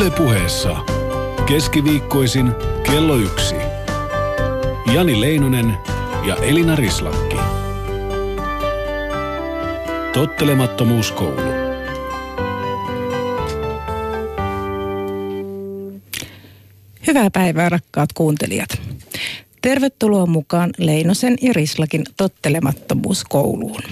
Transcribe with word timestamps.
Ylepuheessa 0.00 0.76
keskiviikkoisin 1.48 2.52
kello 2.82 3.16
yksi. 3.16 3.54
Jani 4.94 5.20
Leinonen 5.20 5.74
ja 6.26 6.36
Elina 6.36 6.76
Rislakki. 6.76 7.36
Tottelemattomuuskoulu. 10.12 11.40
Hyvää 17.06 17.30
päivää 17.32 17.68
rakkaat 17.68 18.12
kuuntelijat. 18.12 18.82
Tervetuloa 19.62 20.26
mukaan 20.26 20.70
Leinosen 20.78 21.36
ja 21.42 21.52
Rislakin 21.52 22.04
tottelemattomuuskouluun. 22.16 23.82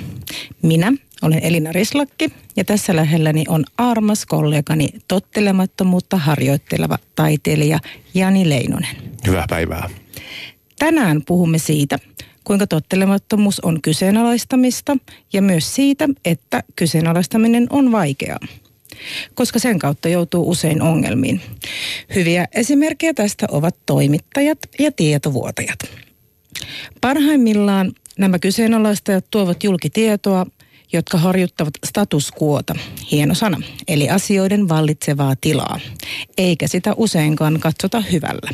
Minä 0.62 0.92
olen 1.22 1.44
Elina 1.44 1.72
Rislakki 1.72 2.32
ja 2.58 2.64
tässä 2.64 2.96
lähelläni 2.96 3.44
on 3.48 3.64
armas 3.76 4.26
kollegani 4.26 4.88
tottelemattomuutta 5.08 6.16
harjoitteleva 6.16 6.98
taiteilija 7.16 7.78
Jani 8.14 8.48
Leinonen. 8.48 8.96
Hyvää 9.26 9.44
päivää. 9.48 9.90
Tänään 10.78 11.22
puhumme 11.26 11.58
siitä, 11.58 11.98
kuinka 12.44 12.66
tottelemattomuus 12.66 13.60
on 13.60 13.82
kyseenalaistamista 13.82 14.96
ja 15.32 15.42
myös 15.42 15.74
siitä, 15.74 16.08
että 16.24 16.62
kyseenalaistaminen 16.76 17.66
on 17.70 17.92
vaikeaa 17.92 18.38
koska 19.34 19.58
sen 19.58 19.78
kautta 19.78 20.08
joutuu 20.08 20.50
usein 20.50 20.82
ongelmiin. 20.82 21.40
Hyviä 22.14 22.46
esimerkkejä 22.54 23.14
tästä 23.14 23.46
ovat 23.50 23.76
toimittajat 23.86 24.58
ja 24.78 24.92
tietovuotajat. 24.92 25.78
Parhaimmillaan 27.00 27.92
nämä 28.18 28.38
kyseenalaistajat 28.38 29.24
tuovat 29.30 29.64
julkitietoa, 29.64 30.46
jotka 30.92 31.18
harjoittavat 31.18 31.74
status 31.86 32.32
quota, 32.42 32.74
hieno 33.10 33.34
sana, 33.34 33.60
eli 33.88 34.10
asioiden 34.10 34.68
vallitsevaa 34.68 35.34
tilaa, 35.40 35.80
eikä 36.38 36.68
sitä 36.68 36.94
useinkaan 36.96 37.60
katsota 37.60 38.00
hyvällä 38.00 38.50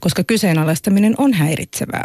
koska 0.00 0.24
kyseenalaistaminen 0.24 1.14
on 1.18 1.32
häiritsevää. 1.32 2.04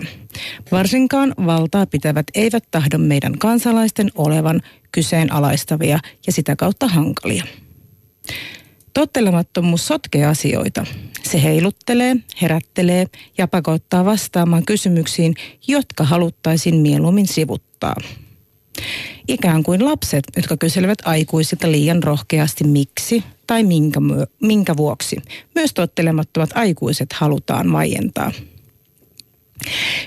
Varsinkaan 0.71 1.33
valtaa 1.45 1.85
pitävät 1.85 2.25
eivät 2.35 2.63
tahdo 2.71 2.97
meidän 2.97 3.37
kansalaisten 3.37 4.11
olevan 4.15 4.61
kyseenalaistavia 4.91 5.99
ja 6.27 6.33
sitä 6.33 6.55
kautta 6.55 6.87
hankalia. 6.87 7.43
Tottelemattomuus 8.93 9.87
sotkee 9.87 10.25
asioita. 10.25 10.85
Se 11.23 11.43
heiluttelee, 11.43 12.15
herättelee 12.41 13.05
ja 13.37 13.47
pakottaa 13.47 14.05
vastaamaan 14.05 14.65
kysymyksiin, 14.65 15.33
jotka 15.67 16.03
haluttaisiin 16.03 16.75
mieluummin 16.75 17.27
sivuttaa. 17.27 17.95
Ikään 19.27 19.63
kuin 19.63 19.85
lapset, 19.85 20.23
jotka 20.35 20.57
kyselevät 20.57 20.99
aikuisilta 21.05 21.71
liian 21.71 22.03
rohkeasti 22.03 22.63
miksi 22.63 23.23
tai 23.47 23.63
minkä, 23.63 23.99
minkä 24.41 24.77
vuoksi. 24.77 25.17
Myös 25.55 25.73
tottelemattomat 25.73 26.49
aikuiset 26.55 27.13
halutaan 27.13 27.71
vaientaa. 27.71 28.31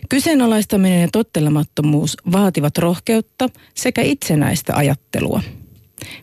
Kyseenalaistaminen 0.08 1.00
ja 1.00 1.08
tottelemattomuus 1.12 2.16
vaativat 2.32 2.78
rohkeutta 2.78 3.48
sekä 3.74 4.02
itsenäistä 4.02 4.76
ajattelua. 4.76 5.42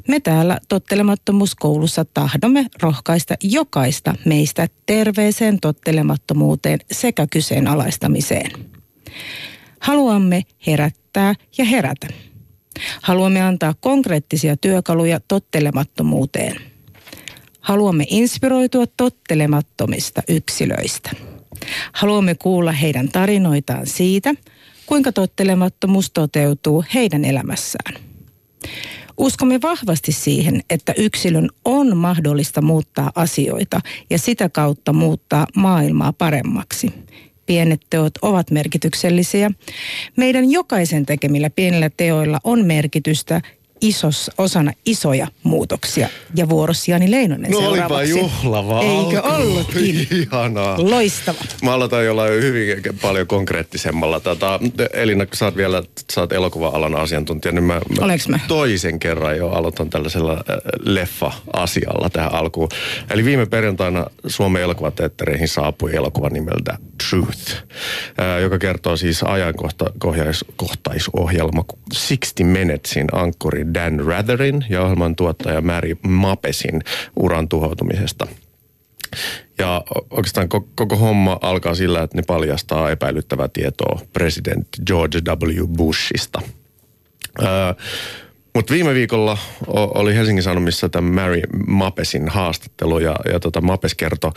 Me 0.08 0.20
täällä 0.20 0.59
tottelemattomuuskoulussa 0.70 2.06
tahdomme 2.06 2.66
rohkaista 2.81 3.36
jokaista 3.44 4.16
meistä 4.25 4.68
terveeseen 4.86 5.59
tottelemattomuuteen 5.59 6.80
sekä 6.92 7.28
kyseenalaistamiseen. 7.31 8.52
Haluamme 9.80 10.44
herättää 10.68 11.36
ja 11.58 11.66
herätä. 11.66 12.08
Haluamme 13.02 13.42
antaa 13.42 13.73
konkreettisia 13.80 14.58
työkaluja 14.58 15.20
tottelemattomuuteen. 15.28 16.56
Haluamme 17.62 18.06
inspiroitua 18.09 18.85
tottelemattomista 18.97 20.22
yksilöistä. 20.28 21.12
Haluamme 21.91 22.35
kuulla 22.35 22.72
heidän 22.72 23.09
tarinoitaan 23.09 23.88
siitä, 23.88 24.34
kuinka 24.85 25.12
tottelemattomuus 25.12 26.12
toteutuu 26.12 26.84
heidän 26.94 27.25
elämässään. 27.25 28.02
Uskomme 29.18 29.62
vahvasti 29.62 30.12
siihen, 30.12 30.62
että 30.69 30.94
yksilön 30.97 31.50
on 31.66 31.97
mahdollista 31.97 32.62
muuttaa 32.62 33.12
asioita 33.16 33.81
ja 34.09 34.19
sitä 34.19 34.50
kautta 34.50 34.94
muuttaa 34.94 35.47
maailmaa 35.56 36.13
paremmaksi. 36.13 36.94
Pienet 37.47 37.81
teot 37.90 38.13
ovat 38.22 38.52
merkityksellisiä. 38.52 39.52
Meidän 40.16 40.52
jokaisen 40.52 41.06
tekemillä 41.06 41.50
pienillä 41.50 41.90
teoilla 41.97 42.40
on 42.44 42.66
merkitystä 42.66 43.41
isos, 43.82 44.32
osana 44.38 44.72
isoja 44.86 45.28
muutoksia. 45.44 46.10
Ja 46.36 46.50
vuorossa 46.50 46.92
Jani 46.92 47.12
Leinonen 47.12 47.52
no 47.52 47.60
seuraavaksi. 47.60 48.14
olipa 48.14 48.22
juhlava 48.22 48.82
Eikö 48.82 49.22
ollutkin? 49.22 50.08
Ihanaa. 50.22 50.78
Loistava. 50.92 51.38
Mä 51.64 51.74
aloitan 51.74 52.06
jollain 52.06 52.34
hyvin 52.34 52.78
paljon 53.02 53.28
konkreettisemmalla. 53.28 54.20
Tota, 54.20 54.60
Elina, 54.94 55.26
kun 55.26 55.36
sä 55.38 55.46
oot 55.46 55.56
vielä 55.56 55.84
sä 56.12 56.22
oot 56.22 56.34
elokuva-alan 56.34 56.96
asiantuntija, 56.96 57.52
niin 57.52 57.64
mä, 57.64 57.74
mä 57.74 58.06
Oleks 58.06 58.28
mä? 58.28 58.40
toisen 58.48 59.00
kerran 59.00 59.38
jo 59.38 59.50
aloitan 59.50 59.90
tällaisella 59.90 60.34
äh, 60.34 60.40
leffa-asialla 60.80 62.09
tähän 62.09 62.34
alkuun. 62.34 62.70
Eli 63.09 63.26
viime 63.26 63.46
perjantaina 63.46 64.06
Suomen 64.28 64.62
elokuvateattereihin 64.62 65.48
saapui 65.48 65.96
elokuva 65.96 66.30
nimeltä 66.30 66.78
Truth, 67.09 67.52
äh, 67.54 67.62
joka 68.42 68.58
kertoo 68.58 68.98
siis 68.98 69.24
ajankohtaisohjelma 69.24 71.64
60 71.64 72.44
Minutesin 72.44 73.08
ankkuri 73.12 73.66
Dan 73.73 74.00
Ratherin 74.05 74.66
ja 74.69 74.81
ohjelman 74.81 75.16
tuottaja 75.16 75.61
Mary 75.61 75.97
Mapesin 76.07 76.81
uran 77.16 77.50
tuhoutumisesta. 77.50 78.28
Ja 79.57 79.83
oikeastaan 80.09 80.50
koko, 80.50 80.95
homma 80.95 81.39
alkaa 81.41 81.75
sillä, 81.75 82.03
että 82.03 82.17
ne 82.17 82.23
paljastaa 82.28 82.91
epäilyttävää 82.91 83.47
tietoa 83.47 84.00
presidentti 84.13 84.81
George 84.85 85.19
W. 85.19 85.67
Bushista. 85.67 86.41
Öö, 87.41 87.47
mutta 88.55 88.73
viime 88.73 88.94
viikolla 88.94 89.38
oli 89.67 90.16
Helsingin 90.16 90.44
Sanomissa 90.44 90.89
tämä 90.89 91.22
Mary 91.22 91.41
Mapesin 91.67 92.29
haastattelu 92.29 92.99
ja, 92.99 93.16
ja 93.31 93.39
tota 93.39 93.61
Mapes 93.61 93.95
kertoi, 93.95 94.31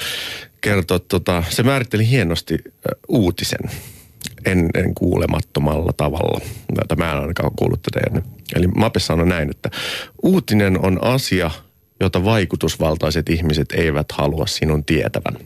kerto, 0.61 0.99
tota, 0.99 1.45
se 1.49 1.63
määritteli 1.63 2.09
hienosti 2.09 2.59
uutisen 3.09 3.71
ennen 4.45 4.95
kuulemattomalla 4.95 5.93
tavalla. 5.97 6.41
Tätä 6.75 6.97
mä 6.97 7.13
en 7.13 7.19
ainakaan 7.19 7.51
kuullut 7.57 7.83
tätä 7.83 8.01
ennen. 8.07 8.25
Eli 8.61 8.69
Mapes 8.69 9.07
sanoi 9.07 9.27
näin, 9.27 9.51
että 9.51 9.71
uutinen 10.23 10.85
on 10.85 11.05
asia, 11.05 11.51
jota 12.01 12.25
vaikutusvaltaiset 12.25 13.29
ihmiset 13.29 13.73
eivät 13.73 14.13
halua 14.13 14.47
sinun 14.47 14.85
tietävän. 14.85 15.37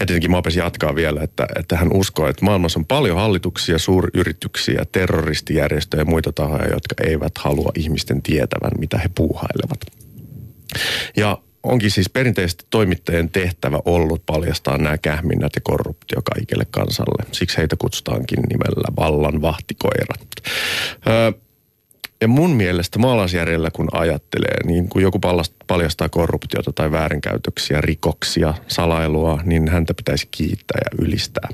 Ja 0.00 0.06
tietenkin 0.06 0.30
Mapes 0.30 0.56
jatkaa 0.56 0.94
vielä, 0.94 1.22
että, 1.22 1.46
että 1.58 1.76
hän 1.76 1.92
uskoo, 1.92 2.28
että 2.28 2.44
maailmassa 2.44 2.78
on 2.78 2.86
paljon 2.86 3.16
hallituksia, 3.16 3.78
suuryrityksiä, 3.78 4.84
terroristijärjestöjä 4.92 6.00
ja 6.00 6.04
muita 6.04 6.32
tahoja, 6.32 6.72
jotka 6.72 6.94
eivät 7.06 7.38
halua 7.38 7.72
ihmisten 7.76 8.22
tietävän, 8.22 8.72
mitä 8.78 8.98
he 8.98 9.10
puuhailevat. 9.14 9.80
Ja 11.16 11.38
onkin 11.62 11.90
siis 11.90 12.10
perinteisesti 12.10 12.64
toimittajien 12.70 13.30
tehtävä 13.30 13.78
ollut 13.84 14.26
paljastaa 14.26 14.78
nämä 14.78 14.98
kähminnät 14.98 15.52
ja 15.54 15.60
korruptio 15.64 16.22
kaikille 16.34 16.66
kansalle. 16.70 17.24
Siksi 17.32 17.56
heitä 17.56 17.76
kutsutaankin 17.78 18.40
nimellä 18.40 18.88
vallan 18.96 19.42
vahtikoirat. 19.42 20.26
Öö, 21.06 21.32
ja 22.22 22.28
mun 22.28 22.50
mielestä 22.50 22.98
maalaisjärjellä 22.98 23.70
kun 23.70 23.88
ajattelee, 23.92 24.66
niin 24.66 24.88
kun 24.88 25.02
joku 25.02 25.18
paljastaa 25.66 26.08
korruptiota 26.08 26.72
tai 26.72 26.90
väärinkäytöksiä, 26.90 27.80
rikoksia, 27.80 28.54
salailua, 28.68 29.40
niin 29.44 29.68
häntä 29.68 29.94
pitäisi 29.94 30.28
kiittää 30.30 30.80
ja 30.84 31.04
ylistää. 31.04 31.48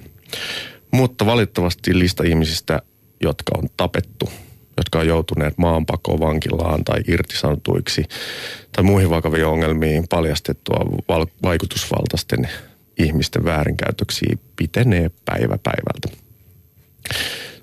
Mutta 0.90 1.26
valitettavasti 1.26 1.98
lista 1.98 2.24
ihmisistä, 2.24 2.82
jotka 3.20 3.52
on 3.58 3.68
tapettu, 3.76 4.30
jotka 4.76 4.98
on 4.98 5.06
joutuneet 5.06 5.58
maanpakoon 5.58 6.20
vankilaan 6.20 6.84
tai 6.84 7.00
irtisanotuiksi 7.08 8.04
tai 8.72 8.84
muihin 8.84 9.10
vakaviin 9.10 9.46
ongelmiin 9.46 10.08
paljastettua 10.08 11.00
val- 11.08 11.26
vaikutusvaltaisten 11.42 12.48
ihmisten 12.98 13.44
väärinkäytöksiä 13.44 14.36
pitenee 14.56 15.10
päivä 15.24 15.58
päivältä. 15.62 16.08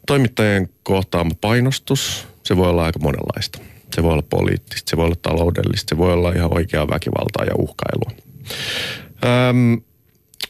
Toimittajien 0.08 0.69
kohtaama 0.84 1.31
painostus, 1.42 2.28
se 2.45 2.57
voi 2.57 2.69
olla 2.69 2.86
aika 2.86 3.00
monenlaista. 3.00 3.59
Se 3.95 4.03
voi 4.03 4.12
olla 4.12 4.24
poliittista, 4.30 4.89
se 4.89 4.97
voi 4.97 5.06
olla 5.06 5.15
taloudellista, 5.21 5.89
se 5.89 5.97
voi 5.97 6.13
olla 6.13 6.31
ihan 6.31 6.53
oikeaa 6.53 6.88
väkivaltaa 6.88 7.45
ja 7.45 7.56
uhkailua. 7.56 8.12
Öm, 9.50 9.81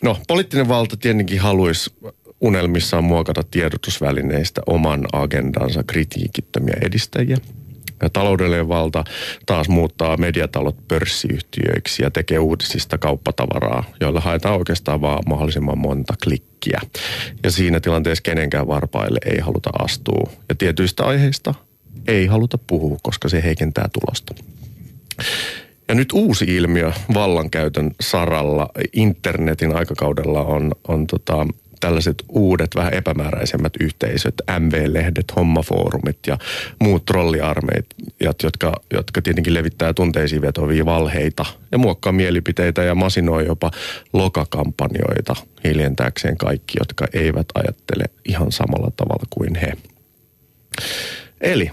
no, 0.04 0.18
poliittinen 0.28 0.68
valta 0.68 0.98
tietenkin 0.98 1.40
haluaisi 1.40 1.94
unelmissaan 2.42 3.04
muokata 3.04 3.44
tiedotusvälineistä 3.52 4.62
oman 4.68 5.06
agendansa 5.14 5.84
kritiikittömiä 5.84 6.78
edistäjiä. 6.82 7.38
Ja 8.02 8.10
taloudellinen 8.10 8.68
valta 8.68 9.04
taas 9.46 9.70
muuttaa 9.70 10.18
mediatalot 10.18 10.88
pörssiyhtiöiksi 10.88 12.04
ja 12.04 12.12
tekee 12.12 12.40
uutisista 12.40 12.98
kauppatavaraa, 12.98 13.84
joilla 14.02 14.20
haetaan 14.20 14.58
oikeastaan 14.58 15.02
vaan 15.02 15.24
mahdollisimman 15.28 15.78
monta 15.78 16.14
klikkiä. 16.24 16.82
Ja 17.44 17.52
siinä 17.52 17.80
tilanteessa 17.80 18.22
kenenkään 18.22 18.68
varpaille 18.68 19.20
ei 19.26 19.40
haluta 19.40 19.70
astua. 19.80 20.30
Ja 20.50 20.56
tietyistä 20.56 21.04
aiheista 21.04 21.54
ei 22.08 22.26
haluta 22.26 22.58
puhua, 22.58 22.98
koska 23.04 23.30
se 23.30 23.44
heikentää 23.44 23.90
tulosta. 23.94 24.36
Ja 25.88 25.96
nyt 25.96 26.12
uusi 26.14 26.46
ilmiö 26.46 26.92
vallankäytön 27.14 27.92
saralla 28.02 28.70
internetin 28.94 29.76
aikakaudella 29.76 30.44
on, 30.44 30.72
on 30.88 31.08
tota, 31.08 31.48
tällaiset 31.80 32.24
uudet, 32.30 32.70
vähän 32.76 32.94
epämääräisemmät 32.94 33.74
yhteisöt, 33.80 34.34
MV-lehdet, 34.60 35.36
hommafoorumit 35.36 36.18
ja 36.28 36.38
muut 36.80 37.06
trolliarmeijat, 37.06 38.44
jotka, 38.44 38.74
jotka 38.94 39.22
tietenkin 39.22 39.54
levittää 39.54 39.94
tunteisiin 39.94 40.42
vetovia 40.42 40.86
valheita 40.86 41.46
ja 41.72 41.78
muokkaa 41.78 42.14
mielipiteitä 42.14 42.84
ja 42.84 42.96
masinoi 42.96 43.46
jopa 43.46 43.72
lokakampanjoita 44.14 45.36
hiljentääkseen 45.64 46.38
kaikki, 46.38 46.74
jotka 46.80 47.08
eivät 47.14 47.48
ajattele 47.56 48.06
ihan 48.26 48.52
samalla 48.52 48.92
tavalla 48.96 49.26
kuin 49.30 49.56
he. 49.56 49.74
Eli 51.42 51.72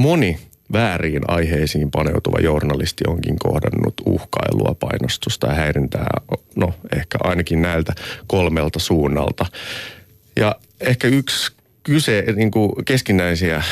moni 0.00 0.38
vääriin 0.72 1.22
aiheisiin 1.28 1.90
paneutuva 1.90 2.38
journalisti 2.40 3.04
onkin 3.08 3.38
kohdannut 3.38 3.94
uhkailua, 4.06 4.74
painostusta 4.80 5.46
ja 5.46 5.54
häirintää, 5.54 6.20
no 6.56 6.74
ehkä 6.96 7.18
ainakin 7.24 7.62
näiltä 7.62 7.92
kolmelta 8.26 8.78
suunnalta. 8.78 9.46
Ja 10.36 10.56
ehkä 10.80 11.08
yksi 11.08 11.52
kyse, 11.82 12.24
niin 12.36 12.50
kuin 12.50 12.84
keskinäisiä, 12.84 13.62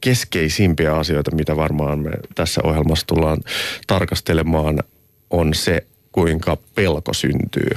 keskeisimpiä 0.00 0.96
asioita, 0.96 1.34
mitä 1.34 1.56
varmaan 1.56 1.98
me 1.98 2.10
tässä 2.34 2.60
ohjelmassa 2.64 3.06
tullaan 3.06 3.40
tarkastelemaan, 3.86 4.78
on 5.30 5.54
se, 5.54 5.86
kuinka 6.12 6.56
pelko 6.74 7.12
syntyy 7.12 7.70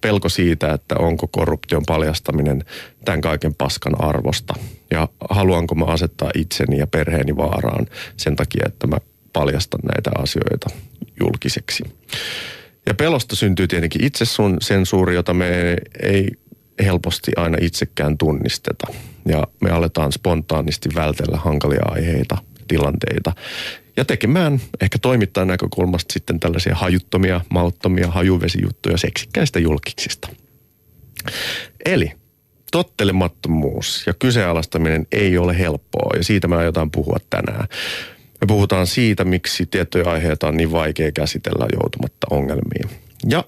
pelko 0.00 0.28
siitä, 0.28 0.72
että 0.72 0.94
onko 0.98 1.26
korruption 1.26 1.82
paljastaminen 1.86 2.64
tämän 3.04 3.20
kaiken 3.20 3.54
paskan 3.54 4.04
arvosta. 4.04 4.54
Ja 4.90 5.08
haluanko 5.30 5.74
mä 5.74 5.84
asettaa 5.84 6.30
itseni 6.34 6.78
ja 6.78 6.86
perheeni 6.86 7.36
vaaraan 7.36 7.86
sen 8.16 8.36
takia, 8.36 8.64
että 8.66 8.86
mä 8.86 8.98
paljastan 9.32 9.80
näitä 9.82 10.10
asioita 10.18 10.70
julkiseksi. 11.20 11.84
Ja 12.86 12.94
pelosta 12.94 13.36
syntyy 13.36 13.68
tietenkin 13.68 14.04
itse 14.04 14.24
sun 14.24 14.56
sensuuri, 14.60 15.14
jota 15.14 15.34
me 15.34 15.76
ei 16.02 16.30
helposti 16.84 17.32
aina 17.36 17.58
itsekään 17.60 18.18
tunnisteta. 18.18 18.86
Ja 19.28 19.46
me 19.60 19.70
aletaan 19.70 20.12
spontaanisti 20.12 20.88
vältellä 20.94 21.36
hankalia 21.36 21.82
aiheita, 21.84 22.38
tilanteita 22.68 23.32
ja 23.96 24.04
tekemään 24.04 24.60
ehkä 24.80 24.98
toimittajan 24.98 25.48
näkökulmasta 25.48 26.12
sitten 26.12 26.40
tällaisia 26.40 26.74
hajuttomia, 26.74 27.40
mauttomia 27.50 28.10
hajuvesijuttuja 28.10 28.96
seksikkäistä 28.96 29.58
julkiksista. 29.58 30.28
Eli 31.84 32.12
tottelemattomuus 32.70 34.06
ja 34.06 34.14
kyseenalaistaminen 34.14 35.06
ei 35.12 35.38
ole 35.38 35.58
helppoa 35.58 36.16
ja 36.16 36.24
siitä 36.24 36.48
me 36.48 36.56
aiotaan 36.56 36.90
puhua 36.90 37.16
tänään. 37.30 37.68
Me 38.40 38.46
puhutaan 38.46 38.86
siitä, 38.86 39.24
miksi 39.24 39.66
tiettyjä 39.66 40.04
aiheita 40.04 40.48
on 40.48 40.56
niin 40.56 40.72
vaikea 40.72 41.12
käsitellä 41.12 41.66
joutumatta 41.72 42.26
ongelmiin. 42.30 42.90
Ja 43.28 43.44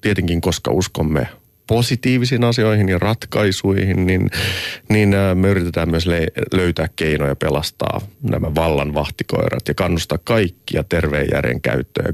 tietenkin, 0.00 0.40
koska 0.40 0.70
uskomme 0.70 1.28
positiivisiin 1.66 2.44
asioihin 2.44 2.88
ja 2.88 2.98
ratkaisuihin, 2.98 4.06
niin, 4.06 4.30
niin 4.88 5.14
me 5.34 5.48
yritetään 5.48 5.90
myös 5.90 6.06
le- 6.06 6.28
löytää 6.52 6.88
keinoja 6.96 7.36
pelastaa 7.36 8.00
nämä 8.22 8.54
vallan 8.54 8.94
vahtikoirat 8.94 9.68
ja 9.68 9.74
kannustaa 9.74 10.18
kaikkia 10.24 10.84
terveen 10.84 11.26
järjen 11.32 11.60
käyttöä 11.60 12.12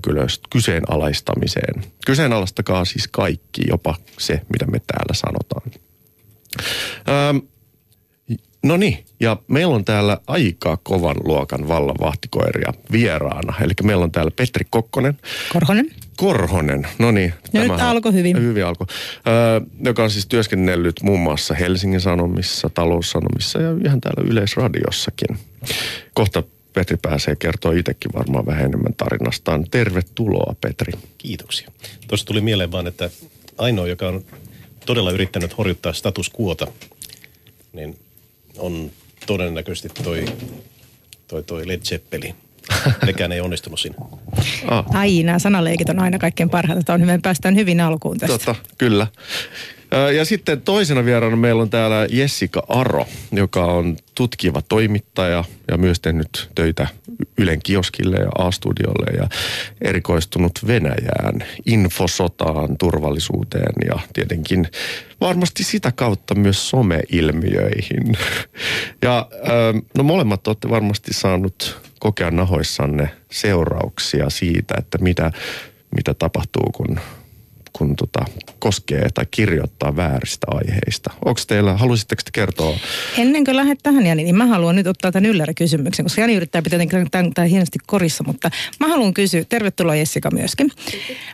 kyseenalaistamiseen. 0.50 1.84
Kyseenalaistakaa 2.06 2.84
siis 2.84 3.08
kaikki, 3.08 3.62
jopa 3.68 3.94
se, 4.18 4.40
mitä 4.52 4.66
me 4.66 4.80
täällä 4.86 5.14
sanotaan. 5.14 5.89
Ähm, 7.08 7.38
No 8.64 8.76
niin, 8.76 9.04
ja 9.20 9.36
meillä 9.48 9.74
on 9.74 9.84
täällä 9.84 10.18
aika 10.26 10.78
kovan 10.82 11.16
luokan 11.24 11.68
vallan 11.68 11.96
vahtikoiria 12.00 12.72
vieraana. 12.92 13.54
Eli 13.60 13.72
meillä 13.82 14.04
on 14.04 14.12
täällä 14.12 14.30
Petri 14.36 14.66
Kokkonen. 14.70 15.18
Korhonen. 15.52 15.90
Korhonen, 16.16 16.86
no 16.98 17.10
niin. 17.10 17.34
No 17.52 17.60
nyt 17.60 17.80
alkoi 17.80 18.12
hyvin. 18.12 18.42
Hyvin 18.42 18.64
alkoi. 18.64 18.86
Öö, 19.26 19.60
joka 19.84 20.02
on 20.02 20.10
siis 20.10 20.26
työskennellyt 20.26 21.02
muun 21.02 21.20
muassa 21.20 21.54
Helsingin 21.54 22.00
Sanomissa, 22.00 22.70
Taloussanomissa 22.70 23.60
ja 23.60 23.70
ihan 23.84 24.00
täällä 24.00 24.30
Yleisradiossakin. 24.30 25.38
Kohta 26.14 26.42
Petri 26.72 26.96
pääsee 27.02 27.36
kertoa 27.36 27.72
itsekin 27.72 28.12
varmaan 28.14 28.46
vähän 28.46 28.64
enemmän 28.64 28.94
tarinastaan. 28.94 29.64
Tervetuloa 29.70 30.54
Petri. 30.60 30.92
Kiitoksia. 31.18 31.70
Tuossa 32.08 32.26
tuli 32.26 32.40
mieleen 32.40 32.72
vaan, 32.72 32.86
että 32.86 33.10
ainoa, 33.58 33.86
joka 33.86 34.08
on 34.08 34.24
todella 34.86 35.10
yrittänyt 35.10 35.58
horjuttaa 35.58 35.92
status 35.92 36.30
quota, 36.40 36.66
niin 37.72 37.98
on 38.58 38.90
todennäköisesti 39.26 39.88
toi, 40.02 40.24
toi, 41.28 41.42
toi 41.42 41.68
Led 41.68 41.80
Zeppelin. 41.80 42.34
Nekään 43.06 43.32
ei 43.32 43.40
onnistunut 43.40 43.80
siinä. 43.80 43.96
Ah. 44.66 44.84
Ai, 44.94 45.22
nämä 45.22 45.38
sanaleikit 45.38 45.88
on 45.88 45.98
aina 45.98 46.18
kaikkein 46.18 46.50
parhaita. 46.50 46.94
On 46.94 47.00
hyvä, 47.00 47.18
päästään 47.22 47.56
hyvin 47.56 47.80
alkuun 47.80 48.18
tästä. 48.18 48.38
Totta, 48.38 48.54
kyllä. 48.78 49.06
Ja 50.16 50.24
sitten 50.24 50.60
toisena 50.60 51.04
vieraana 51.04 51.36
meillä 51.36 51.62
on 51.62 51.70
täällä 51.70 52.06
Jessica 52.10 52.62
Aro, 52.68 53.06
joka 53.32 53.64
on 53.64 53.96
tutkiva 54.14 54.62
toimittaja 54.62 55.44
ja 55.68 55.76
myös 55.76 56.00
tehnyt 56.00 56.50
töitä 56.54 56.86
Ylen 57.38 57.60
kioskille 57.62 58.16
ja 58.16 58.28
A-studiolle 58.38 59.16
ja 59.16 59.28
erikoistunut 59.80 60.52
Venäjään, 60.66 61.44
infosotaan, 61.66 62.78
turvallisuuteen 62.78 63.72
ja 63.86 63.98
tietenkin 64.12 64.68
varmasti 65.20 65.64
sitä 65.64 65.92
kautta 65.92 66.34
myös 66.34 66.70
someilmiöihin. 66.70 68.16
Ja 69.02 69.28
no 69.96 70.02
molemmat 70.02 70.46
olette 70.46 70.70
varmasti 70.70 71.12
saanut 71.12 71.80
kokea 72.00 72.30
nahoissanne 72.30 73.10
seurauksia 73.32 74.30
siitä, 74.30 74.74
että 74.78 74.98
mitä, 74.98 75.32
mitä 75.96 76.14
tapahtuu, 76.14 76.70
kun 76.72 77.00
kun 77.72 77.96
tota, 77.96 78.24
koskee 78.58 79.08
tai 79.14 79.26
kirjoittaa 79.30 79.96
vääristä 79.96 80.46
aiheista. 80.50 81.10
Onko 81.24 81.40
teillä, 81.46 81.76
haluaisitteko 81.76 82.22
te 82.24 82.30
kertoa? 82.32 82.78
Ennen 83.18 83.44
kuin 83.44 83.56
lähdet 83.56 83.78
tähän 83.82 84.06
Jani, 84.06 84.24
niin 84.24 84.36
mä 84.36 84.46
haluan 84.46 84.76
nyt 84.76 84.86
ottaa 84.86 85.12
tämän 85.12 85.30
ylläri-kysymyksen, 85.30 86.04
koska 86.04 86.20
Jani 86.20 86.34
yrittää 86.34 86.62
pitää 86.62 86.78
tämän, 87.10 87.32
tämän 87.32 87.50
hienosti 87.50 87.78
korissa, 87.86 88.24
mutta 88.26 88.50
mä 88.80 88.88
haluan 88.88 89.14
kysyä, 89.14 89.44
tervetuloa 89.44 89.94
Jessica 89.94 90.30
myöskin. 90.30 90.72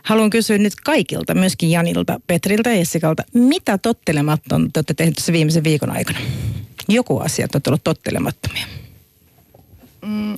Haluan 0.03 0.29
kysyä 0.29 0.57
nyt 0.57 0.73
kaikilta, 0.83 1.33
myöskin 1.33 1.71
Janilta, 1.71 2.19
Petriltä 2.27 2.69
ja 2.69 2.77
Jessikalta, 2.77 3.23
mitä 3.33 3.77
tottelematon 3.77 4.71
te 4.73 4.79
olette 4.79 4.93
tehneet 4.93 5.15
tässä 5.15 5.33
viimeisen 5.33 5.63
viikon 5.63 5.89
aikana? 5.89 6.19
Joku 6.87 7.19
asia, 7.19 7.45
että 7.45 7.55
olette 7.57 7.69
ollut 7.69 7.83
tottelemattomia. 7.83 8.65
Mm, 10.01 10.35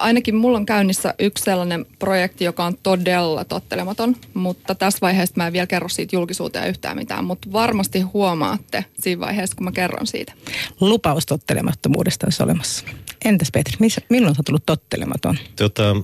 ainakin 0.00 0.34
mulla 0.34 0.58
on 0.58 0.66
käynnissä 0.66 1.14
yksi 1.18 1.44
sellainen 1.44 1.86
projekti, 1.98 2.44
joka 2.44 2.64
on 2.64 2.76
todella 2.82 3.44
tottelematon, 3.44 4.16
mutta 4.34 4.74
tässä 4.74 4.98
vaiheessa 5.02 5.34
mä 5.36 5.46
en 5.46 5.52
vielä 5.52 5.66
kerro 5.66 5.88
siitä 5.88 6.16
julkisuuteen 6.16 6.68
yhtään 6.68 6.96
mitään, 6.96 7.24
mutta 7.24 7.52
varmasti 7.52 8.00
huomaatte 8.00 8.84
siinä 9.00 9.20
vaiheessa, 9.20 9.56
kun 9.56 9.64
mä 9.64 9.72
kerron 9.72 10.06
siitä. 10.06 10.32
Lupaus 10.80 11.26
tottelemattomuudesta 11.26 12.26
olisi 12.26 12.42
olemassa. 12.42 12.84
Entäs 13.24 13.48
Petri, 13.52 13.76
missä, 13.80 14.00
milloin 14.08 14.34
sä 14.34 14.42
tullut 14.46 14.66
tottelematon? 14.66 15.38
Tota, 15.56 15.96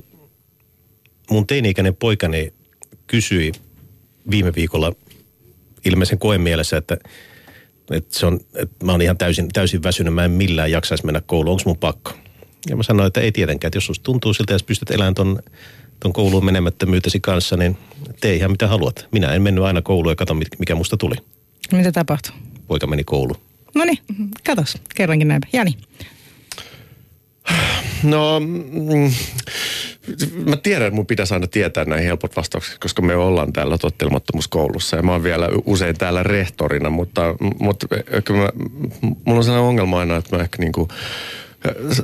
mun 1.31 1.47
teini-ikäinen 1.47 1.97
poikani 1.97 2.53
kysyi 3.07 3.53
viime 4.31 4.53
viikolla 4.55 4.93
ilmeisen 5.85 6.19
koen 6.19 6.41
mielessä, 6.41 6.76
että, 6.76 6.97
että, 7.91 8.19
se 8.19 8.26
on, 8.26 8.41
että 8.55 8.87
mä 8.87 8.93
oon 8.93 9.03
ihan 9.03 9.19
täysin, 9.19 9.49
täysin 9.49 9.83
väsynyt, 9.83 10.15
mä 10.15 10.25
en 10.25 10.31
millään 10.31 10.71
jaksaisi 10.71 11.07
mennä 11.07 11.23
kouluun, 11.26 11.53
onko 11.53 11.62
mun 11.67 11.79
pakko? 11.79 12.12
Ja 12.68 12.76
mä 12.76 12.82
sanoin, 12.82 13.06
että 13.06 13.20
ei 13.20 13.32
tietenkään, 13.32 13.68
että 13.68 13.76
jos 13.76 13.87
susta 13.87 14.02
tuntuu 14.02 14.35
siltä, 14.35 14.52
jos 14.52 14.62
pystyt 14.62 14.90
elämään 14.90 15.14
ton, 15.14 15.38
ton 16.00 16.12
kouluun 16.12 16.44
menemättömyytesi 16.44 17.20
kanssa, 17.20 17.56
niin 17.56 17.78
tee 18.20 18.35
ihan 18.35 18.50
mitä 18.50 18.68
haluat. 18.68 19.08
Minä 19.12 19.32
en 19.32 19.42
mennyt 19.42 19.64
aina 19.64 19.82
kouluun 19.82 20.12
ja 20.12 20.16
kato, 20.16 20.35
mikä 20.35 20.75
musta 20.75 20.96
tuli. 20.96 21.14
Mitä 21.73 21.92
tapahtui? 21.92 22.35
Poika 22.66 22.87
meni 22.87 23.04
kouluun. 23.04 23.40
No 23.75 23.85
niin, 23.85 23.99
katos, 24.46 24.78
kerrankin 24.94 25.28
näin. 25.28 25.42
Jani. 25.52 25.76
No, 28.02 28.40
mm, 28.40 29.12
mä 30.44 30.56
tiedän, 30.56 30.87
että 30.87 30.96
mun 30.96 31.06
pitäisi 31.06 31.35
aina 31.35 31.46
tietää 31.46 31.85
näin 31.85 32.04
helpot 32.04 32.37
vastaukset, 32.37 32.78
koska 32.78 33.02
me 33.02 33.16
ollaan 33.16 33.52
täällä 33.52 33.78
tottelemattomuuskoulussa 33.78 34.96
ja 34.96 35.02
mä 35.02 35.12
oon 35.12 35.23
vielä 35.23 35.49
usein 35.64 35.99
täällä 35.99 36.23
rehtorina, 36.23 36.90
mutta, 36.90 37.23
mutta 37.61 37.87
mä, 38.32 38.50
mulla 39.25 39.38
on 39.38 39.44
sellainen 39.44 39.68
ongelma 39.68 39.99
aina, 39.99 40.16
että 40.16 40.37
mä 40.37 40.42
ehkä 40.42 40.62
niinku 40.62 40.88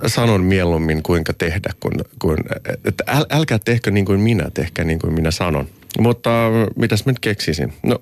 sanon 0.07 0.45
mieluummin 0.45 1.03
kuinka 1.03 1.33
tehdä, 1.33 1.71
kun, 1.81 1.93
kun 2.19 2.37
että 2.85 3.05
äl, 3.09 3.25
älkää 3.31 3.59
tehkö 3.59 3.91
niin 3.91 4.05
kuin 4.05 4.21
minä, 4.21 4.51
tehkää 4.55 4.85
niin 4.85 4.99
kuin 4.99 5.13
minä 5.13 5.31
sanon. 5.31 5.69
Mutta 5.99 6.31
mitäs 6.77 7.07
mä 7.07 7.13
nyt 7.13 7.19
keksisin? 7.19 7.73
No, 7.83 7.99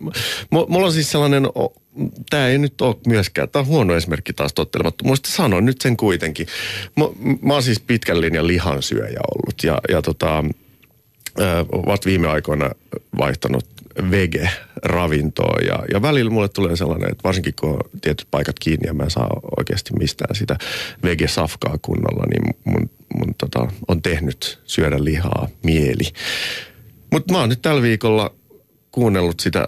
mulla 0.51 0.87
on 0.87 0.93
siis 0.93 1.11
sellainen, 1.11 1.43
tämä 2.31 2.49
ei 2.49 2.59
nyt 2.59 2.81
ole 2.81 2.97
myöskään, 3.07 3.49
tämä 3.49 3.61
on 3.61 3.67
huono 3.67 3.95
esimerkki 3.95 4.33
taas 4.33 4.55
tottelemattomuudesta, 4.55 5.29
sanon 5.29 5.65
nyt 5.65 5.81
sen 5.81 5.97
kuitenkin. 5.97 6.47
Mä, 6.97 7.05
mä 7.43 7.53
oon 7.53 7.63
siis 7.63 7.81
pitkän 7.81 8.21
linjan 8.21 8.47
lihansyöjä 8.47 9.21
ollut 9.35 9.65
ja, 9.65 9.81
ja 9.89 10.03
tota, 10.03 10.45
ovat 11.73 12.07
viime 12.07 12.29
aikoina 12.29 12.71
vaihtanut 13.19 13.67
vege-ravintoa 14.11 15.61
ja, 15.67 15.79
ja 15.93 16.03
välillä 16.03 16.31
mulle 16.31 16.49
tulee 16.49 16.77
sellainen, 16.77 17.11
että 17.11 17.25
varsinkin 17.25 17.55
kun 17.61 17.71
on 17.71 17.81
tietyt 18.01 18.29
paikat 18.31 18.59
kiinni 18.59 18.87
ja 18.87 18.95
mä 18.95 19.03
en 19.03 19.11
saa 19.11 19.41
oikeasti 19.59 19.93
mistään 19.99 20.35
sitä 20.35 20.57
vege-safkaa 21.03 21.79
kunnolla, 21.83 22.25
niin 22.27 22.57
mun, 22.65 22.91
mun 23.15 23.35
tota, 23.39 23.73
on 23.89 24.03
tehnyt 24.03 24.61
syödä 24.65 25.05
lihaa 25.05 25.49
mieli. 25.63 26.05
Mutta 27.13 27.33
mä 27.33 27.41
oon 27.41 27.49
nyt 27.49 27.63
tällä 27.63 27.83
viikolla 27.83 28.35
kuunnellut 28.93 29.41
sitä, 29.41 29.67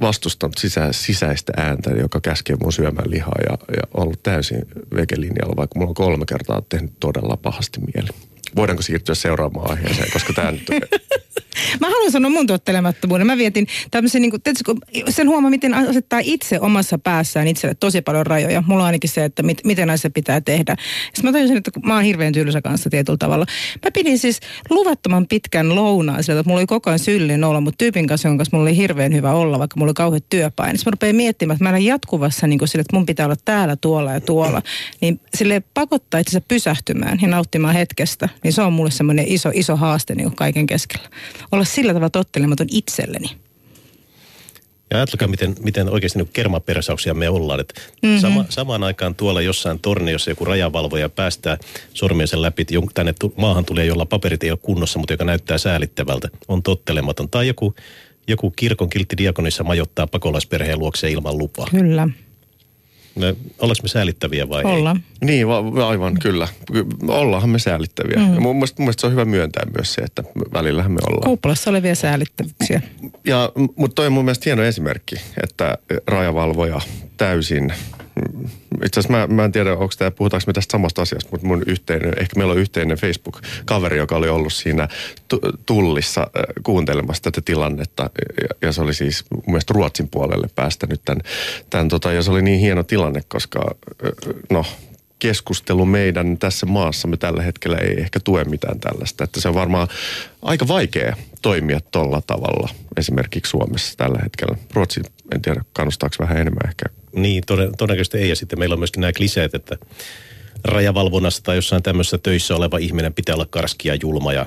vastustanut 0.00 0.58
sisä, 0.58 0.88
sisäistä 0.90 1.52
ääntä, 1.56 1.90
joka 1.90 2.20
käskee 2.20 2.56
mun 2.62 2.72
syömään 2.72 3.10
lihaa 3.10 3.38
ja, 3.50 3.58
ja 3.76 3.82
ollut 3.94 4.22
täysin 4.22 4.62
vegelinjalla, 4.94 5.56
vaikka 5.56 5.78
mulla 5.78 5.88
on 5.88 5.94
kolme 5.94 6.24
kertaa 6.28 6.62
tehnyt 6.68 6.92
todella 7.00 7.36
pahasti 7.36 7.80
mieli. 7.80 8.08
Voidaanko 8.56 8.82
siirtyä 8.82 9.14
seuraavaan 9.14 9.70
aiheeseen, 9.70 10.12
koska 10.12 10.32
tämä 10.32 10.52
nyt 10.52 10.70
Mä 11.80 11.90
haluan 11.90 12.12
sanoa 12.12 12.30
mun 12.30 12.46
tottelemattomuuden. 12.46 13.26
Mä 13.26 13.36
vietin 13.36 13.66
tämmöisen, 13.90 14.22
niin 14.22 14.30
kuin, 14.30 14.42
tietysti, 14.42 14.64
sen 15.08 15.28
huomaa, 15.28 15.50
miten 15.50 15.74
asettaa 15.74 16.20
itse 16.22 16.60
omassa 16.60 16.98
päässään 16.98 17.48
itselle 17.48 17.74
tosi 17.74 18.02
paljon 18.02 18.26
rajoja. 18.26 18.62
Mulla 18.66 18.82
on 18.82 18.86
ainakin 18.86 19.10
se, 19.10 19.24
että 19.24 19.42
mit, 19.42 19.60
miten 19.64 19.86
näissä 19.86 20.10
pitää 20.10 20.40
tehdä. 20.40 20.76
Sitten 21.04 21.24
mä 21.24 21.32
tajusin, 21.32 21.56
että 21.56 21.70
mä 21.84 21.94
oon 21.94 22.04
hirveän 22.04 22.32
tylsä 22.32 22.62
kanssa 22.62 22.90
tietyllä 22.90 23.16
tavalla. 23.16 23.46
Mä 23.84 23.90
pidin 23.90 24.18
siis 24.18 24.40
luvattoman 24.70 25.26
pitkän 25.26 25.74
lounaan 25.74 26.24
sieltä, 26.24 26.40
että 26.40 26.48
mulla 26.48 26.60
oli 26.60 26.66
koko 26.66 26.90
ajan 26.90 26.98
syllinen 26.98 27.44
olla, 27.44 27.60
mutta 27.60 27.78
tyypin 27.78 28.06
kanssa, 28.06 28.28
jonka 28.28 28.40
kanssa 28.40 28.56
mulla 28.56 28.68
oli 28.68 28.76
hirveän 28.76 29.14
hyvä 29.14 29.32
olla, 29.32 29.58
vaikka 29.58 29.76
mulla 29.76 29.90
oli 29.90 29.94
kauheat 29.94 30.24
työpaine. 30.30 30.78
Sitten 30.78 30.90
mä 30.90 30.94
rupean 30.94 31.16
miettimään, 31.16 31.54
että 31.54 31.64
mä 31.64 31.70
olen 31.70 31.84
jatkuvassa 31.84 32.46
niin 32.46 32.58
kuin 32.58 32.68
sille, 32.68 32.80
että 32.80 32.96
mun 32.96 33.06
pitää 33.06 33.26
olla 33.26 33.36
täällä, 33.44 33.76
tuolla 33.76 34.12
ja 34.12 34.20
tuolla. 34.20 34.62
Niin 35.00 35.20
sille 35.36 35.62
pakottaa 35.74 36.20
itsensä 36.20 36.40
pysähtymään 36.48 37.18
ja 37.22 37.28
nauttimaan 37.28 37.74
hetkestä. 37.74 38.28
Niin 38.42 38.52
se 38.52 38.62
on 38.62 38.72
mulle 38.72 38.90
semmoinen 38.90 39.24
iso, 39.28 39.50
iso 39.54 39.76
haaste 39.76 40.14
niin 40.14 40.36
kaiken 40.36 40.66
keskellä 40.66 41.08
olla 41.52 41.64
sillä 41.64 41.92
tavalla 41.92 42.10
tottelematon 42.10 42.66
itselleni. 42.70 43.30
Ja 44.90 44.98
ajatelkaa, 44.98 45.28
miten, 45.28 45.54
miten 45.60 45.88
oikeasti 45.88 46.18
niin 46.18 46.28
kermapersauksia 46.32 47.14
me 47.14 47.28
ollaan. 47.28 47.60
Että 47.60 47.80
mm-hmm. 48.02 48.20
sama, 48.20 48.44
samaan 48.48 48.82
aikaan 48.82 49.14
tuolla 49.14 49.40
jossain 49.40 49.78
torniossa 49.78 50.30
joku 50.30 50.44
rajavalvoja 50.44 51.08
päästää 51.08 51.58
sormiensa 51.94 52.42
läpi, 52.42 52.62
että 52.62 52.74
tänne 52.94 53.14
maahan 53.36 53.64
tulee, 53.64 53.86
jolla 53.86 54.06
paperit 54.06 54.44
ei 54.44 54.50
ole 54.50 54.58
kunnossa, 54.62 54.98
mutta 54.98 55.12
joka 55.12 55.24
näyttää 55.24 55.58
säälittävältä, 55.58 56.28
on 56.48 56.62
tottelematon. 56.62 57.28
Tai 57.30 57.46
joku, 57.46 57.74
joku 58.28 58.50
kirkon 58.50 58.90
kiltti 58.90 59.16
diakonissa 59.16 59.64
majottaa 59.64 60.06
pakolaisperheen 60.06 60.78
luokse 60.78 61.10
ilman 61.10 61.38
lupaa. 61.38 61.66
Kyllä. 61.70 62.08
Me, 63.14 63.26
ollaanko 63.58 63.82
me 63.82 63.88
säällittäviä 63.88 64.48
vai 64.48 64.62
Olla. 64.64 64.96
ei? 65.22 65.26
Niin, 65.26 65.48
va- 65.48 65.88
aivan 65.88 66.18
kyllä. 66.18 66.48
Ollaanhan 67.08 67.50
me 67.50 67.58
säällittäviä. 67.58 68.16
Mm. 68.16 68.34
Ja 68.34 68.40
mun, 68.40 68.56
mielestä, 68.56 68.82
mun 68.82 68.84
mielestä 68.86 69.00
se 69.00 69.06
on 69.06 69.12
hyvä 69.12 69.24
myöntää 69.24 69.66
myös 69.76 69.94
se, 69.94 70.02
että 70.02 70.22
välillähän 70.52 70.92
me 70.92 70.98
ollaan. 71.06 71.24
Kuupalassa 71.24 71.70
olevia 71.70 71.94
säällittävyyksiä. 71.94 72.82
Ja, 73.26 73.52
mutta 73.76 73.94
toi 73.94 74.06
on 74.06 74.12
mun 74.12 74.24
mielestä 74.24 74.42
hieno 74.44 74.62
esimerkki, 74.62 75.16
että 75.42 75.78
rajavalvoja 76.06 76.80
täysin 77.16 77.72
itse 78.84 79.00
asiassa 79.00 79.18
mä, 79.18 79.26
mä 79.26 79.44
en 79.44 79.52
tiedä, 79.52 79.72
onko 79.72 79.94
tämä, 79.98 80.10
puhutaanko 80.10 80.44
me 80.46 80.52
tästä 80.52 80.72
samasta 80.72 81.02
asiasta, 81.02 81.28
mutta 81.30 81.46
mun 81.46 81.62
yhteinen, 81.66 82.14
ehkä 82.20 82.38
meillä 82.38 82.52
on 82.52 82.58
yhteinen 82.58 82.98
Facebook-kaveri, 82.98 83.96
joka 83.96 84.16
oli 84.16 84.28
ollut 84.28 84.52
siinä 84.52 84.88
tullissa 85.66 86.20
äh, 86.20 86.42
kuuntelemassa 86.62 87.22
tätä 87.22 87.40
tilannetta. 87.44 88.10
Ja, 88.42 88.48
ja 88.62 88.72
se 88.72 88.82
oli 88.82 88.94
siis 88.94 89.24
mun 89.30 89.42
mielestä 89.46 89.74
Ruotsin 89.74 90.08
puolelle 90.08 90.48
päästänyt 90.54 91.00
tämän, 91.04 91.22
tämän 91.70 91.88
tota, 91.88 92.12
ja 92.12 92.22
se 92.22 92.30
oli 92.30 92.42
niin 92.42 92.60
hieno 92.60 92.82
tilanne, 92.82 93.22
koska 93.28 93.60
äh, 94.04 94.10
no, 94.50 94.64
keskustelu 95.22 95.84
meidän 95.84 96.38
tässä 96.38 96.66
maassamme 96.66 97.16
tällä 97.16 97.42
hetkellä 97.42 97.76
ei 97.76 98.00
ehkä 98.00 98.20
tue 98.20 98.44
mitään 98.44 98.80
tällaista. 98.80 99.24
Että 99.24 99.40
se 99.40 99.48
on 99.48 99.54
varmaan 99.54 99.88
aika 100.42 100.68
vaikea 100.68 101.16
toimia 101.42 101.80
tuolla 101.90 102.22
tavalla 102.26 102.68
esimerkiksi 102.96 103.50
Suomessa 103.50 103.96
tällä 103.96 104.18
hetkellä. 104.22 104.56
Ruotsi, 104.72 105.00
en 105.34 105.42
tiedä, 105.42 105.64
kannustaako 105.72 106.16
vähän 106.18 106.38
enemmän 106.38 106.68
ehkä 106.68 106.84
niin, 107.12 107.42
todennäköisesti 107.78 108.18
ei. 108.18 108.28
Ja 108.28 108.36
sitten 108.36 108.58
meillä 108.58 108.72
on 108.72 108.78
myöskin 108.78 109.00
nämä 109.00 109.12
kliseet, 109.12 109.54
että 109.54 109.76
rajavalvonnassa 110.64 111.42
tai 111.42 111.56
jossain 111.56 111.82
tämmöisessä 111.82 112.18
töissä 112.18 112.56
oleva 112.56 112.78
ihminen 112.78 113.14
pitää 113.14 113.34
olla 113.34 113.46
karski 113.50 113.88
ja 113.88 113.94
julma 114.02 114.32
ja 114.32 114.46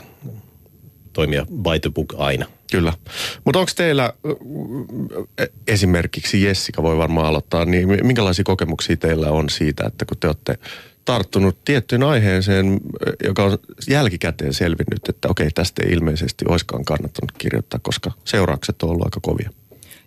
toimia 1.14 1.46
by 1.46 1.80
the 1.82 1.90
book 1.90 2.14
aina. 2.18 2.46
Kyllä. 2.72 2.94
Mutta 3.46 3.60
onko 3.60 3.72
teillä 3.76 4.14
esimerkiksi 5.68 6.44
Jessica 6.44 6.84
voi 6.84 6.98
varmaan 6.98 7.28
aloittaa, 7.28 7.66
niin 7.66 7.88
minkälaisia 7.88 8.44
kokemuksia 8.44 8.98
teillä 8.98 9.30
on 9.30 9.50
siitä, 9.50 9.84
että 9.88 10.06
kun 10.06 10.18
te 10.18 10.28
olette 10.28 10.58
tarttunut 11.06 11.58
tiettyyn 11.66 12.04
aiheeseen, 12.04 12.80
joka 13.24 13.44
on 13.44 13.58
jälkikäteen 13.88 14.54
selvinnyt, 14.54 15.10
että 15.10 15.28
okei, 15.28 15.52
tästä 15.52 15.84
ei 15.84 15.92
ilmeisesti 15.92 16.46
olisikaan 16.48 16.86
kannattanut 16.86 17.32
kirjoittaa, 17.38 17.80
koska 17.84 18.12
seuraukset 18.24 18.84
on 18.84 18.90
ollut 18.90 19.06
aika 19.06 19.20
kovia. 19.22 19.50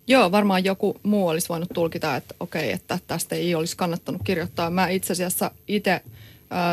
Joo, 0.08 0.32
varmaan 0.32 0.64
joku 0.64 0.96
muu 1.02 1.28
olisi 1.28 1.48
voinut 1.48 1.68
tulkita, 1.74 2.16
että 2.16 2.34
okei, 2.40 2.72
että 2.72 2.98
tästä 3.06 3.36
ei 3.36 3.54
olisi 3.54 3.76
kannattanut 3.76 4.22
kirjoittaa. 4.24 4.70
Mä 4.70 4.88
itse 4.88 5.12
asiassa 5.12 5.50
itse 5.68 6.00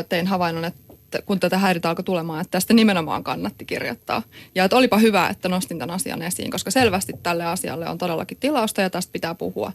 tein 0.09 0.27
havainnon, 0.27 0.65
että 0.65 1.21
kun 1.25 1.39
tätä 1.39 1.57
häiritä 1.57 1.89
alkoi 1.89 2.03
tulemaan, 2.03 2.41
että 2.41 2.51
tästä 2.51 2.73
nimenomaan 2.73 3.23
kannatti 3.23 3.65
kirjoittaa. 3.65 4.23
Ja 4.55 4.63
että 4.63 4.77
olipa 4.77 4.97
hyvä, 4.97 5.27
että 5.27 5.49
nostin 5.49 5.79
tämän 5.79 5.95
asian 5.95 6.21
esiin, 6.21 6.51
koska 6.51 6.71
selvästi 6.71 7.13
tälle 7.23 7.45
asialle 7.45 7.89
on 7.89 7.97
todellakin 7.97 8.37
tilausta 8.39 8.81
ja 8.81 8.89
tästä 8.89 9.11
pitää 9.11 9.35
puhua. 9.35 9.71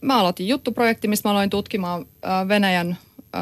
Mä 0.00 0.18
aloitin 0.18 0.48
juttuprojekti, 0.48 1.08
missä 1.08 1.28
mä 1.28 1.32
aloin 1.32 1.50
tutkimaan 1.50 2.06
Venäjän 2.48 2.96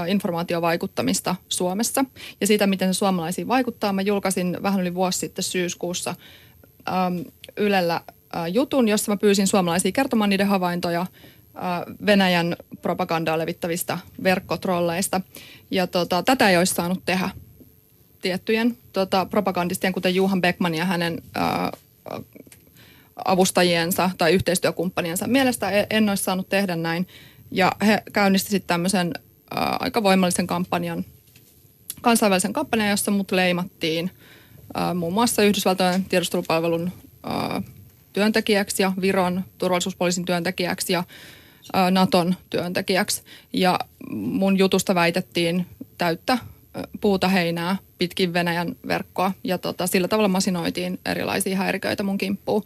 informaatiovaikuttamista 0.08 1.36
Suomessa 1.48 2.04
ja 2.40 2.46
siitä, 2.46 2.66
miten 2.66 2.94
se 2.94 2.98
suomalaisiin 2.98 3.48
vaikuttaa. 3.48 3.92
Mä 3.92 4.02
julkaisin 4.02 4.58
vähän 4.62 4.80
yli 4.80 4.94
vuosi 4.94 5.18
sitten 5.18 5.42
syyskuussa 5.42 6.14
Ylellä 7.56 8.00
jutun, 8.52 8.88
jossa 8.88 9.12
mä 9.12 9.16
pyysin 9.16 9.46
suomalaisia 9.46 9.92
kertomaan 9.92 10.30
niiden 10.30 10.46
havaintoja 10.46 11.06
Venäjän 12.06 12.56
propagandaa 12.82 13.38
levittävistä 13.38 13.98
verkkotrolleista. 14.22 15.20
Ja 15.70 15.86
tota, 15.86 16.22
tätä 16.22 16.50
ei 16.50 16.56
olisi 16.56 16.74
saanut 16.74 17.02
tehdä 17.04 17.30
tiettyjen 18.22 18.76
tota, 18.92 19.26
propagandistien, 19.26 19.92
kuten 19.92 20.14
Juhan 20.14 20.40
Beckman 20.40 20.74
ja 20.74 20.84
hänen 20.84 21.22
ää, 21.34 21.72
avustajiensa 23.24 24.10
tai 24.18 24.32
yhteistyökumppaniensa 24.32 25.26
mielestä 25.26 25.70
e, 25.70 25.86
en 25.90 26.08
olisi 26.08 26.24
saanut 26.24 26.48
tehdä 26.48 26.76
näin. 26.76 27.06
Ja 27.50 27.72
he 27.86 28.02
käynnistivät 28.12 28.66
tämmöisen 28.66 29.12
ää, 29.54 29.76
aika 29.80 30.02
voimallisen 30.02 30.46
kampanjan, 30.46 31.04
kansainvälisen 32.00 32.52
kampanjan, 32.52 32.90
jossa 32.90 33.10
mut 33.10 33.32
leimattiin 33.32 34.10
ää, 34.74 34.94
muun 34.94 35.12
muassa 35.12 35.42
Yhdysvaltojen 35.42 36.04
tiedustelupalvelun 36.04 36.92
ää, 37.22 37.62
työntekijäksi 38.12 38.82
ja 38.82 38.92
Viron 39.00 39.44
turvallisuuspoliisin 39.58 40.24
työntekijäksi 40.24 40.92
ja 40.92 41.04
Naton 41.90 42.34
työntekijäksi. 42.50 43.22
Ja 43.52 43.78
mun 44.10 44.58
jutusta 44.58 44.94
väitettiin 44.94 45.66
täyttä 45.98 46.38
puuta 47.00 47.28
heinää 47.28 47.76
pitkin 47.98 48.32
Venäjän 48.32 48.76
verkkoa 48.88 49.32
ja 49.44 49.58
tota, 49.58 49.86
sillä 49.86 50.08
tavalla 50.08 50.28
masinoitiin 50.28 50.98
erilaisia 51.06 51.56
häiriköitä 51.56 52.02
mun 52.02 52.18
kimppuun. 52.18 52.62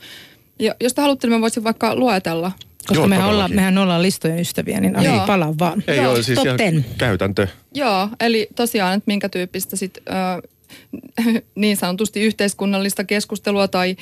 Ja 0.59 0.75
jos 0.81 0.95
te 0.95 1.01
haluatte, 1.01 1.27
niin 1.27 1.37
mä 1.37 1.41
voisin 1.41 1.65
vaikka 1.65 1.95
luetella 1.97 2.53
koska 2.87 3.01
Joo, 3.01 3.09
mehän, 3.09 3.29
ollaan, 3.29 3.55
mehän 3.55 3.79
ollaan 3.79 4.03
listojen 4.03 4.41
ystäviä, 4.41 4.81
niin 4.81 4.97
ei 4.97 5.21
palaa 5.27 5.55
vaan. 5.59 5.83
Ei 5.87 5.97
Joo, 5.97 6.11
ole 6.11 6.23
siis 6.23 6.39
ihan 6.45 6.85
käytäntö. 6.99 7.49
Joo, 7.75 8.09
eli 8.21 8.49
tosiaan, 8.57 8.95
että 8.95 9.05
minkä 9.07 9.29
tyyppistä 9.29 9.77
sit, 9.77 9.99
äh, 10.11 10.17
niin 11.55 11.77
sanotusti 11.77 12.21
yhteiskunnallista 12.21 13.05
keskustelua 13.05 13.69
tai 13.69 13.97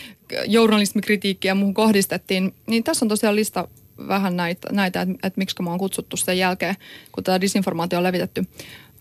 journalismikritiikkiä 0.47 1.55
muuhun 1.55 1.75
kohdistettiin, 1.75 2.55
niin 2.67 2.85
tässä 2.85 3.05
on 3.05 3.09
tosiaan 3.09 3.37
lista 3.37 3.69
vähän 4.09 4.37
näitä, 4.37 4.69
näitä 4.73 5.01
että, 5.01 5.15
että 5.27 5.39
miksi 5.39 5.63
mä 5.63 5.71
oon 5.71 5.79
kutsuttu 5.79 6.17
sen 6.17 6.39
jälkeen, 6.39 6.75
kun 7.13 7.25
tämä 7.25 7.41
disinformaatio 7.41 7.99
on 7.99 8.03
levitetty. 8.03 8.45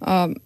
Ö, 0.01 0.41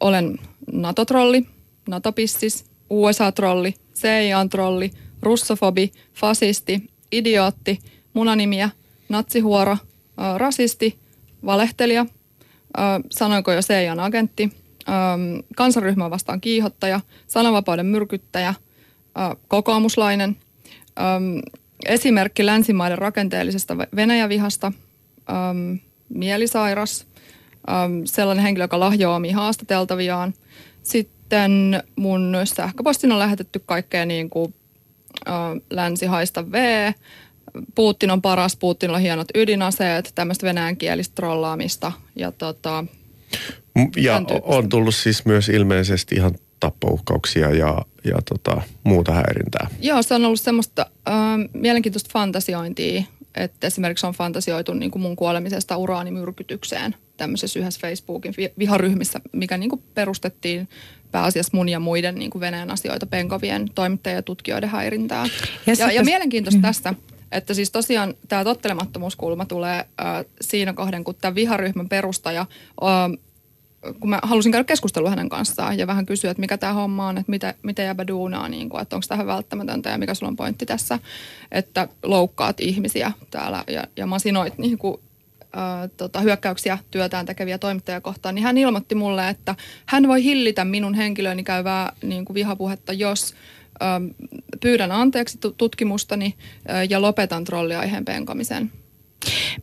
olen 0.00 0.38
NATO-trolli, 0.72 1.46
NATO-pissis, 1.88 2.64
USA-trolli, 2.90 3.74
CIA-trolli, 3.94 4.90
russofobi, 5.22 5.92
fasisti, 6.14 6.90
idiootti, 7.12 7.78
munanimiä, 8.12 8.70
natsihuoro, 9.08 9.72
ö, 9.72 10.38
rasisti, 10.38 10.98
valehtelija, 11.44 12.06
ö, 12.78 12.82
sanoinko 13.10 13.52
jo 13.52 13.60
CIAn 13.62 14.00
agentti, 14.00 14.50
äm, 14.90 15.42
kansanryhmää 15.56 16.10
vastaan 16.10 16.40
kiihottaja, 16.40 17.00
sananvapauden 17.26 17.86
myrkyttäjä, 17.86 18.48
ä, 18.48 18.54
kokoomuslainen, 19.48 20.36
äm, 21.00 21.40
esimerkki 21.86 22.46
länsimaiden 22.46 22.98
rakenteellisesta 22.98 23.76
Venäjävihasta, 23.76 24.72
äm, 25.30 25.78
mielisairas, 26.08 27.06
äm, 27.70 28.02
sellainen 28.04 28.44
henkilö, 28.44 28.64
joka 28.64 28.80
lahjoaa 28.80 29.16
omia 29.16 29.34
haastateltaviaan. 29.34 30.34
Sitten 30.82 31.82
mun 31.96 32.36
sähköpostin 32.44 33.12
on 33.12 33.18
lähetetty 33.18 33.62
kaikkea 33.66 34.06
niin 34.06 34.30
kuin 34.30 34.54
ä, 35.28 35.32
länsihaista 35.70 36.52
V, 36.52 36.54
Putin 37.74 38.10
on 38.10 38.22
paras, 38.22 38.56
Putin 38.56 38.90
on 38.90 39.00
hienot 39.00 39.28
ydinaseet, 39.34 40.12
tämmöistä 40.14 40.46
venäjänkielistä 40.46 41.14
trollaamista 41.14 41.92
ja 42.16 42.32
tota, 42.32 42.84
ja 43.96 44.22
on 44.42 44.68
tullut 44.68 44.94
siis 44.94 45.24
myös 45.24 45.48
ilmeisesti 45.48 46.14
ihan 46.14 46.34
tappouhkauksia 46.60 47.50
ja, 47.50 47.78
ja 48.04 48.16
tota, 48.28 48.62
muuta 48.84 49.12
häirintää. 49.12 49.68
Joo, 49.80 50.02
se 50.02 50.14
on 50.14 50.24
ollut 50.24 50.40
semmoista 50.40 50.86
äh, 51.08 51.14
mielenkiintoista 51.52 52.10
fantasiointia 52.12 53.02
että 53.34 53.66
esimerkiksi 53.66 54.06
on 54.06 54.12
fantasioitu 54.12 54.74
niin 54.74 54.90
kuin 54.90 55.02
mun 55.02 55.16
kuolemisesta 55.16 55.76
uraanimyrkytykseen 55.76 56.94
tämmöisessä 57.16 57.58
yhdessä 57.58 57.80
Facebookin 57.80 58.34
viharyhmissä, 58.58 59.20
mikä 59.32 59.58
niin 59.58 59.70
kuin 59.70 59.82
perustettiin 59.94 60.68
pääasiassa 61.10 61.56
mun 61.56 61.68
ja 61.68 61.80
muiden 61.80 62.14
niin 62.14 62.30
kuin 62.30 62.40
Venäjän 62.40 62.70
asioita 62.70 63.06
penkovien 63.06 63.68
toimittajien 63.74 64.16
ja 64.16 64.22
tutkijoiden 64.22 64.68
häirintää. 64.68 65.26
Ja, 65.66 65.74
ja, 65.78 65.92
ja 65.92 66.04
mielenkiintoista 66.04 66.58
mm. 66.58 66.62
tästä, 66.62 66.94
että 67.32 67.54
siis 67.54 67.70
tosiaan 67.70 68.14
tämä 68.28 68.44
tottelemattomuuskulma 68.44 69.44
tulee 69.44 69.78
äh, 69.78 70.24
siinä 70.40 70.72
kohden, 70.72 71.04
kun 71.04 71.14
tämä 71.20 71.34
viharyhmän 71.34 71.88
perustaja 71.88 72.40
äh, 72.40 73.18
kun 74.00 74.10
mä 74.10 74.18
halusin 74.22 74.52
käydä 74.52 74.64
keskustelua 74.64 75.10
hänen 75.10 75.28
kanssaan 75.28 75.78
ja 75.78 75.86
vähän 75.86 76.06
kysyä, 76.06 76.30
että 76.30 76.40
mikä 76.40 76.58
tämä 76.58 76.72
homma 76.72 77.08
on, 77.08 77.18
että 77.18 77.30
mitä, 77.30 77.54
mitä 77.62 77.82
jäbä 77.82 78.06
duunaa, 78.06 78.48
niin 78.48 78.68
kuin, 78.68 78.82
että 78.82 78.96
onko 78.96 79.04
tähän 79.08 79.26
välttämätöntä 79.26 79.90
ja 79.90 79.98
mikä 79.98 80.14
sulla 80.14 80.30
on 80.30 80.36
pointti 80.36 80.66
tässä, 80.66 80.98
että 81.52 81.88
loukkaat 82.02 82.60
ihmisiä 82.60 83.12
täällä 83.30 83.64
ja, 83.68 83.84
ja 83.96 84.06
masinoit 84.06 84.58
niin 84.58 84.78
kuin, 84.78 85.00
ää, 85.52 85.88
tota, 85.88 86.20
hyökkäyksiä 86.20 86.78
työtään 86.90 87.26
tekeviä 87.26 87.58
toimittajia 87.58 88.00
kohtaan, 88.00 88.34
niin 88.34 88.42
hän 88.42 88.58
ilmoitti 88.58 88.94
mulle, 88.94 89.28
että 89.28 89.54
hän 89.86 90.08
voi 90.08 90.24
hillitä 90.24 90.64
minun 90.64 90.94
henkilöni 90.94 91.44
käyvää 91.44 91.92
niin 92.02 92.24
kuin 92.24 92.34
vihapuhetta, 92.34 92.92
jos 92.92 93.34
ää, 93.80 94.00
pyydän 94.60 94.92
anteeksi 94.92 95.38
tutkimustani 95.56 96.34
ää, 96.68 96.84
ja 96.84 97.02
lopetan 97.02 97.44
trolliaiheen 97.44 98.04
penkomisen. 98.04 98.72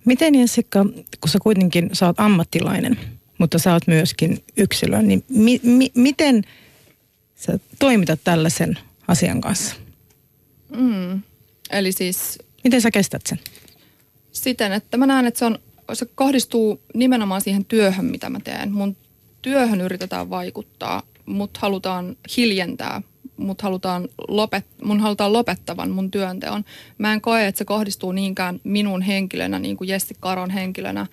Miten 0.06 0.36
Jessica, 0.36 0.86
kun 1.22 1.30
sä 1.30 1.40
kuitenkin 1.42 1.90
oot 2.02 2.20
ammattilainen– 2.20 3.00
mutta 3.38 3.60
sä 3.60 3.74
oot 3.74 3.88
myöskin 3.88 4.44
yksilö, 4.58 5.02
niin 5.02 5.24
mi, 5.30 5.60
mi, 5.64 5.92
miten 5.96 6.44
sä 7.36 7.60
toimitat 7.80 8.20
tällaisen 8.24 8.78
asian 9.08 9.42
kanssa? 9.42 9.76
Mm. 10.78 11.22
Eli 11.72 11.92
siis... 11.92 12.40
Miten 12.64 12.82
sä 12.82 12.92
kestät 12.92 13.22
sen? 13.28 13.40
Siten, 14.32 14.72
että 14.72 14.98
mä 14.98 15.06
näen, 15.06 15.26
että 15.26 15.40
se, 15.40 15.46
on, 15.46 15.60
se 15.94 16.06
kohdistuu 16.16 16.82
nimenomaan 16.94 17.42
siihen 17.42 17.66
työhön, 17.66 18.06
mitä 18.06 18.30
mä 18.30 18.40
teen. 18.44 18.72
Mun 18.72 18.98
työhön 19.42 19.82
yritetään 19.82 20.30
vaikuttaa, 20.30 21.04
mut 21.26 21.58
halutaan 21.58 22.18
hiljentää, 22.38 23.02
mut 23.38 23.62
halutaan 23.62 24.10
lopet, 24.28 24.66
mun 24.84 25.00
halutaan 25.00 25.34
lopettavan 25.34 25.92
mun 25.92 26.12
työnteon. 26.12 26.66
Mä 26.98 27.14
en 27.14 27.22
koe, 27.22 27.48
että 27.48 27.60
se 27.60 27.66
kohdistuu 27.66 28.12
niinkään 28.12 28.60
minun 28.64 29.02
henkilönä, 29.02 29.60
niin 29.60 29.78
kuin 29.78 29.88
Jessi 29.88 30.16
Karon 30.20 30.50
henkilönä, 30.50 31.08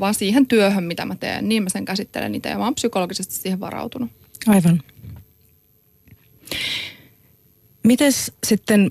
vaan 0.00 0.14
siihen 0.14 0.46
työhön, 0.46 0.84
mitä 0.84 1.04
mä 1.04 1.16
teen. 1.16 1.48
Niin 1.48 1.62
mä 1.62 1.68
sen 1.68 1.84
käsittelen 1.84 2.34
itse 2.34 2.48
ja 2.48 2.58
mä 2.58 2.64
oon 2.64 2.74
psykologisesti 2.74 3.34
siihen 3.34 3.60
varautunut. 3.60 4.10
Aivan. 4.46 4.82
Mites 7.82 8.32
sitten 8.46 8.90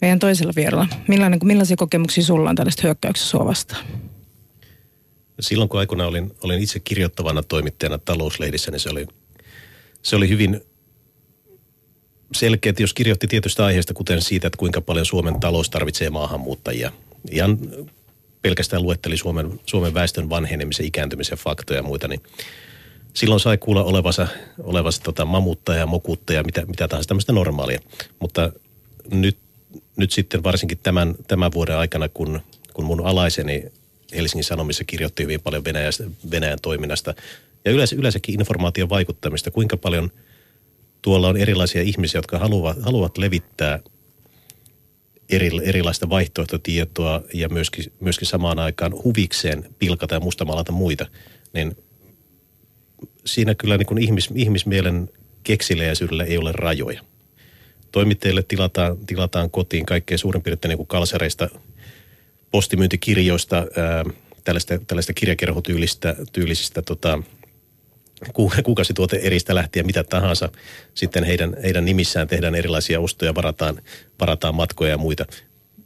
meidän 0.00 0.18
toisella 0.18 0.52
vierellä, 0.56 0.86
millainen, 1.08 1.40
millaisia 1.42 1.76
kokemuksia 1.76 2.24
sulla 2.24 2.50
on 2.50 2.56
tällaista 2.56 2.82
hyökkäyksestä 2.82 3.30
sua 3.30 3.44
vastaan? 3.44 3.86
Silloin 5.40 5.68
kun 5.68 5.80
aikoina 5.80 6.06
olin, 6.06 6.34
olin 6.42 6.62
itse 6.62 6.80
kirjoittavana 6.80 7.42
toimittajana 7.42 7.98
talouslehdissä, 7.98 8.70
niin 8.70 8.80
se 8.80 8.90
oli, 8.90 9.06
se 10.02 10.16
oli 10.16 10.28
hyvin 10.28 10.60
selkeä, 12.34 12.70
että 12.70 12.82
jos 12.82 12.94
kirjoitti 12.94 13.26
tietystä 13.26 13.64
aiheesta, 13.64 13.94
kuten 13.94 14.22
siitä, 14.22 14.46
että 14.46 14.56
kuinka 14.56 14.80
paljon 14.80 15.06
Suomen 15.06 15.40
talous 15.40 15.70
tarvitsee 15.70 16.10
maahanmuuttajia. 16.10 16.92
Ihan 17.30 17.58
pelkästään 18.48 18.82
luetteli 18.82 19.16
Suomen, 19.16 19.60
Suomen 19.66 19.94
väestön 19.94 20.30
vanhenemisen, 20.30 20.86
ikääntymisen 20.86 21.38
faktoja 21.38 21.78
ja 21.78 21.82
muita, 21.82 22.08
niin 22.08 22.22
silloin 23.14 23.40
sai 23.40 23.58
kuulla 23.58 23.84
olevansa, 23.84 24.28
olevansa 24.58 25.02
tota 25.02 25.24
mamutta 25.24 25.74
ja 25.74 25.86
mokutta 25.86 26.32
ja 26.32 26.42
mitä, 26.42 26.66
mitä 26.66 26.88
tahansa 26.88 27.08
tämmöistä 27.08 27.32
normaalia. 27.32 27.80
Mutta 28.20 28.52
nyt, 29.10 29.38
nyt 29.96 30.10
sitten 30.10 30.42
varsinkin 30.42 30.78
tämän, 30.82 31.14
tämän 31.26 31.52
vuoden 31.52 31.76
aikana, 31.76 32.08
kun, 32.08 32.40
kun 32.72 32.84
mun 32.84 33.06
alaiseni 33.06 33.64
Helsingin 34.16 34.44
Sanomissa 34.44 34.84
kirjoitti 34.84 35.22
hyvin 35.22 35.40
paljon 35.40 35.64
Venäjän, 35.64 35.92
Venäjän 36.30 36.58
toiminnasta 36.62 37.14
ja 37.64 37.70
yleensä, 37.70 37.96
yleensäkin 37.96 38.40
informaation 38.40 38.88
vaikuttamista, 38.88 39.50
kuinka 39.50 39.76
paljon 39.76 40.10
tuolla 41.02 41.28
on 41.28 41.36
erilaisia 41.36 41.82
ihmisiä, 41.82 42.18
jotka 42.18 42.38
haluavat, 42.38 42.82
haluavat 42.82 43.18
levittää– 43.18 43.80
eri, 45.28 45.50
erilaista 45.62 46.08
vaihtoehtotietoa 46.08 47.22
ja 47.34 47.48
myöskin, 47.48 47.84
myöskin 48.00 48.28
samaan 48.28 48.58
aikaan 48.58 48.92
huvikseen 49.04 49.64
pilkata 49.78 50.14
ja 50.14 50.20
mustamalata 50.20 50.72
muita, 50.72 51.06
niin 51.52 51.76
siinä 53.24 53.54
kyllä 53.54 53.76
niin 53.76 53.86
kuin 53.86 54.02
ihmis, 54.02 54.30
ihmismielen 54.34 55.10
keksileisyydellä 55.42 56.24
ei 56.24 56.38
ole 56.38 56.52
rajoja. 56.52 57.02
Toimittajille 57.92 58.42
tilataan, 58.42 58.98
tilataan 59.06 59.50
kotiin 59.50 59.86
kaikkein 59.86 60.18
suurin 60.18 60.42
piirtein 60.42 60.68
niin 60.68 60.76
kuin 60.76 60.86
kalsareista, 60.86 61.48
postimyyntikirjoista, 62.50 63.56
ää, 63.56 64.04
tällaista, 64.44 64.78
tällaista 64.86 65.12
kirjakerhotyylistä 65.12 66.82
tota, 66.86 67.22
kuukausituote 68.64 69.16
eristä 69.22 69.54
lähtien 69.54 69.86
mitä 69.86 70.04
tahansa. 70.04 70.48
Sitten 70.94 71.24
heidän, 71.24 71.56
heidän 71.62 71.84
nimissään 71.84 72.28
tehdään 72.28 72.54
erilaisia 72.54 73.00
ostoja, 73.00 73.34
varataan, 73.34 73.82
varataan 74.20 74.54
matkoja 74.54 74.90
ja 74.90 74.98
muita. 74.98 75.26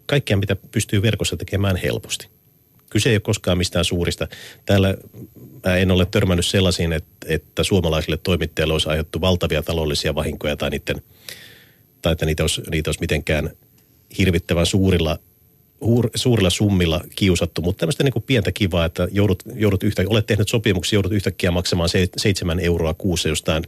Kaikkea, 0.06 0.36
mitä 0.36 0.56
pystyy 0.56 1.02
verkossa 1.02 1.36
tekemään 1.36 1.76
helposti. 1.76 2.28
Kyse 2.90 3.08
ei 3.08 3.14
ole 3.14 3.20
koskaan 3.20 3.58
mistään 3.58 3.84
suurista. 3.84 4.28
Täällä 4.66 4.94
mä 5.64 5.76
en 5.76 5.90
ole 5.90 6.06
törmännyt 6.06 6.46
sellaisiin, 6.46 6.92
että, 6.92 7.26
että 7.28 7.64
suomalaisille 7.64 8.16
toimittajille 8.16 8.72
olisi 8.72 8.88
aiheuttu 8.88 9.20
valtavia 9.20 9.62
taloudellisia 9.62 10.14
vahinkoja 10.14 10.56
tai, 10.56 10.70
niiden, 10.70 11.02
tai 12.02 12.12
että 12.12 12.26
niitä 12.26 12.42
olisi, 12.42 12.62
niitä 12.70 12.88
olisi 12.88 13.00
mitenkään 13.00 13.50
hirvittävän 14.18 14.66
suurilla 14.66 15.18
suurilla 16.14 16.50
summilla 16.50 17.00
kiusattu, 17.16 17.62
mutta 17.62 17.80
tämmöistä 17.80 18.04
niin 18.04 18.12
kuin 18.12 18.22
pientä 18.22 18.52
kivaa, 18.52 18.84
että 18.84 19.08
joudut, 19.10 19.42
joudut 19.54 19.82
yhtä, 19.82 20.04
olet 20.06 20.26
tehnyt 20.26 20.48
sopimuksia, 20.48 20.96
joudut 20.96 21.12
yhtäkkiä 21.12 21.50
maksamaan 21.50 21.88
se, 21.88 22.08
seitsemän 22.16 22.60
euroa 22.60 22.94
kuussa 22.94 23.28
jostain, 23.28 23.64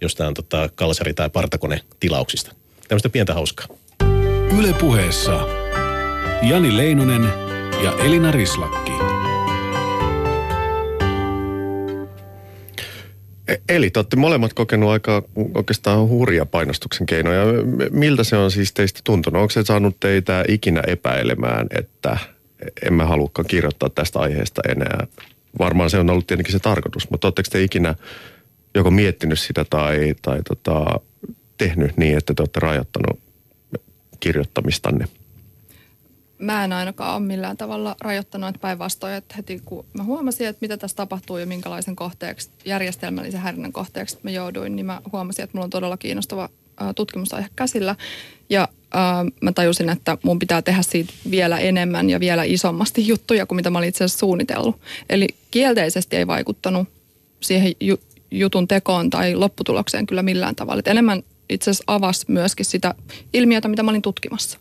jostain 0.00 0.34
tota 0.34 0.68
kalsari- 0.74 1.14
tai 1.14 1.30
partakone 1.30 1.80
tilauksista. 2.00 2.54
Tämmöistä 2.88 3.08
pientä 3.08 3.34
hauskaa. 3.34 3.66
Yle 4.58 4.72
puheessa 4.72 5.48
Jani 6.42 6.76
Leinonen 6.76 7.22
ja 7.84 7.92
Elina 8.04 8.30
Rislakki. 8.30 9.05
Eli 13.68 13.90
te 13.90 13.98
olette 13.98 14.16
molemmat 14.16 14.52
kokenut 14.52 14.90
aika 14.90 15.22
oikeastaan 15.54 16.08
hurja 16.08 16.46
painostuksen 16.46 17.06
keinoja. 17.06 17.44
Miltä 17.90 18.24
se 18.24 18.36
on 18.36 18.50
siis 18.50 18.72
teistä 18.72 19.00
tuntunut? 19.04 19.40
Onko 19.40 19.50
se 19.50 19.64
saanut 19.64 20.00
teitä 20.00 20.44
ikinä 20.48 20.82
epäilemään, 20.86 21.66
että 21.70 22.18
en 22.82 22.94
mä 22.94 23.06
halukaan 23.06 23.46
kirjoittaa 23.46 23.90
tästä 23.90 24.18
aiheesta 24.18 24.62
enää? 24.68 25.06
Varmaan 25.58 25.90
se 25.90 25.98
on 25.98 26.10
ollut 26.10 26.26
tietenkin 26.26 26.52
se 26.52 26.58
tarkoitus, 26.58 27.10
mutta 27.10 27.26
oletteko 27.26 27.48
te 27.52 27.62
ikinä 27.62 27.94
joko 28.74 28.90
miettinyt 28.90 29.38
sitä 29.38 29.64
tai, 29.70 30.14
tai 30.22 30.42
tota, 30.48 31.00
tehnyt 31.58 31.96
niin, 31.96 32.18
että 32.18 32.34
te 32.34 32.42
olette 32.42 32.60
rajoittanut 32.60 33.20
kirjoittamistanne? 34.20 35.08
Mä 36.38 36.64
en 36.64 36.72
ainakaan 36.72 37.16
ole 37.16 37.26
millään 37.26 37.56
tavalla 37.56 37.96
rajoittanut, 38.00 38.48
että 38.48 38.60
päinvastoin, 38.60 39.14
että 39.14 39.34
heti 39.36 39.62
kun 39.64 39.86
mä 39.92 40.02
huomasin, 40.02 40.46
että 40.46 40.58
mitä 40.60 40.76
tässä 40.76 40.96
tapahtuu 40.96 41.38
ja 41.38 41.46
minkälaisen 41.46 41.96
kohteeksi, 41.96 42.50
järjestelmällisen 42.64 43.40
häirinnän 43.40 43.72
kohteeksi 43.72 44.18
mä 44.22 44.30
jouduin, 44.30 44.76
niin 44.76 44.86
mä 44.86 45.00
huomasin, 45.12 45.42
että 45.42 45.56
mulla 45.56 45.64
on 45.64 45.70
todella 45.70 45.96
kiinnostava 45.96 46.48
tutkimusaihe 46.96 47.48
käsillä. 47.56 47.96
Ja 48.50 48.68
äh, 48.96 49.32
mä 49.42 49.52
tajusin, 49.52 49.90
että 49.90 50.18
mun 50.22 50.38
pitää 50.38 50.62
tehdä 50.62 50.82
siitä 50.82 51.12
vielä 51.30 51.58
enemmän 51.58 52.10
ja 52.10 52.20
vielä 52.20 52.44
isommasti 52.44 53.06
juttuja 53.08 53.46
kuin 53.46 53.56
mitä 53.56 53.70
mä 53.70 53.78
olin 53.78 53.88
itse 53.88 54.04
asiassa 54.04 54.18
suunnitellut. 54.18 54.80
Eli 55.10 55.26
kielteisesti 55.50 56.16
ei 56.16 56.26
vaikuttanut 56.26 56.88
siihen 57.40 57.72
ju- 57.80 58.00
jutun 58.30 58.68
tekoon 58.68 59.10
tai 59.10 59.34
lopputulokseen 59.34 60.06
kyllä 60.06 60.22
millään 60.22 60.56
tavalla. 60.56 60.78
Et 60.78 60.88
enemmän 60.88 61.22
itse 61.48 61.70
asiassa 61.70 61.84
avasi 61.86 62.24
myöskin 62.28 62.66
sitä 62.66 62.94
ilmiötä, 63.32 63.68
mitä 63.68 63.82
mä 63.82 63.90
olin 63.90 64.02
tutkimassa. 64.02 64.58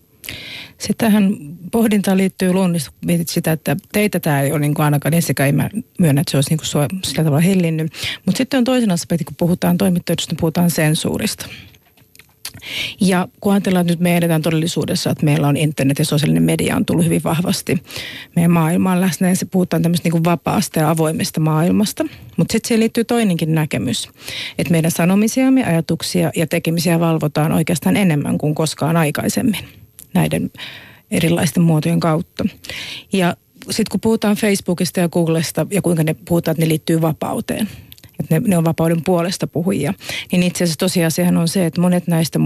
Sitten 0.77 1.11
tähän 1.11 1.35
pohdintaan 1.71 2.17
liittyy 2.17 2.53
luonnollisesti, 2.53 2.95
mietit 3.05 3.29
sitä, 3.29 3.51
että 3.51 3.77
teitä 3.91 4.19
tämä 4.19 4.41
ei 4.41 4.51
ole 4.51 4.59
niin 4.59 4.73
kuin 4.73 4.83
ainakaan 4.83 5.13
ensikään, 5.13 5.47
ei 5.47 5.53
mä 5.53 5.69
myönnä, 5.99 6.21
että 6.21 6.31
se 6.31 6.37
olisi 6.37 6.49
niin 6.49 6.57
kuin 6.57 6.67
sua 6.67 6.87
sillä 7.03 7.23
tavalla 7.23 7.41
hellinnyt. 7.41 7.93
Mutta 8.25 8.37
sitten 8.37 8.57
on 8.57 8.63
toisen 8.63 8.91
aspekti, 8.91 9.23
kun 9.23 9.35
puhutaan 9.35 9.77
toimittajista, 9.77 10.31
niin 10.31 10.39
puhutaan 10.39 10.71
sensuurista. 10.71 11.45
Ja 13.01 13.27
kun 13.39 13.51
ajatellaan, 13.51 13.81
että 13.81 13.93
nyt 13.93 13.99
me 13.99 14.17
edetään 14.17 14.41
todellisuudessa, 14.41 15.09
että 15.09 15.25
meillä 15.25 15.47
on 15.47 15.57
internet 15.57 15.99
ja 15.99 16.05
sosiaalinen 16.05 16.43
media 16.43 16.75
on 16.75 16.85
tullut 16.85 17.05
hyvin 17.05 17.23
vahvasti 17.23 17.83
meidän 18.35 18.51
maailmaan 18.51 19.01
läsnä 19.01 19.29
ja 19.29 19.35
se 19.35 19.45
puhutaan 19.45 19.81
tämmöistä 19.81 20.09
niin 20.09 20.23
vapaasta 20.23 20.79
ja 20.79 20.89
avoimesta 20.89 21.39
maailmasta. 21.39 22.05
Mutta 22.37 22.51
sitten 22.51 22.67
siihen 22.67 22.79
liittyy 22.79 23.03
toinenkin 23.03 23.55
näkemys, 23.55 24.09
että 24.57 24.71
meidän 24.71 24.91
sanomisiamme, 24.91 25.65
ajatuksia 25.65 26.31
ja 26.35 26.47
tekemisiä 26.47 26.99
valvotaan 26.99 27.51
oikeastaan 27.51 27.97
enemmän 27.97 28.37
kuin 28.37 28.55
koskaan 28.55 28.97
aikaisemmin 28.97 29.84
näiden 30.15 30.51
erilaisten 31.11 31.63
muotojen 31.63 31.99
kautta. 31.99 32.45
Ja 33.13 33.35
sitten 33.65 33.91
kun 33.91 33.99
puhutaan 33.99 34.35
Facebookista 34.35 34.99
ja 34.99 35.09
Googlesta 35.09 35.67
ja 35.71 35.81
kuinka 35.81 36.03
ne 36.03 36.15
puhutaan, 36.25 36.53
että 36.53 36.61
ne 36.61 36.69
liittyy 36.69 37.01
vapauteen. 37.01 37.69
että 38.19 38.35
ne, 38.35 38.41
ne 38.47 38.57
on 38.57 38.63
vapauden 38.65 39.03
puolesta 39.03 39.47
puhujia. 39.47 39.93
Niin 40.31 40.43
itse 40.43 40.63
asiassa 40.63 40.79
tosiasiahan 40.79 41.37
on 41.37 41.47
se, 41.47 41.65
että 41.65 41.81
monet 41.81 42.07
näistä 42.07 42.39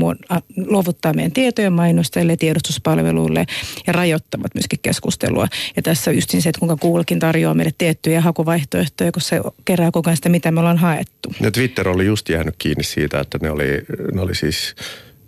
luovuttaa 0.58 1.13
meidän 1.13 1.32
tietoja 1.32 1.71
mainostajille, 1.71 2.38
tiedostuspalveluille 2.38 3.45
ja 3.88 3.93
rajoittavat 3.93 4.55
myöskin 4.55 4.79
keskustelua. 4.82 5.47
Ja 5.75 5.82
tässä 5.82 6.12
just 6.12 6.29
se, 6.29 6.38
että 6.38 6.60
kuinka 6.60 6.75
Googlekin 6.75 7.19
tarjoaa 7.19 7.53
meille 7.53 7.73
tiettyjä 7.77 8.21
hakuvaihtoehtoja, 8.21 9.12
kun 9.12 9.21
se 9.21 9.41
kerää 9.65 9.91
koko 9.91 10.10
ajan 10.10 10.17
sitä, 10.17 10.29
mitä 10.29 10.51
me 10.51 10.60
ollaan 10.60 10.77
haettu. 10.77 11.34
Ja 11.41 11.51
Twitter 11.51 11.89
oli 11.89 12.05
just 12.05 12.29
jäänyt 12.29 12.55
kiinni 12.58 12.84
siitä, 12.84 13.19
että 13.19 13.38
ne 13.41 13.51
oli, 13.51 13.67
ne 14.13 14.21
oli 14.21 14.36
siis 14.36 14.75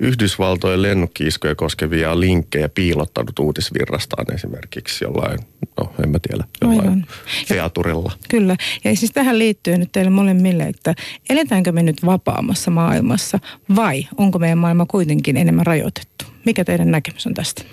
Yhdysvaltojen 0.02 0.82
lennokkiiskoja 0.82 1.56
koskevia 1.56 2.20
linkkejä 2.20 2.70
piilottanut 2.70 3.40
uutisvirrastaan 3.40 4.34
esimerkiksi 4.34 5.06
jollain, 5.06 5.40
no 5.78 5.94
en 6.04 6.10
mä 6.10 6.18
tiedä, 6.20 6.44
jollain 6.62 6.80
Aivan. 6.80 7.06
featurilla. 7.48 8.12
Kyllä, 8.30 8.56
ja 8.84 8.96
siis 8.96 9.12
tähän 9.12 9.40
liittyy 9.40 9.78
nyt 9.78 9.92
teille 9.92 10.12
molemmille, 10.12 10.64
että 10.64 10.96
eletäänkö 11.30 11.72
me 11.72 11.84
nyt 11.84 12.06
vapaamassa 12.06 12.72
maailmassa 12.72 13.40
vai 13.76 14.08
onko 14.18 14.40
meidän 14.40 14.58
maailma 14.58 14.86
kuitenkin 14.86 15.38
enemmän 15.38 15.66
rajoitettu? 15.66 16.26
Mikä 16.46 16.66
teidän 16.66 16.92
näkemys 16.92 17.28
on 17.28 17.34
tästä? 17.34 17.64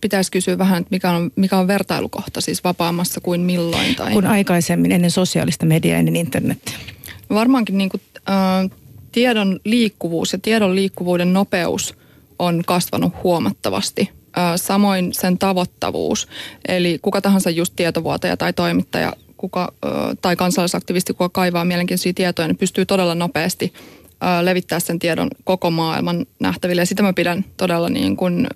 pitäisi 0.00 0.30
kysyä 0.30 0.58
vähän, 0.58 0.80
että 0.80 0.90
mikä 0.90 1.10
on, 1.10 1.30
mikä 1.36 1.58
on 1.58 1.66
vertailukohta 1.66 2.40
siis 2.40 2.64
vapaamassa 2.64 3.20
kuin 3.20 3.40
milloin? 3.40 3.94
Tai... 3.94 4.12
Kun 4.12 4.26
aikaisemmin, 4.26 4.92
ennen 4.92 5.10
sosiaalista 5.10 5.66
mediaa, 5.66 5.98
ennen 5.98 6.16
internetiä. 6.16 6.78
Varmaankin 7.30 7.78
niin 7.78 7.90
kuin, 7.90 8.00
äh, 8.30 8.79
tiedon 9.12 9.60
liikkuvuus 9.64 10.32
ja 10.32 10.38
tiedon 10.38 10.74
liikkuvuuden 10.74 11.32
nopeus 11.32 11.94
on 12.38 12.62
kasvanut 12.66 13.12
huomattavasti. 13.22 14.10
Samoin 14.56 15.14
sen 15.14 15.38
tavoittavuus, 15.38 16.28
eli 16.68 16.98
kuka 17.02 17.20
tahansa 17.20 17.50
just 17.50 17.72
tietovuotaja 17.76 18.36
tai 18.36 18.52
toimittaja 18.52 19.12
kuka, 19.36 19.72
tai 20.22 20.36
kansalaisaktivisti, 20.36 21.12
kuka 21.12 21.28
kaivaa 21.28 21.64
mielenkiintoisia 21.64 22.12
tietoja, 22.14 22.48
niin 22.48 22.56
pystyy 22.56 22.86
todella 22.86 23.14
nopeasti 23.14 23.72
levittää 24.42 24.80
sen 24.80 24.98
tiedon 24.98 25.30
koko 25.44 25.70
maailman 25.70 26.26
nähtäville. 26.40 26.82
Ja 26.82 26.86
sitä 26.86 27.02
mä 27.02 27.12
pidän 27.12 27.44
todella 27.56 27.88
niin 27.88 28.16
kuin, 28.16 28.46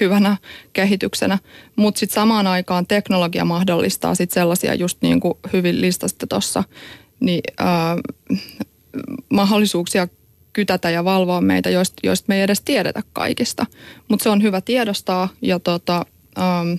hyvänä 0.00 0.36
kehityksenä. 0.72 1.38
Mutta 1.76 1.98
sitten 1.98 2.14
samaan 2.14 2.46
aikaan 2.46 2.86
teknologia 2.86 3.44
mahdollistaa 3.44 4.14
sitten 4.14 4.34
sellaisia, 4.34 4.74
just 4.74 4.98
niin 5.02 5.20
kuin 5.20 5.34
hyvin 5.52 5.80
listasitte 5.80 6.26
tuossa, 6.26 6.64
niin 7.20 7.42
mahdollisuuksia 9.30 10.08
kytätä 10.52 10.90
ja 10.90 11.04
valvoa 11.04 11.40
meitä, 11.40 11.70
joista, 11.70 11.96
joista 12.04 12.24
me 12.28 12.36
ei 12.36 12.42
edes 12.42 12.60
tiedetä 12.60 13.02
kaikista. 13.12 13.66
Mutta 14.08 14.22
se 14.22 14.28
on 14.28 14.42
hyvä 14.42 14.60
tiedostaa 14.60 15.28
ja 15.42 15.58
tota, 15.58 16.06
ähm, 16.38 16.72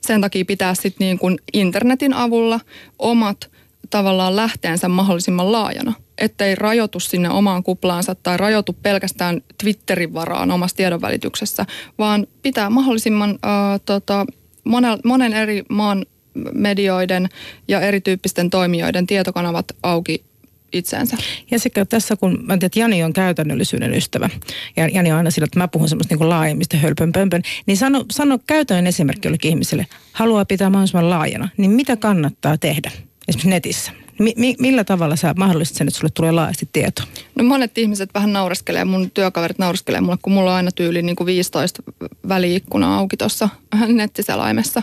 sen 0.00 0.20
takia 0.20 0.44
pitää 0.44 0.74
sitten 0.74 0.94
niin 0.98 1.18
kuin 1.18 1.38
internetin 1.52 2.14
avulla 2.14 2.60
omat 2.98 3.50
tavallaan 3.90 4.36
lähteensä 4.36 4.88
mahdollisimman 4.88 5.52
laajana. 5.52 5.92
Ettei 6.18 6.54
rajoitu 6.54 7.00
sinne 7.00 7.30
omaan 7.30 7.62
kuplaansa 7.62 8.14
tai 8.14 8.36
rajoitu 8.36 8.72
pelkästään 8.72 9.42
Twitterin 9.62 10.14
varaan 10.14 10.50
omassa 10.50 10.76
tiedonvälityksessä, 10.76 11.66
vaan 11.98 12.26
pitää 12.42 12.70
mahdollisimman 12.70 13.30
äh, 13.30 13.80
tota, 13.84 14.26
monen, 14.64 14.98
monen 15.04 15.32
eri 15.32 15.62
maan 15.68 16.06
medioiden 16.52 17.28
ja 17.68 17.80
erityyppisten 17.80 18.50
toimijoiden 18.50 19.06
tietokanavat 19.06 19.66
auki 19.82 20.24
itseensä. 20.72 21.16
Ja 21.50 21.58
sekä 21.58 21.84
tässä, 21.84 22.16
kun 22.16 22.32
mä 22.32 22.38
tiedän, 22.38 22.66
että 22.66 22.80
Jani 22.80 23.02
on 23.02 23.12
käytännöllisyyden 23.12 23.94
ystävä, 23.94 24.30
ja 24.76 24.88
Jani 24.88 25.12
on 25.12 25.18
aina 25.18 25.30
sillä, 25.30 25.44
että 25.44 25.58
mä 25.58 25.68
puhun 25.68 25.88
semmoista 25.88 26.14
niin 26.14 26.28
laajemmista 26.28 26.76
hölpönpömpön, 26.76 27.42
niin 27.66 27.76
sano, 27.76 28.04
sano 28.10 28.38
käytännön 28.46 28.86
esimerkki 28.86 29.28
jollekin 29.28 29.48
ihmiselle, 29.48 29.86
haluaa 30.12 30.44
pitää 30.44 30.70
mahdollisimman 30.70 31.10
laajana, 31.10 31.48
niin 31.56 31.70
mitä 31.70 31.96
kannattaa 31.96 32.58
tehdä? 32.58 32.90
Esimerkiksi 33.28 33.48
netissä? 33.48 34.01
Mi- 34.22 34.56
millä 34.58 34.84
tavalla 34.84 35.16
sä 35.16 35.34
mahdollistat 35.36 35.76
sen, 35.76 35.88
että 35.88 35.98
sulle 35.98 36.12
tulee 36.14 36.32
laajasti 36.32 36.68
tieto? 36.72 37.02
No 37.34 37.44
monet 37.44 37.78
ihmiset 37.78 38.10
vähän 38.14 38.32
naureskelee, 38.32 38.84
mun 38.84 39.10
työkaverit 39.10 39.58
naureskelee 39.58 40.00
mulle, 40.00 40.18
kun 40.22 40.32
mulla 40.32 40.50
on 40.50 40.56
aina 40.56 40.72
tyyli 40.72 41.02
niin 41.02 41.16
kuin 41.16 41.26
15 41.26 41.82
väliikkuna 42.28 42.96
auki 42.98 43.16
tuossa 43.16 43.48
nettiselaimessa 43.88 44.82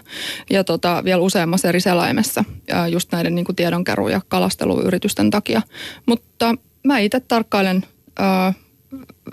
ja 0.49 0.63
tota, 0.63 1.01
vielä 1.03 1.21
useammassa 1.21 1.67
eri 1.67 1.79
selaimessa 1.79 2.43
ja 2.67 2.87
just 2.87 3.11
näiden 3.11 3.35
niin 3.35 3.45
kuin 3.45 3.55
tiedonkeru- 3.55 4.09
ja 4.09 4.21
kalasteluyritysten 4.27 5.29
takia. 5.29 5.61
Mutta 6.05 6.55
mä 6.83 6.99
itse 6.99 7.19
tarkkailen 7.19 7.85
ää, 8.19 8.53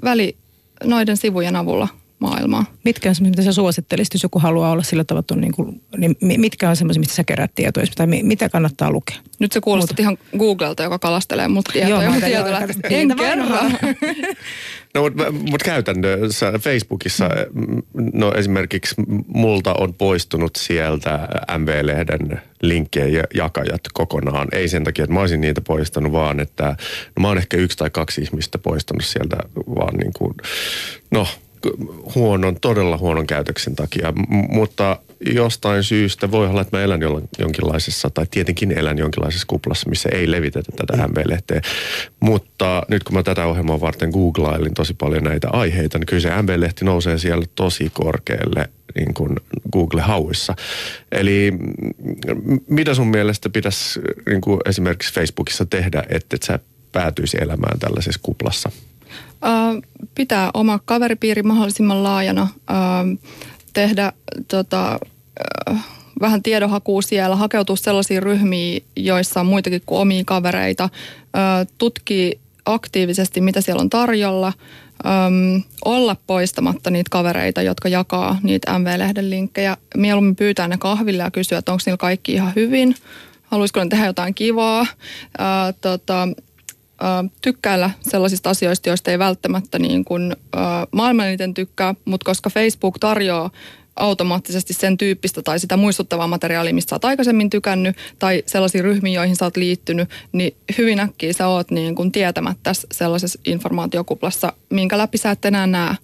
väli 0.04 0.36
noiden 0.84 1.16
sivujen 1.16 1.56
avulla 1.56 1.88
maailmaa. 2.18 2.64
Mitkä 2.84 3.08
on 3.08 3.14
semmoisia, 3.14 3.30
mitä 3.30 3.50
sä 3.50 3.52
suosittelisit, 3.52 4.14
jos 4.14 4.22
joku 4.22 4.38
haluaa 4.38 4.70
olla 4.70 4.82
sillä 4.82 5.04
tavalla, 5.04 5.40
niin, 5.40 5.52
kuin, 5.52 5.82
niin 6.20 6.40
mitkä 6.40 6.70
on 6.70 6.76
semmoisia, 6.76 7.00
mistä 7.00 7.14
sä 7.14 7.24
kerät 7.24 7.54
tietoja, 7.54 7.86
tai 7.96 8.06
mitä 8.06 8.48
kannattaa 8.48 8.90
lukea? 8.90 9.16
Nyt 9.38 9.52
se 9.52 9.60
kuulostaa 9.60 9.96
ihan 9.98 10.18
Googlelta, 10.38 10.82
joka 10.82 10.98
kalastelee 10.98 11.48
mut 11.48 11.64
tietoja. 11.72 12.02
Joo, 12.02 12.12
mutta 12.12 12.26
tietoja 12.26 12.58
en 12.90 13.16
kerro. 13.16 13.56
no, 14.94 15.02
mutta 15.02 15.32
mut 15.32 15.62
käytännössä 15.62 16.52
Facebookissa, 16.58 17.30
no 18.12 18.32
esimerkiksi 18.32 18.94
multa 19.26 19.74
on 19.74 19.94
poistunut 19.94 20.56
sieltä 20.56 21.28
MV-lehden 21.58 22.42
linkkejä 22.62 23.24
jakajat 23.34 23.80
kokonaan. 23.92 24.48
Ei 24.52 24.68
sen 24.68 24.84
takia, 24.84 25.04
että 25.04 25.14
mä 25.14 25.20
olisin 25.20 25.40
niitä 25.40 25.60
poistanut, 25.60 26.12
vaan 26.12 26.40
että 26.40 26.76
no, 27.16 27.20
mä 27.20 27.28
oon 27.28 27.38
ehkä 27.38 27.56
yksi 27.56 27.78
tai 27.78 27.90
kaksi 27.90 28.20
ihmistä 28.20 28.58
poistanut 28.58 29.04
sieltä 29.04 29.36
vaan 29.66 29.96
niin 29.96 30.12
kuin, 30.16 30.34
no 31.10 31.26
huonon, 32.14 32.56
todella 32.60 32.98
huonon 32.98 33.26
käytöksen 33.26 33.76
takia, 33.76 34.12
M- 34.12 34.54
mutta 34.54 34.98
jostain 35.20 35.84
syystä 35.84 36.30
voi 36.30 36.46
olla, 36.46 36.60
että 36.60 36.76
mä 36.76 36.82
elän 36.82 37.00
jonkinlaisessa, 37.38 38.10
tai 38.10 38.26
tietenkin 38.30 38.78
elän 38.78 38.98
jonkinlaisessa 38.98 39.46
kuplassa, 39.46 39.90
missä 39.90 40.08
ei 40.12 40.30
levitetä 40.30 40.72
tätä 40.76 41.08
MV-lehteä. 41.08 41.60
Mutta 42.20 42.82
nyt 42.88 43.04
kun 43.04 43.14
mä 43.14 43.22
tätä 43.22 43.46
ohjelmaa 43.46 43.80
varten 43.80 44.10
googlailin 44.10 44.74
tosi 44.74 44.94
paljon 44.94 45.24
näitä 45.24 45.48
aiheita, 45.50 45.98
niin 45.98 46.06
kyllä 46.06 46.22
se 46.22 46.42
MV-lehti 46.42 46.84
nousee 46.84 47.18
siellä 47.18 47.46
tosi 47.54 47.90
korkealle 47.92 48.68
niin 48.94 49.14
kuin 49.14 49.36
Google-hauissa. 49.72 50.54
Eli 51.12 51.52
mitä 52.68 52.94
sun 52.94 53.08
mielestä 53.08 53.50
pitäisi 53.50 54.00
niin 54.26 54.40
kuin 54.40 54.60
esimerkiksi 54.66 55.14
Facebookissa 55.14 55.66
tehdä, 55.66 56.02
että 56.08 56.36
et 56.36 56.42
sä 56.42 56.58
päätyisi 56.92 57.36
elämään 57.40 57.78
tällaisessa 57.78 58.20
kuplassa? 58.22 58.70
Pitää 60.14 60.50
oma 60.54 60.78
kaveripiiri 60.84 61.42
mahdollisimman 61.42 62.02
laajana, 62.02 62.48
tehdä 63.72 64.12
tota, 64.48 64.98
vähän 66.20 66.42
tiedonhakua 66.42 67.02
siellä, 67.02 67.36
hakeutua 67.36 67.76
sellaisiin 67.76 68.22
ryhmiin, 68.22 68.84
joissa 68.96 69.40
on 69.40 69.46
muitakin 69.46 69.82
kuin 69.86 70.00
omia 70.00 70.22
kavereita, 70.26 70.88
tutkii 71.78 72.38
aktiivisesti, 72.64 73.40
mitä 73.40 73.60
siellä 73.60 73.80
on 73.80 73.90
tarjolla, 73.90 74.52
olla 75.84 76.16
poistamatta 76.26 76.90
niitä 76.90 77.08
kavereita, 77.10 77.62
jotka 77.62 77.88
jakaa 77.88 78.38
niitä 78.42 78.78
MV-lehden 78.78 79.30
linkkejä. 79.30 79.76
Mieluummin 79.96 80.36
pyytää 80.36 80.68
ne 80.68 80.78
kahville 80.78 81.22
ja 81.22 81.30
kysyä, 81.30 81.58
että 81.58 81.72
onko 81.72 81.82
niillä 81.86 81.96
kaikki 81.96 82.32
ihan 82.32 82.52
hyvin, 82.56 82.94
haluaisiko 83.42 83.80
ne 83.80 83.88
tehdä 83.88 84.06
jotain 84.06 84.34
kivaa. 84.34 84.86
Ää, 85.38 85.72
tota, 85.72 86.28
tykkäillä 87.42 87.90
sellaisista 88.00 88.50
asioista, 88.50 88.88
joista 88.88 89.10
ei 89.10 89.18
välttämättä 89.18 89.78
niin 89.78 90.04
kuin, 90.04 90.36
maailman 90.92 91.26
eniten 91.26 91.54
tykkää, 91.54 91.94
mutta 92.04 92.24
koska 92.24 92.50
Facebook 92.50 92.98
tarjoaa 92.98 93.50
automaattisesti 93.96 94.72
sen 94.72 94.96
tyyppistä 94.96 95.42
tai 95.42 95.58
sitä 95.58 95.76
muistuttavaa 95.76 96.26
materiaalia, 96.26 96.74
mistä 96.74 96.90
sä 96.90 96.96
oot 96.96 97.04
aikaisemmin 97.04 97.50
tykännyt, 97.50 97.96
tai 98.18 98.42
sellaisia 98.46 98.82
ryhmiä, 98.82 99.20
joihin 99.20 99.36
sä 99.36 99.44
oot 99.44 99.56
liittynyt, 99.56 100.08
niin 100.32 100.56
hyvin 100.78 101.00
äkkiä 101.00 101.32
sä 101.32 101.48
oot 101.48 101.70
niin 101.70 101.94
kuin 101.94 102.12
tietämättä 102.12 102.72
sellaisessa 102.92 103.40
informaatiokuplassa, 103.44 104.52
minkä 104.70 104.98
läpi 104.98 105.18
sä 105.18 105.30
et 105.30 105.44
enää 105.44 105.66
näe 105.66 105.94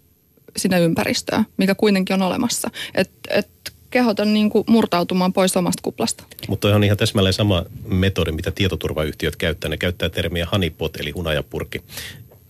sinne 0.57 0.81
ympäristöä, 0.81 1.44
mikä 1.57 1.74
kuitenkin 1.74 2.14
on 2.14 2.22
olemassa. 2.22 2.70
Et, 2.94 3.11
et 3.31 3.72
kehotan 3.92 4.35
niin 4.35 4.50
kuin 4.50 4.64
murtautumaan 4.68 5.33
pois 5.33 5.57
omasta 5.57 5.81
kuplasta. 5.83 6.24
Mutta 6.48 6.76
on 6.76 6.85
ihan 6.85 6.96
täsmälleen 6.96 7.33
sama 7.33 7.64
metodi, 7.85 8.33
mitä 8.33 8.50
tietoturvayhtiöt 8.50 9.37
käyttää. 9.37 9.70
Ne 9.70 9.76
käyttää 9.76 10.09
termiä 10.09 10.46
honeypot, 10.52 10.96
eli 10.96 11.11
hunajapurkki. 11.11 11.83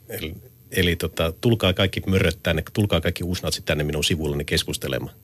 Eli, 0.08 0.34
eli 0.70 0.96
tota, 0.96 1.32
tulkaa 1.40 1.72
kaikki 1.72 2.02
möröt 2.06 2.38
tänne, 2.42 2.62
tulkaa 2.72 3.00
kaikki 3.00 3.24
uusnatsit 3.24 3.64
tänne 3.64 3.84
minun 3.84 4.04
sivullani 4.04 4.44
keskustelemaan. 4.44 5.14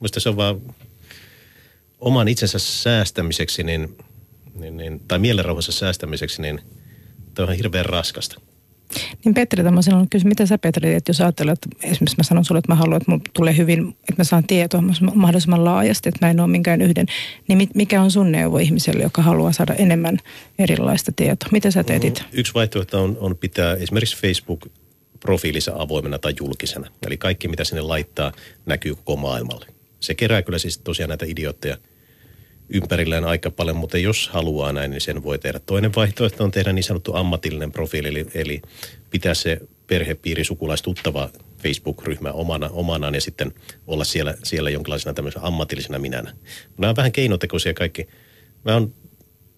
Mielestäni 0.00 0.22
se 0.22 0.28
on 0.28 0.36
vaan 0.36 0.60
oman 2.00 2.28
itsensä 2.28 2.58
säästämiseksi, 2.58 3.62
niin, 3.62 3.96
niin, 4.54 4.76
niin, 4.76 5.00
tai 5.08 5.18
mielenrauhassa 5.18 5.72
säästämiseksi, 5.72 6.42
niin 6.42 6.60
tämä 7.34 7.48
on 7.48 7.56
hirveän 7.56 7.86
raskasta. 7.86 8.40
Niin 9.24 9.34
Petri, 9.34 9.64
tämä 9.64 9.80
on 9.92 10.08
kysymys, 10.10 10.30
mitä 10.30 10.46
sä 10.46 10.58
Petri, 10.58 10.94
että 10.94 11.10
jos 11.10 11.20
ajattelet, 11.20 11.58
että 11.64 11.86
esimerkiksi 11.86 12.16
mä 12.16 12.22
sanon 12.22 12.44
sulle, 12.44 12.58
että 12.58 12.72
mä 12.72 12.76
haluan, 12.76 12.96
että 12.96 13.10
mulle 13.10 13.22
tulee 13.32 13.56
hyvin, 13.56 13.88
että 13.88 14.14
mä 14.18 14.24
saan 14.24 14.44
tietoa 14.44 14.82
mahdollisimman 15.14 15.64
laajasti, 15.64 16.08
että 16.08 16.26
mä 16.26 16.30
en 16.30 16.40
ole 16.40 16.48
minkään 16.48 16.80
yhden, 16.80 17.06
niin 17.48 17.68
mikä 17.74 18.02
on 18.02 18.10
sun 18.10 18.32
neuvo 18.32 18.58
ihmiselle, 18.58 19.02
joka 19.02 19.22
haluaa 19.22 19.52
saada 19.52 19.74
enemmän 19.74 20.18
erilaista 20.58 21.12
tietoa? 21.16 21.48
Mitä 21.52 21.70
sä 21.70 21.84
teet 21.84 22.04
itse? 22.04 22.24
Yksi 22.32 22.54
vaihtoehto 22.54 23.02
on, 23.02 23.16
on 23.20 23.36
pitää 23.36 23.74
esimerkiksi 23.74 24.16
Facebook 24.16 24.66
profiilissa 25.20 25.72
avoimena 25.76 26.18
tai 26.18 26.34
julkisena. 26.40 26.90
Eli 27.06 27.16
kaikki, 27.16 27.48
mitä 27.48 27.64
sinne 27.64 27.80
laittaa, 27.80 28.32
näkyy 28.66 28.94
koko 28.94 29.16
maailmalle. 29.16 29.66
Se 30.00 30.14
kerää 30.14 30.42
kyllä 30.42 30.58
siis 30.58 30.78
tosiaan 30.78 31.08
näitä 31.08 31.26
idiootteja, 31.28 31.76
ympärilleen 32.74 33.24
aika 33.24 33.50
paljon, 33.50 33.76
mutta 33.76 33.98
jos 33.98 34.28
haluaa 34.28 34.72
näin, 34.72 34.90
niin 34.90 35.00
sen 35.00 35.22
voi 35.22 35.38
tehdä. 35.38 35.58
Toinen 35.58 35.94
vaihtoehto 35.96 36.44
on 36.44 36.50
tehdä 36.50 36.72
niin 36.72 36.84
sanottu 36.84 37.14
ammatillinen 37.14 37.72
profiili, 37.72 38.08
eli, 38.08 38.26
eli 38.34 38.62
pitää 39.10 39.34
se 39.34 39.60
perhepiiri, 39.86 40.44
sukulaistuttava 40.44 41.30
Facebook-ryhmä 41.62 42.32
omana, 42.32 42.70
omanaan 42.72 43.14
ja 43.14 43.20
sitten 43.20 43.52
olla 43.86 44.04
siellä, 44.04 44.34
siellä 44.44 44.70
jonkinlaisena 44.70 45.14
tämmöisenä 45.14 45.46
ammatillisena 45.46 45.98
minänä. 45.98 46.32
Nämä 46.78 46.90
on 46.90 46.96
vähän 46.96 47.12
keinotekoisia 47.12 47.74
kaikki. 47.74 48.08
Mä 48.64 48.74
oon, 48.74 48.94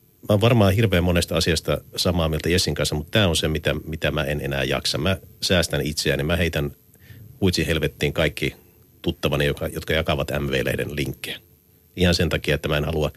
mä 0.04 0.26
oon 0.28 0.40
varmaan 0.40 0.72
hirveän 0.72 1.04
monesta 1.04 1.36
asiasta 1.36 1.80
samaa 1.96 2.28
mieltä 2.28 2.48
Jessin 2.48 2.74
kanssa, 2.74 2.94
mutta 2.94 3.10
tämä 3.10 3.28
on 3.28 3.36
se, 3.36 3.48
mitä, 3.48 3.74
mitä 3.84 4.10
mä 4.10 4.24
en 4.24 4.40
enää 4.40 4.64
jaksa. 4.64 4.98
Mä 4.98 5.16
säästän 5.42 5.80
itseäni, 5.82 6.22
mä 6.22 6.36
heitän 6.36 6.70
huitsi 7.40 7.66
helvettiin 7.66 8.12
kaikki 8.12 8.54
tuttavani, 9.02 9.46
jotka, 9.46 9.66
jotka 9.68 9.92
jakavat 9.92 10.30
MV-leiden 10.40 10.96
linkkejä. 10.96 11.38
Ihan 11.96 12.14
sen 12.14 12.28
takia, 12.28 12.54
että 12.54 12.68
mä 12.68 12.76
en 12.76 12.84
halua, 12.84 13.10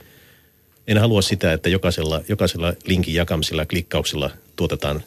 en 0.88 0.98
halua 0.98 1.22
sitä, 1.22 1.54
että 1.54 1.70
jokaisella, 1.70 2.22
jokaisella 2.30 2.74
linkin 2.86 3.14
jakamisella 3.14 3.62
ja 3.62 3.66
klikkauksella 3.66 4.30
tuotetaan 4.56 5.04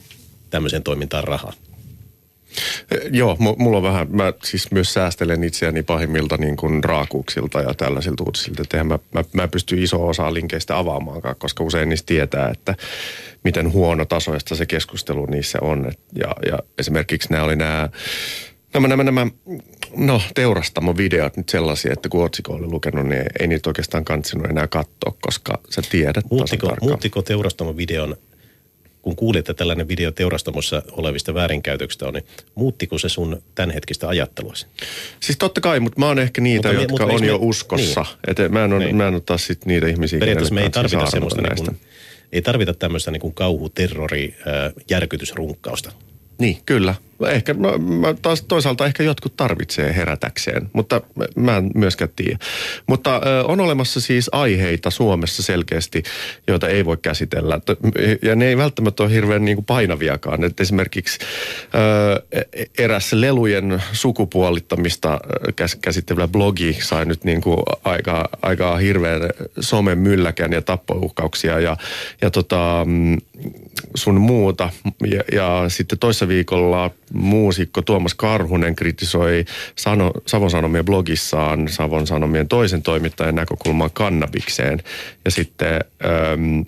tämmöiseen 0.50 0.82
toimintaan 0.82 1.24
rahaa. 1.24 1.52
Joo, 3.10 3.36
mulla 3.58 3.76
on 3.76 3.82
vähän, 3.82 4.06
mä 4.10 4.32
siis 4.44 4.70
myös 4.70 4.94
säästelen 4.94 5.44
itseäni 5.44 5.82
pahimmilta 5.82 6.36
niin 6.36 6.56
kuin 6.56 6.84
raakuuksilta 6.84 7.60
ja 7.60 7.74
tällaisilta 7.74 8.24
uutisilta, 8.24 8.62
että 8.62 8.84
mä, 8.84 8.98
mä, 9.14 9.24
mä 9.32 9.48
pystyn 9.48 9.78
iso 9.78 10.06
osa 10.08 10.34
linkeistä 10.34 10.78
avaamaankaan, 10.78 11.36
koska 11.38 11.64
usein 11.64 11.88
niistä 11.88 12.06
tietää, 12.06 12.48
että 12.48 12.74
miten 13.44 13.72
huono 13.72 14.04
tasoista 14.04 14.54
se 14.54 14.66
keskustelu 14.66 15.26
niissä 15.26 15.58
on. 15.60 15.92
Ja, 16.14 16.34
ja 16.50 16.58
esimerkiksi 16.78 17.28
nämä 17.30 17.44
oli 17.44 17.56
nämä 17.56 17.88
Nämä, 18.74 18.88
nämä, 18.88 19.04
nämä 19.04 19.26
no, 19.96 20.22
teurastamon 20.34 20.96
videot 20.96 21.36
nyt 21.36 21.48
sellaisia, 21.48 21.92
että 21.92 22.08
kun 22.08 22.24
otsikko 22.24 22.52
oli 22.52 22.66
lukenut, 22.66 23.06
niin 23.06 23.24
ei 23.40 23.46
niitä 23.46 23.70
oikeastaan 23.70 24.04
kantsinut 24.04 24.50
enää 24.50 24.66
katsoa, 24.66 25.16
koska 25.20 25.58
sä 25.70 25.82
tiedät 25.90 26.24
muuttiko, 26.30 26.76
muuttiko 26.80 27.22
teurastamon 27.22 27.76
videon 27.76 28.16
kun 29.02 29.16
kuulit, 29.16 29.38
että 29.38 29.54
tällainen 29.54 29.88
video 29.88 30.12
teurastamossa 30.12 30.82
olevista 30.92 31.34
väärinkäytöksistä 31.34 32.06
on, 32.06 32.14
niin 32.14 32.24
muuttiko 32.54 32.98
se 32.98 33.08
sun 33.08 33.42
tämänhetkistä 33.54 34.08
ajatteluasi? 34.08 34.66
Siis 35.20 35.38
totta 35.38 35.60
kai, 35.60 35.80
mutta 35.80 36.00
mä 36.00 36.06
oon 36.06 36.18
ehkä 36.18 36.40
niitä, 36.40 36.68
mutta, 36.68 36.82
jotka 36.82 37.04
mutta 37.04 37.14
on 37.14 37.20
me, 37.20 37.26
jo 37.26 37.38
uskossa. 37.40 38.00
Niin. 38.00 38.46
Et 38.46 38.52
mä 38.52 38.64
en 38.64 38.72
ole, 38.72 38.84
niin. 38.84 38.96
mä 38.96 39.08
en 39.08 39.14
ole 39.14 39.22
taas 39.26 39.46
sit 39.46 39.66
niitä 39.66 39.86
ihmisiä, 39.86 40.18
Periaatteessa 40.18 40.54
me 40.54 40.62
ei 40.62 40.70
tarvita 40.70 41.10
semmoista, 41.10 41.42
niin 41.42 41.56
kuin, 41.56 41.80
ei 42.32 42.42
tarvita 42.42 42.74
tämmöistä 42.74 43.10
niin 43.10 43.20
kuin 43.20 43.34
kauhu, 43.34 43.68
terrori, 43.68 44.36
äh, 44.40 44.72
järkytysrunkkausta. 44.90 45.92
Niin, 46.38 46.58
kyllä. 46.66 46.94
Ehkä, 47.26 47.54
mä, 47.54 47.78
mä 47.78 48.14
taas 48.22 48.42
toisaalta 48.42 48.86
ehkä 48.86 49.02
jotkut 49.02 49.36
tarvitsee 49.36 49.96
herätäkseen, 49.96 50.70
mutta 50.72 51.00
mä 51.36 51.56
en 51.56 51.70
myöskään 51.74 52.10
tiedä. 52.16 52.38
Mutta 52.86 53.20
ö, 53.26 53.44
on 53.44 53.60
olemassa 53.60 54.00
siis 54.00 54.28
aiheita 54.32 54.90
Suomessa 54.90 55.42
selkeästi, 55.42 56.02
joita 56.46 56.68
ei 56.68 56.84
voi 56.84 56.96
käsitellä. 56.96 57.60
Ja 58.22 58.34
ne 58.34 58.48
ei 58.48 58.56
välttämättä 58.56 59.02
ole 59.02 59.12
hirveän 59.12 59.44
niin 59.44 59.56
kuin 59.56 59.64
painaviakaan. 59.64 60.44
Et 60.44 60.60
esimerkiksi 60.60 61.18
ö, 61.74 62.66
eräs 62.78 63.12
lelujen 63.12 63.82
sukupuolittamista 63.92 65.20
käs, 65.56 65.76
käsittelevä 65.80 66.28
blogi 66.28 66.78
sai 66.82 67.04
nyt 67.04 67.24
niin 67.24 67.40
kuin 67.40 67.58
aika, 67.84 68.28
aika 68.42 68.76
hirveän 68.76 69.20
somen 69.60 69.98
mylläkän 69.98 70.52
ja 70.52 70.62
tappouhkauksia 70.62 71.60
ja, 71.60 71.76
ja 72.22 72.30
tota, 72.30 72.84
mm, 72.86 73.18
sun 73.94 74.20
muuta. 74.20 74.70
Ja, 75.06 75.22
ja 75.32 75.64
sitten 75.68 75.98
toissa 75.98 76.28
viikolla 76.28 76.90
muusikko 77.12 77.82
Tuomas 77.82 78.14
Karhunen 78.14 78.76
kritisoi 78.76 79.44
Sano, 79.76 80.12
Savon 80.26 80.50
Sanomien 80.50 80.84
blogissaan 80.84 81.68
Savon 81.68 82.06
Sanomien 82.06 82.48
toisen 82.48 82.82
toimittajan 82.82 83.34
näkökulman 83.34 83.90
kannabikseen. 83.92 84.82
Ja 85.24 85.30
sitten 85.30 85.74
ähm, 86.04 86.60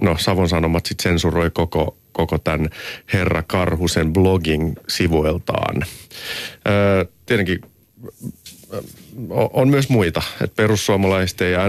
no, 0.00 0.16
Savon 0.18 0.48
Sanomat 0.48 0.86
sitten 0.86 1.02
sensuroi 1.02 1.50
koko, 1.50 1.96
koko 2.12 2.38
tämän 2.38 2.70
Herra 3.12 3.42
Karhusen 3.42 4.12
blogin 4.12 4.76
sivuiltaan. 4.88 5.84
Öö, 6.68 7.04
tietenkin 7.26 7.60
on 9.30 9.68
myös 9.68 9.88
muita. 9.88 10.22
että 10.40 10.56
perussuomalaisten 10.56 11.52
ja 11.52 11.60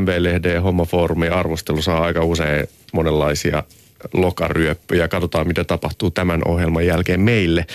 MV-lehden 0.00 0.52
ja 0.52 0.62
arvostelu 1.38 1.82
saa 1.82 2.02
aika 2.02 2.24
usein 2.24 2.66
monenlaisia 2.92 3.62
lokaryöppyjä. 4.12 5.08
Katsotaan, 5.08 5.48
mitä 5.48 5.64
tapahtuu 5.64 6.10
tämän 6.10 6.40
ohjelman 6.44 6.86
jälkeen 6.86 7.20
meille. 7.20 7.66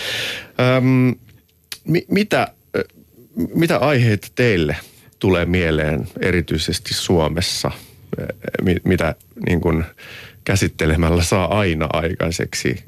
Öm, 0.76 1.14
mi- 1.84 2.06
mitä, 2.08 2.48
mitä 3.54 3.78
aiheita 3.78 4.28
teille 4.34 4.76
tulee 5.18 5.46
mieleen 5.46 6.08
erityisesti 6.20 6.94
Suomessa? 6.94 7.70
Mi- 8.62 8.80
mitä 8.84 9.14
niin 9.46 9.60
kun, 9.60 9.84
käsittelemällä 10.44 11.22
saa 11.22 11.58
aina 11.58 11.88
aikaiseksi? 11.92 12.84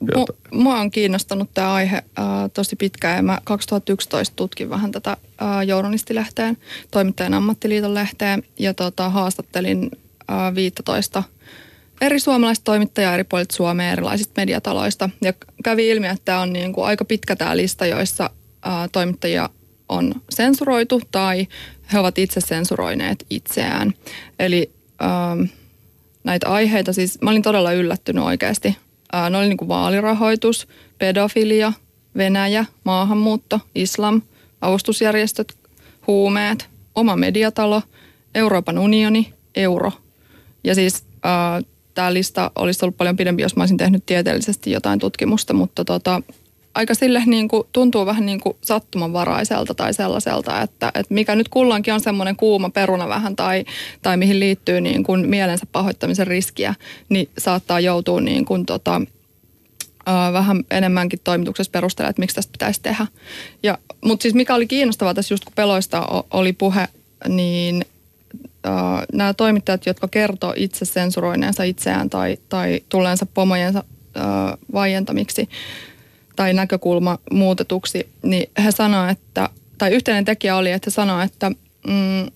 No, 0.00 0.26
mua 0.50 0.80
on 0.80 0.90
kiinnostanut 0.90 1.50
tämä 1.54 1.74
aihe 1.74 1.96
äh, 1.96 2.24
tosi 2.54 2.76
pitkään 2.76 3.16
ja 3.16 3.22
mä 3.22 3.38
2011 3.44 4.36
tutkin 4.36 4.70
vähän 4.70 4.92
tätä 4.92 5.10
äh, 5.10 5.66
journalistilehteen, 5.66 6.56
toimittajan 6.90 7.34
ammattiliiton 7.34 7.94
lehteen 7.94 8.42
ja 8.58 8.74
tota, 8.74 9.10
haastattelin 9.10 9.90
äh, 10.30 10.54
15 10.54 11.22
eri 12.00 12.20
suomalaiset 12.20 12.64
toimittajia 12.64 13.14
eri 13.14 13.24
puolilta 13.24 13.56
Suomea 13.56 13.92
erilaisista 13.92 14.40
mediataloista. 14.40 15.10
Ja 15.22 15.32
kävi 15.64 15.88
ilmi, 15.88 16.06
että 16.06 16.22
tämä 16.24 16.40
on 16.40 16.52
niin 16.52 16.72
kuin 16.72 16.86
aika 16.86 17.04
pitkä 17.04 17.36
tämä 17.36 17.56
lista, 17.56 17.86
joissa 17.86 18.30
ää, 18.62 18.88
toimittajia 18.88 19.50
on 19.88 20.14
sensuroitu 20.30 21.02
tai 21.10 21.46
he 21.92 21.98
ovat 21.98 22.18
itse 22.18 22.40
sensuroineet 22.40 23.26
itseään. 23.30 23.94
Eli 24.38 24.70
ää, 25.00 25.36
näitä 26.24 26.48
aiheita, 26.48 26.92
siis 26.92 27.18
mä 27.22 27.30
olin 27.30 27.42
todella 27.42 27.72
yllättynyt 27.72 28.24
oikeasti. 28.24 28.76
Ää, 29.12 29.30
ne 29.30 29.38
oli 29.38 29.48
niin 29.48 29.56
kuin 29.56 29.68
vaalirahoitus, 29.68 30.68
pedofilia, 30.98 31.72
Venäjä, 32.16 32.64
maahanmuutto, 32.84 33.60
islam, 33.74 34.22
avustusjärjestöt, 34.60 35.58
huumeet, 36.06 36.70
oma 36.94 37.16
mediatalo, 37.16 37.82
Euroopan 38.34 38.78
unioni, 38.78 39.34
euro. 39.54 39.92
Ja 40.64 40.74
siis 40.74 41.04
äh, 41.26 41.64
tämä 41.96 42.14
lista 42.14 42.50
olisi 42.54 42.84
ollut 42.84 42.96
paljon 42.96 43.16
pidempi, 43.16 43.42
jos 43.42 43.56
mä 43.56 43.62
olisin 43.62 43.76
tehnyt 43.76 44.06
tieteellisesti 44.06 44.70
jotain 44.70 44.98
tutkimusta, 44.98 45.54
mutta 45.54 45.84
tota, 45.84 46.22
aika 46.74 46.94
sille 46.94 47.22
niin 47.26 47.48
kuin, 47.48 47.62
tuntuu 47.72 48.06
vähän 48.06 48.26
niin 48.26 48.40
kuin 48.40 48.56
sattumanvaraiselta 48.62 49.74
tai 49.74 49.94
sellaiselta, 49.94 50.62
että, 50.62 50.92
että 50.94 51.14
mikä 51.14 51.36
nyt 51.36 51.48
kulloinkin 51.48 51.94
on 51.94 52.00
semmoinen 52.00 52.36
kuuma 52.36 52.70
peruna 52.70 53.08
vähän 53.08 53.36
tai, 53.36 53.64
tai 54.02 54.16
mihin 54.16 54.40
liittyy 54.40 54.80
niin 54.80 55.04
kuin 55.04 55.28
mielensä 55.28 55.66
pahoittamisen 55.72 56.26
riskiä, 56.26 56.74
niin 57.08 57.28
saattaa 57.38 57.80
joutua 57.80 58.20
niin 58.20 58.44
kuin, 58.44 58.66
tota, 58.66 59.02
äh, 60.08 60.32
vähän 60.32 60.64
enemmänkin 60.70 61.20
toimituksessa 61.24 61.70
perustella, 61.70 62.10
että 62.10 62.20
miksi 62.20 62.36
tästä 62.36 62.52
pitäisi 62.52 62.80
tehdä. 62.82 63.06
Ja, 63.62 63.78
mutta 64.04 64.22
siis 64.22 64.34
mikä 64.34 64.54
oli 64.54 64.66
kiinnostavaa 64.66 65.14
tässä 65.14 65.34
just 65.34 65.44
kun 65.44 65.52
peloista 65.56 66.24
oli 66.30 66.52
puhe, 66.52 66.88
niin 67.28 67.84
nämä 69.12 69.34
toimittajat, 69.34 69.86
jotka 69.86 70.08
kertoo 70.08 70.54
itse 70.56 70.84
sensuroineensa 70.84 71.62
itseään 71.62 72.10
tai, 72.10 72.36
tai 72.48 72.80
tulleensa 72.88 73.26
pomojensa 73.26 73.84
äh, 74.16 74.24
vaientamiksi 74.72 75.48
tai 76.36 76.54
näkökulma 76.54 77.18
muutetuksi, 77.32 78.08
niin 78.22 78.50
he 78.64 78.70
sanoivat, 78.70 79.18
että, 79.18 79.48
tai 79.78 79.92
yhteinen 79.92 80.24
tekijä 80.24 80.56
oli, 80.56 80.70
että 80.72 80.90
he 80.90 80.92
sanoivat, 80.92 81.32
että 81.32 81.50
mm, 81.86 82.30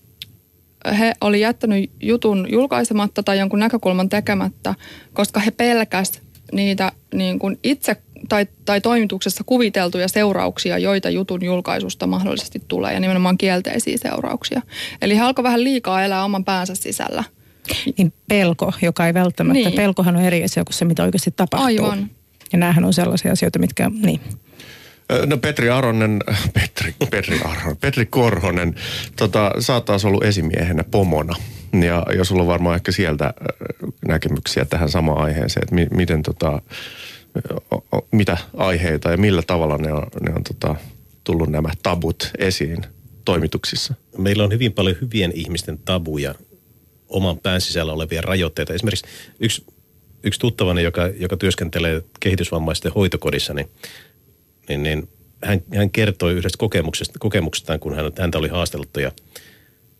he 0.99 1.13
oli 1.21 1.41
jättänyt 1.41 1.91
jutun 2.01 2.47
julkaisematta 2.51 3.23
tai 3.23 3.39
jonkun 3.39 3.59
näkökulman 3.59 4.09
tekemättä, 4.09 4.75
koska 5.13 5.39
he 5.39 5.51
pelkäs 5.51 6.21
niitä 6.51 6.91
niin 7.13 7.39
kuin 7.39 7.59
itse 7.63 7.97
tai, 8.29 8.47
tai 8.65 8.81
toimituksessa 8.81 9.43
kuviteltuja 9.45 10.07
seurauksia, 10.07 10.77
joita 10.77 11.09
jutun 11.09 11.45
julkaisusta 11.45 12.07
mahdollisesti 12.07 12.61
tulee 12.67 12.93
ja 12.93 12.99
nimenomaan 12.99 13.37
kielteisiä 13.37 13.97
seurauksia. 13.97 14.61
Eli 15.01 15.17
he 15.17 15.21
alkoi 15.21 15.43
vähän 15.43 15.63
liikaa 15.63 16.03
elää 16.03 16.23
oman 16.23 16.45
päänsä 16.45 16.75
sisällä. 16.75 17.23
Niin 17.97 18.13
pelko, 18.27 18.73
joka 18.81 19.07
ei 19.07 19.13
välttämättä, 19.13 19.69
niin. 19.69 19.75
pelkohan 19.75 20.15
on 20.15 20.21
eri 20.21 20.43
asia 20.43 20.63
kuin 20.63 20.73
se, 20.73 20.85
mitä 20.85 21.03
oikeasti 21.03 21.33
tapahtuu. 21.35 21.85
Aivan. 21.85 22.09
Ja 22.51 22.57
näähän 22.57 22.85
on 22.85 22.93
sellaisia 22.93 23.31
asioita, 23.31 23.59
mitkä, 23.59 23.91
niin. 24.03 24.21
No 25.25 25.37
Petri 25.37 25.69
Aronen, 25.69 26.19
Petri, 26.53 26.95
Petri 27.11 27.39
Aronen, 27.45 27.77
Petri 27.77 28.05
Korhonen, 28.05 28.75
tota, 29.15 29.51
sä 29.59 29.73
oot 29.73 29.85
taas 29.85 30.05
ollut 30.05 30.23
esimiehenä 30.23 30.83
pomona. 30.83 31.35
Ja 31.81 32.05
jos 32.15 32.27
sulla 32.27 32.41
on 32.41 32.47
varmaan 32.47 32.75
ehkä 32.75 32.91
sieltä 32.91 33.33
näkemyksiä 34.07 34.65
tähän 34.65 34.89
samaan 34.89 35.23
aiheeseen, 35.23 35.63
että 35.63 35.75
mi, 35.75 35.87
miten 35.91 36.23
tota, 36.23 36.61
mitä 38.11 38.37
aiheita 38.57 39.11
ja 39.11 39.17
millä 39.17 39.41
tavalla 39.41 39.77
ne 39.77 39.93
on, 39.93 40.07
ne 40.21 40.33
on 40.33 40.43
tota, 40.43 40.75
tullut 41.23 41.49
nämä 41.49 41.69
tabut 41.83 42.31
esiin 42.37 42.85
toimituksissa? 43.25 43.93
Meillä 44.17 44.43
on 44.43 44.51
hyvin 44.51 44.73
paljon 44.73 44.97
hyvien 45.01 45.31
ihmisten 45.35 45.77
tabuja, 45.77 46.35
oman 47.09 47.39
pään 47.39 47.61
sisällä 47.61 47.93
olevia 47.93 48.21
rajoitteita. 48.21 48.73
Esimerkiksi 48.73 49.05
yksi, 49.39 49.65
yksi 50.23 50.39
tuttavani, 50.39 50.83
joka, 50.83 51.07
joka 51.07 51.37
työskentelee 51.37 52.03
kehitysvammaisten 52.19 52.91
hoitokodissa, 52.91 53.53
niin, 53.53 53.69
niin, 54.69 54.83
niin 54.83 55.09
hän, 55.43 55.61
hän 55.75 55.89
kertoi 55.89 56.33
yhdestä 56.33 56.57
kokemuksesta, 56.57 57.19
kokemuksestaan, 57.19 57.79
kun 57.79 57.95
hän, 57.95 58.11
häntä 58.19 58.37
oli 58.37 58.47
haasteltu 58.47 58.99
ja 58.99 59.11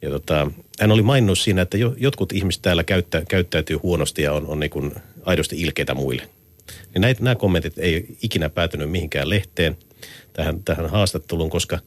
ja 0.02 0.10
tota, 0.10 0.52
hän 0.80 0.92
oli 0.92 1.02
maininnut 1.02 1.40
siinä, 1.40 1.62
että 1.62 1.78
jo, 1.78 1.94
jotkut 1.98 2.32
ihmiset 2.32 2.62
täällä 2.62 2.84
käyttä, 2.84 3.24
käyttäytyy 3.30 3.78
huonosti 3.78 4.22
ja 4.22 4.34
on, 4.34 4.48
on 4.48 4.60
niin 4.60 4.70
kuin 4.70 4.94
aidosti 5.26 5.62
ilkeitä 5.62 5.94
muille. 5.94 6.30
Niin 6.94 7.02
näitä, 7.02 7.24
nämä 7.24 7.36
kommentit 7.36 7.78
ei 7.78 8.18
ikinä 8.22 8.50
päätynyt 8.50 8.92
mihinkään 8.92 9.30
lehteen 9.30 9.78
tähän, 10.34 10.64
tähän 10.64 10.90
haastatteluun, 10.90 11.50
koska 11.50 11.80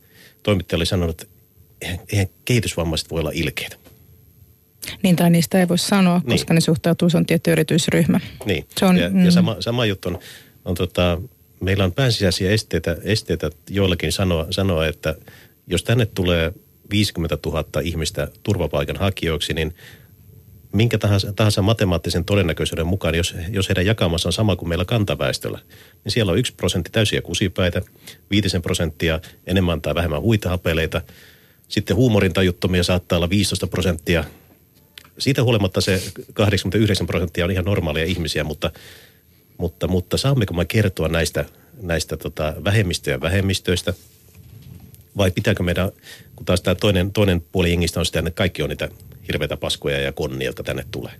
toimittaja 0.42 0.76
oli 0.76 0.86
sanonut, 0.86 1.22
että 1.22 1.34
eihän, 1.80 1.98
eihän 2.12 2.26
kehitysvammaiset 2.44 3.10
voi 3.10 3.20
olla 3.20 3.30
ilkeitä. 3.34 3.76
Niin 5.02 5.16
tai 5.16 5.30
niistä 5.30 5.60
ei 5.60 5.68
voi 5.68 5.78
sanoa, 5.78 6.18
niin. 6.18 6.30
koska 6.30 6.54
ne 6.54 6.60
suhtautuu, 6.60 7.10
se 7.10 7.16
on 7.16 7.26
tietty 7.26 7.52
yritysryhmä. 7.52 8.20
Niin, 8.44 8.66
Se 8.78 8.86
on, 8.86 8.96
ja, 8.96 9.10
mm. 9.10 9.24
ja 9.24 9.30
sama, 9.30 9.56
sama 9.60 9.86
juttu 9.86 10.08
on, 10.08 10.18
on 10.64 10.74
tota, 10.74 11.20
meillä 11.60 11.84
on 11.84 11.92
pääsisäisiä 11.92 12.50
esteitä, 12.50 12.96
esteitä 13.02 13.50
joillakin 13.70 14.12
sanoa, 14.12 14.46
sanoa, 14.50 14.86
että 14.86 15.14
jos 15.66 15.84
tänne 15.84 16.06
tulee 16.06 16.52
50 16.90 17.38
000 17.46 17.64
ihmistä 17.82 18.28
turvapaikan 18.42 18.96
hakijoiksi, 18.96 19.54
niin 19.54 19.74
minkä 20.74 20.98
tahansa, 20.98 21.32
tahansa 21.32 21.62
matemaattisen 21.62 22.24
todennäköisyyden 22.24 22.86
mukaan, 22.86 23.14
jos, 23.14 23.34
jos 23.50 23.68
heidän 23.68 23.86
jakamassa 23.86 24.28
on 24.28 24.32
sama 24.32 24.56
kuin 24.56 24.68
meillä 24.68 24.84
kantaväestöllä, 24.84 25.58
niin 26.04 26.12
siellä 26.12 26.32
on 26.32 26.38
yksi 26.38 26.54
prosentti 26.54 26.90
täysiä 26.90 27.22
kusipäitä, 27.22 27.82
viitisen 28.30 28.62
prosenttia 28.62 29.20
enemmän 29.46 29.80
tai 29.80 29.94
vähemmän 29.94 30.22
huitahapeleita, 30.22 31.02
sitten 31.68 31.96
huumorintajuttomia 31.96 32.82
saattaa 32.82 33.16
olla 33.16 33.30
15 33.30 33.66
prosenttia. 33.66 34.24
Siitä 35.18 35.42
huolimatta 35.42 35.80
se 35.80 36.02
89 36.32 37.06
prosenttia 37.06 37.44
on 37.44 37.50
ihan 37.50 37.64
normaalia 37.64 38.04
ihmisiä, 38.04 38.44
mutta, 38.44 38.70
mutta, 39.58 39.88
mutta 39.88 40.16
saammeko 40.16 40.54
me 40.54 40.64
kertoa 40.64 41.08
näistä, 41.08 41.44
näistä 41.82 42.16
tota 42.16 42.54
vähemmistöjen 42.64 43.20
vähemmistöistä– 43.20 43.94
vai 45.16 45.30
pitääkö 45.30 45.62
meidän, 45.62 45.90
kun 46.36 46.46
taas 46.46 46.62
tämä 46.62 46.74
toinen, 46.74 47.12
toinen 47.12 47.40
puoli 47.40 47.70
jengistä 47.70 48.00
on 48.00 48.06
sitä, 48.06 48.18
että 48.18 48.30
kaikki 48.30 48.62
on 48.62 48.68
niitä 48.68 48.88
hirveitä 49.28 49.56
paskoja 49.56 50.00
ja 50.00 50.12
konnia, 50.12 50.48
jotka 50.48 50.62
tänne 50.62 50.84
tulee. 50.90 51.12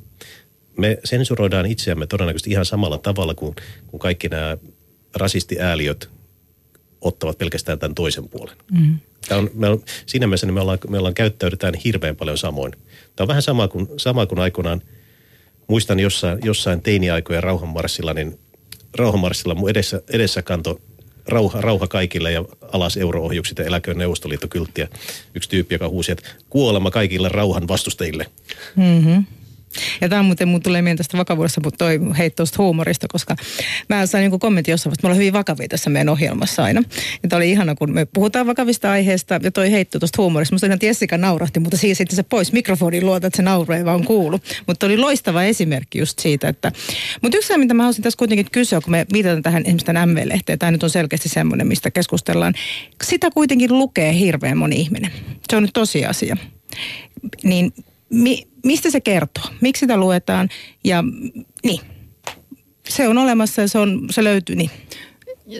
Me 0.77 0.98
sensuroidaan 1.05 1.66
itseämme 1.66 2.07
todennäköisesti 2.07 2.50
ihan 2.50 2.64
samalla 2.64 2.98
tavalla 2.98 3.35
kuin, 3.35 3.55
kuin 3.87 4.00
kaikki 4.00 4.29
nämä 4.29 4.57
rasistiääliöt 5.14 6.11
ottavat 7.00 7.38
pelkästään 7.38 7.79
tämän 7.79 7.94
toisen 7.94 8.29
puolen. 8.29 8.57
Mm. 8.72 8.98
Tämä 9.29 9.38
on, 9.38 9.50
me 9.55 9.68
on, 9.68 9.83
siinä 10.07 10.27
mielessä 10.27 10.46
niin 10.46 10.55
me 10.55 10.61
ollaan, 10.61 10.79
me 10.88 10.98
ollaan 10.98 11.14
käyttäydytään 11.14 11.74
hirveän 11.74 12.16
paljon 12.16 12.38
samoin. 12.38 12.72
Tämä 13.16 13.24
on 13.24 13.29
vähän 13.29 13.42
sama 13.42 13.68
kuin, 13.68 13.88
sama 13.96 14.27
kuin 14.27 14.38
aikoinaan, 14.38 14.83
muistan 15.66 16.00
jossain, 16.00 16.38
jossain 16.42 16.83
teiniaikojen 16.83 17.42
rauhanmarssilla, 17.42 18.14
niin 18.14 18.38
rauhanmarssilla 18.94 19.55
mun 19.55 19.70
edessä, 19.70 20.03
edessä 20.09 20.42
kanto 20.42 20.81
rauha, 21.28 21.60
rauha 21.60 21.87
kaikille 21.87 22.32
ja 22.32 22.44
alas 22.72 22.96
euroohjukset 22.96 23.58
ja 23.58 23.64
eläköön 23.64 23.98
Neuvostoliittokylttiä. 23.98 24.88
Yksi 25.34 25.48
tyyppi, 25.48 25.74
joka 25.74 25.88
huusi, 25.88 26.12
että 26.12 26.28
kuolema 26.50 26.90
kaikille 26.90 27.28
rauhan 27.28 27.68
vastustajille. 27.68 28.26
Mm-hmm. 28.76 29.24
Ja 30.00 30.08
tämä 30.08 30.22
muuten, 30.22 30.48
mun 30.48 30.62
tulee 30.62 30.82
mieleen 30.82 30.96
tästä 30.96 31.18
vakavuudesta, 31.18 31.60
mutta 31.64 31.78
toi 31.78 32.00
heitto 32.18 32.44
huumorista, 32.58 33.06
koska 33.08 33.37
mä 33.88 34.06
sain 34.06 34.24
joku 34.24 34.38
kommentti 34.38 34.70
jossain 34.70 34.90
vaiheessa, 34.90 35.06
me 35.06 35.08
ollaan 35.08 35.18
hyvin 35.18 35.32
vakavia 35.32 35.68
tässä 35.68 35.90
meidän 35.90 36.08
ohjelmassa 36.08 36.64
aina. 36.64 36.82
Ja 37.22 37.28
tämä 37.28 37.37
oli 37.37 37.50
ihana, 37.50 37.74
kun 37.74 37.92
me 37.92 38.04
puhutaan 38.04 38.46
vakavista 38.46 38.90
aiheista 38.90 39.40
ja 39.42 39.50
toi 39.50 39.70
heitto 39.70 39.98
tuosta 39.98 40.22
huumorista. 40.22 40.54
Musta 40.54 40.66
ihan 40.66 40.78
Jessica 40.82 41.18
naurahti, 41.18 41.60
mutta 41.60 41.76
siinä 41.76 41.94
sitten 41.94 42.16
se 42.16 42.22
pois 42.22 42.52
mikrofonin 42.52 43.06
luota, 43.06 43.26
että 43.26 43.37
se 43.37 43.42
nauru 43.42 43.72
ei 43.72 43.84
vaan 43.84 44.04
kuulu. 44.04 44.40
Mutta 44.66 44.87
oli 44.87 44.96
loistava 44.96 45.44
esimerkki 45.44 45.98
just 45.98 46.18
siitä, 46.18 46.48
että... 46.48 46.72
Mutta 47.22 47.38
yksi 47.38 47.58
mitä 47.58 47.74
mä 47.74 47.82
haluaisin 47.82 48.02
tässä 48.02 48.18
kuitenkin 48.18 48.46
kysyä, 48.52 48.80
kun 48.80 48.90
me 48.90 49.06
viitataan 49.12 49.42
tähän 49.42 49.62
esimerkiksi 49.62 49.87
tämän 49.87 50.08
MV-lehteen, 50.08 50.58
tämä 50.58 50.72
nyt 50.72 50.82
on 50.82 50.90
selkeästi 50.90 51.28
semmoinen, 51.28 51.66
mistä 51.66 51.90
keskustellaan. 51.90 52.54
Sitä 53.04 53.30
kuitenkin 53.30 53.78
lukee 53.78 54.14
hirveän 54.14 54.58
moni 54.58 54.76
ihminen. 54.76 55.10
Se 55.50 55.56
on 55.56 55.62
nyt 55.62 55.72
tosiasia. 55.72 56.37
Niin 57.42 57.72
mi, 58.10 58.46
mistä 58.64 58.90
se 58.90 59.00
kertoo? 59.00 59.44
Miksi 59.61 59.81
sitä 59.81 59.96
luetaan? 59.96 60.48
Ja 60.85 61.05
niin, 61.64 61.81
se 62.88 63.09
on 63.09 63.18
olemassa 63.18 63.61
ja 63.61 63.68
se, 63.68 63.79
on, 63.79 64.07
se 64.11 64.24
löytyy 64.24 64.57
niin. 64.57 64.70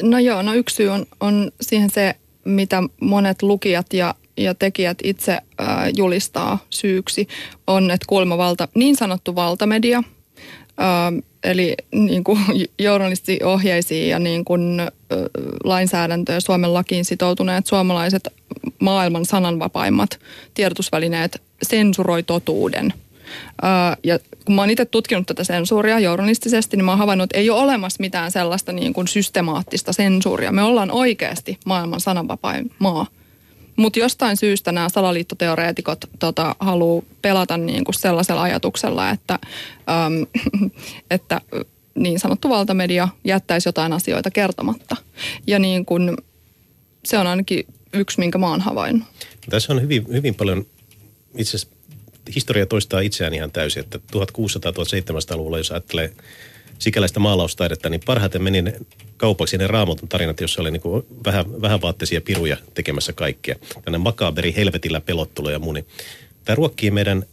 No 0.03 0.19
joo, 0.19 0.43
no 0.43 0.55
yksi 0.55 0.77
syy 0.77 0.88
on, 0.88 1.07
on 1.21 1.53
siihen 1.61 1.90
se, 1.90 2.14
mitä 2.45 2.83
monet 3.01 3.43
lukijat 3.43 3.93
ja, 3.93 4.14
ja 4.37 4.55
tekijät 4.55 4.99
itse 5.03 5.33
äh, 5.33 5.67
julistaa 5.97 6.59
syyksi, 6.71 7.29
on, 7.67 7.90
että 7.90 8.07
kuulemma 8.09 8.38
valta, 8.38 8.69
niin 8.75 8.97
sanottu 8.97 9.35
valtamedia, 9.35 9.99
äh, 9.99 11.25
eli 11.45 11.75
niin 11.93 12.25
kuin 12.25 12.38
journalistiohjeisiin 12.79 14.09
ja 14.09 14.19
niin 14.19 14.45
kuin, 14.45 14.81
äh, 14.81 14.88
lainsäädäntöön 15.64 16.40
Suomen 16.40 16.75
lakiin 16.75 17.05
sitoutuneet 17.05 17.67
suomalaiset 17.67 18.29
maailman 18.81 19.25
sananvapaimmat 19.25 20.21
tiedotusvälineet 20.55 21.43
sensuroi 21.64 22.22
totuuden. 22.22 22.92
Ja 24.05 24.18
kun 24.44 24.55
mä 24.55 24.62
oon 24.62 24.70
itse 24.70 24.85
tutkinut 24.85 25.27
tätä 25.27 25.44
sensuuria 25.44 25.98
journalistisesti, 25.98 26.77
niin 26.77 26.85
mä 26.85 26.92
oon 26.92 26.98
havainnut, 26.98 27.24
että 27.24 27.38
ei 27.38 27.50
ole 27.50 27.61
olemassa 27.61 28.00
mitään 28.00 28.31
sellaista 28.31 28.72
niin 28.72 28.92
kuin 28.92 29.09
systemaattista 29.09 29.92
sensuuria. 29.92 30.53
Me 30.53 30.62
ollaan 30.62 30.90
oikeasti 30.90 31.59
maailman 31.66 32.00
sananvapain 32.00 32.70
maa. 32.79 33.07
Mutta 33.77 33.98
jostain 33.98 34.37
syystä 34.37 34.72
nämä 34.72 34.88
salaliittoteoreetikot 34.88 36.05
tota, 36.18 36.57
haluaa 36.61 37.03
pelata 37.22 37.57
niin 37.57 37.85
kuin 37.85 37.94
sellaisella 37.94 38.42
ajatuksella, 38.42 39.11
että, 39.11 39.38
äm, 40.07 40.27
että 41.11 41.40
niin 41.94 42.20
sanottu 42.20 42.48
valtamedia 42.48 43.09
jättäisi 43.24 43.68
jotain 43.68 43.92
asioita 43.92 44.31
kertomatta. 44.31 44.96
Ja 45.46 45.59
niin 45.59 45.85
kuin, 45.85 46.16
se 47.05 47.18
on 47.18 47.27
ainakin 47.27 47.66
yksi, 47.92 48.18
minkä 48.18 48.38
mä 48.38 48.48
oon 48.48 48.61
havainnut. 48.61 49.09
Tässä 49.50 49.72
on 49.72 49.83
hyvin, 49.83 50.07
hyvin 50.12 50.35
paljon 50.35 50.66
itse 51.37 51.57
asiassa 51.57 51.77
historia 52.35 52.66
toistaa 52.66 53.01
itseään 53.01 53.35
ihan 53.35 53.53
täysin, 53.53 53.81
että 53.81 53.99
1600-1700-luvulla, 53.99 55.59
jos 55.59 55.70
ajattelee 55.70 56.12
sikäläistä 56.79 57.20
maalaustaidetta, 57.20 57.88
niin 57.88 58.01
parhaiten 58.07 58.42
meni 58.42 58.62
ne 58.62 58.81
kaupaksi 59.16 59.59
ne 59.59 59.66
raamatun 59.66 60.09
tarinat, 60.09 60.40
jossa 60.40 60.62
oli 60.62 60.70
niin 60.70 60.83
vähän, 61.27 61.62
vähän 61.62 61.81
vaatteisia 61.81 62.20
piruja 62.20 62.57
tekemässä 62.75 63.12
kaikkea. 63.12 63.57
Tänne 63.85 63.99
makaberi 63.99 64.55
helvetillä 64.57 65.01
pelottelu 65.01 65.51
ja 65.51 65.59
muni. 65.59 65.85
Tämä 66.44 66.55
ruokkii 66.55 66.90
meidän 66.90 67.25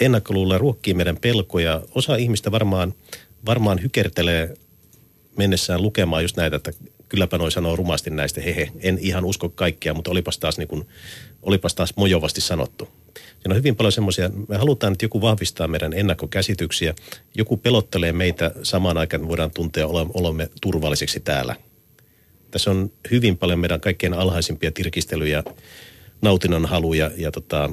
ennakkoluulla, 0.00 0.58
ruokkii 0.58 0.94
meidän 0.94 1.16
pelkoja. 1.16 1.80
Osa 1.94 2.16
ihmistä 2.16 2.52
varmaan, 2.52 2.94
varmaan 3.46 3.82
hykertelee 3.82 4.54
mennessään 5.36 5.82
lukemaan 5.82 6.22
just 6.22 6.36
näitä, 6.36 6.56
että 6.56 6.72
kylläpä 7.10 7.38
noi 7.38 7.52
sanoo 7.52 7.76
rumasti 7.76 8.10
näistä, 8.10 8.40
hehe, 8.40 8.72
en 8.80 8.98
ihan 9.00 9.24
usko 9.24 9.48
kaikkia, 9.48 9.94
mutta 9.94 10.10
olipas 10.10 10.38
taas, 10.38 10.58
niin 10.58 10.68
kuin, 10.68 10.88
olipas 11.42 11.74
taas 11.74 11.92
mojovasti 11.96 12.40
sanottu. 12.40 12.88
Siinä 13.14 13.52
on 13.54 13.56
hyvin 13.56 13.76
paljon 13.76 13.92
semmoisia, 13.92 14.30
me 14.48 14.56
halutaan, 14.56 14.92
että 14.92 15.04
joku 15.04 15.20
vahvistaa 15.20 15.68
meidän 15.68 15.92
ennakkokäsityksiä, 15.92 16.94
joku 17.34 17.56
pelottelee 17.56 18.12
meitä 18.12 18.50
samaan 18.62 18.98
aikaan, 18.98 19.28
voidaan 19.28 19.50
tuntea 19.50 19.86
olomme 19.86 20.50
turvalliseksi 20.60 21.20
täällä. 21.20 21.56
Tässä 22.50 22.70
on 22.70 22.92
hyvin 23.10 23.38
paljon 23.38 23.58
meidän 23.58 23.80
kaikkein 23.80 24.14
alhaisimpia 24.14 24.72
tirkistelyjä, 24.72 25.42
nautinnon 26.22 26.66
haluja 26.66 27.10
ja 27.16 27.30
tota, 27.30 27.70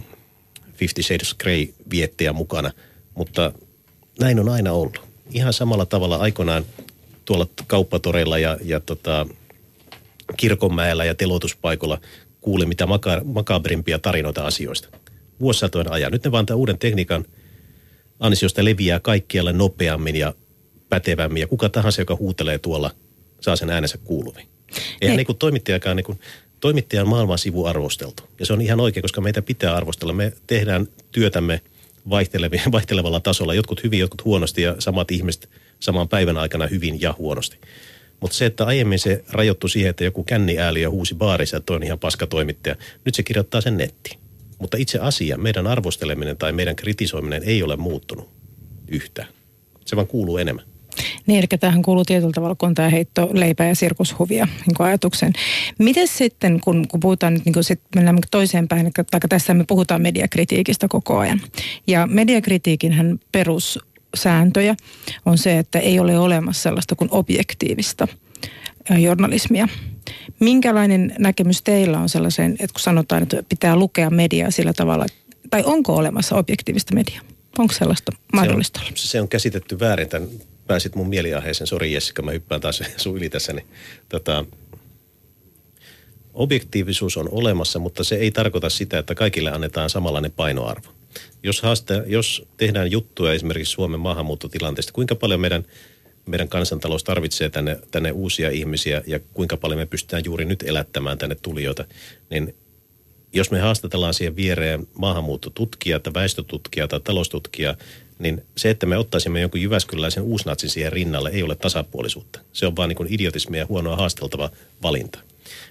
Fifty 0.73 1.04
Shades 1.04 1.32
of 1.32 1.38
Grey 1.38 1.73
viettejä 1.91 2.34
mukana, 2.34 2.71
mutta 3.15 3.52
näin 4.19 4.39
on 4.39 4.50
aina 4.50 4.71
ollut. 4.71 5.02
Ihan 5.32 5.54
samalla 5.54 5.86
tavalla 5.86 6.15
aikoinaan 6.15 6.65
tuolla 7.27 7.47
kauppatoreilla 7.67 8.37
ja, 8.37 8.57
ja 8.63 8.79
tota, 8.79 9.27
kirkonmäellä 10.37 11.05
ja 11.05 11.15
telotuspaikoilla 11.15 12.01
kuuli 12.41 12.65
mitä 12.65 12.85
maka- 12.85 13.21
makaberimpia 13.25 13.99
tarinoita 13.99 14.45
asioista. 14.45 14.89
Vuosisatojen 15.39 15.91
ajan. 15.91 16.11
Nyt 16.11 16.23
ne 16.23 16.31
vaan 16.31 16.45
tämän 16.45 16.59
uuden 16.59 16.77
tekniikan 16.77 17.25
ansiosta 18.19 18.65
leviää 18.65 18.99
kaikkialle 18.99 19.53
nopeammin 19.53 20.15
ja 20.15 20.33
pätevämmin. 20.89 21.41
Ja 21.41 21.47
kuka 21.47 21.69
tahansa, 21.69 22.01
joka 22.01 22.15
huutelee 22.15 22.57
tuolla, 22.57 22.91
saa 23.41 23.55
sen 23.55 23.69
äänensä 23.69 23.97
kuuluviin. 23.97 24.47
Eihän 25.01 25.17
niin 25.17 25.25
kuin 25.25 25.37
toimittajakaan, 25.37 25.95
niin 25.95 26.05
kuin, 26.05 26.19
toimittajan 26.59 27.07
maailman 27.07 27.37
sivu 27.37 27.65
arvosteltu. 27.65 28.23
Ja 28.39 28.45
se 28.45 28.53
on 28.53 28.61
ihan 28.61 28.79
oikein, 28.79 29.01
koska 29.01 29.21
meitä 29.21 29.41
pitää 29.41 29.75
arvostella. 29.75 30.13
Me 30.13 30.33
tehdään 30.47 30.87
työtämme 31.11 31.61
vaihtelevalla 32.71 33.19
tasolla. 33.19 33.53
Jotkut 33.53 33.83
hyvin, 33.83 33.99
jotkut 33.99 34.25
huonosti 34.25 34.61
ja 34.61 34.75
samat 34.79 35.11
ihmiset– 35.11 35.49
saman 35.79 36.09
päivän 36.09 36.37
aikana 36.37 36.67
hyvin 36.67 37.01
ja 37.01 37.15
huonosti. 37.17 37.57
Mutta 38.19 38.37
se, 38.37 38.45
että 38.45 38.65
aiemmin 38.65 38.99
se 38.99 39.23
rajoittui 39.29 39.69
siihen, 39.69 39.89
että 39.89 40.04
joku 40.04 40.23
känniääli 40.23 40.81
ja 40.81 40.89
huusi 40.89 41.15
baarissa, 41.15 41.58
että 41.58 41.73
on 41.73 41.83
ihan 41.83 41.99
paskatoimittaja. 41.99 42.75
Nyt 43.06 43.15
se 43.15 43.23
kirjoittaa 43.23 43.62
sen 43.62 43.77
netti. 43.77 44.17
Mutta 44.60 44.77
itse 44.77 44.99
asia, 44.99 45.37
meidän 45.37 45.67
arvosteleminen 45.67 46.37
tai 46.37 46.52
meidän 46.52 46.75
kritisoiminen 46.75 47.43
ei 47.43 47.63
ole 47.63 47.75
muuttunut 47.75 48.29
yhtään. 48.87 49.27
Se 49.85 49.95
vaan 49.95 50.08
kuuluu 50.08 50.37
enemmän. 50.37 50.65
Niin, 51.27 51.39
eli 51.39 51.60
tähän 51.60 51.81
kuuluu 51.81 52.06
tietyllä 52.06 52.31
tavalla, 52.33 52.56
kun 52.56 52.75
tämä 52.75 52.89
heitto 52.89 53.29
leipä 53.33 53.65
ja 53.65 53.75
sirkushuvia 53.75 54.47
niin 54.67 54.75
ajatuksen. 54.87 55.33
Miten 55.79 56.08
sitten, 56.08 56.60
kun, 56.60 56.87
kun 56.87 56.99
puhutaan 56.99 57.33
nyt, 57.33 57.45
niin 57.45 57.54
kun 57.54 57.63
sit 57.63 57.81
mennään 57.95 58.17
toiseen 58.31 58.67
päin, 58.67 58.91
vaikka 59.12 59.27
tässä 59.27 59.54
me 59.54 59.63
puhutaan 59.67 60.02
mediakritiikistä 60.02 60.87
koko 60.87 61.17
ajan. 61.17 61.41
Ja 61.87 62.08
mediakritiikin 62.08 63.19
perus 63.31 63.79
sääntöjä 64.15 64.75
on 65.25 65.37
se, 65.37 65.58
että 65.58 65.79
ei 65.79 65.99
ole 65.99 66.19
olemassa 66.19 66.62
sellaista 66.62 66.95
kuin 66.95 67.10
objektiivista 67.12 68.08
journalismia. 68.99 69.67
Minkälainen 70.39 71.15
näkemys 71.19 71.62
teillä 71.62 71.99
on 71.99 72.10
sellaisen, 72.10 72.51
että 72.51 72.73
kun 72.73 72.79
sanotaan, 72.79 73.23
että 73.23 73.43
pitää 73.49 73.75
lukea 73.75 74.10
mediaa 74.10 74.51
sillä 74.51 74.73
tavalla, 74.73 75.05
tai 75.49 75.63
onko 75.65 75.95
olemassa 75.95 76.35
objektiivista 76.35 76.95
mediaa? 76.95 77.21
Onko 77.58 77.73
sellaista 77.73 78.12
mahdollista? 78.33 78.79
Se 78.79 78.85
on, 78.87 78.93
se 78.95 79.21
on 79.21 79.27
käsitetty 79.27 79.79
väärin. 79.79 80.10
Tämän 80.10 80.29
pääsit 80.67 80.95
mun 80.95 81.10
mieliaiheeseen. 81.10 81.67
Sori 81.67 81.93
Jessica, 81.93 82.21
mä 82.21 82.31
hyppään 82.31 82.62
taas 82.62 82.83
sun 82.97 83.17
yli 83.17 83.29
tässä. 83.29 83.53
Niin, 83.53 83.65
tota, 84.10 84.45
objektiivisuus 86.33 87.17
on 87.17 87.29
olemassa, 87.31 87.79
mutta 87.79 88.03
se 88.03 88.15
ei 88.15 88.31
tarkoita 88.31 88.69
sitä, 88.69 88.99
että 88.99 89.15
kaikille 89.15 89.51
annetaan 89.51 89.89
samanlainen 89.89 90.31
painoarvo. 90.31 90.96
Jos, 91.43 91.61
haaste, 91.61 92.03
jos 92.05 92.47
tehdään 92.57 92.91
juttuja 92.91 93.33
esimerkiksi 93.33 93.71
Suomen 93.71 93.99
maahanmuuttotilanteesta, 93.99 94.93
kuinka 94.93 95.15
paljon 95.15 95.39
meidän, 95.39 95.65
meidän 96.25 96.49
kansantalous 96.49 97.03
tarvitsee 97.03 97.49
tänne, 97.49 97.79
tänne 97.91 98.11
uusia 98.11 98.49
ihmisiä 98.49 99.01
ja 99.07 99.19
kuinka 99.33 99.57
paljon 99.57 99.79
me 99.79 99.85
pystytään 99.85 100.23
juuri 100.25 100.45
nyt 100.45 100.63
elättämään 100.63 101.17
tänne 101.17 101.35
tulijoita, 101.41 101.85
niin 102.29 102.55
jos 103.33 103.51
me 103.51 103.59
haastatellaan 103.59 104.13
siihen 104.13 104.35
viereen 104.35 104.87
maahanmuuttotutkija 104.97 105.99
tai 105.99 106.13
väestötutkija 106.13 106.87
tai 106.87 106.99
taloustutkija, 106.99 107.75
niin 108.19 108.45
se, 108.57 108.69
että 108.69 108.85
me 108.85 108.97
ottaisimme 108.97 109.41
jonkun 109.41 109.61
jyväskyläisen 109.61 110.23
uusnatsin 110.23 110.69
siihen 110.69 110.93
rinnalle, 110.93 111.29
ei 111.29 111.43
ole 111.43 111.55
tasapuolisuutta. 111.55 112.39
Se 112.53 112.67
on 112.67 112.75
vaan 112.75 112.89
niin 112.89 113.13
idiotismia 113.13 113.59
ja 113.59 113.65
huonoa 113.69 113.95
haasteltava 113.95 114.49
valinta. 114.83 115.19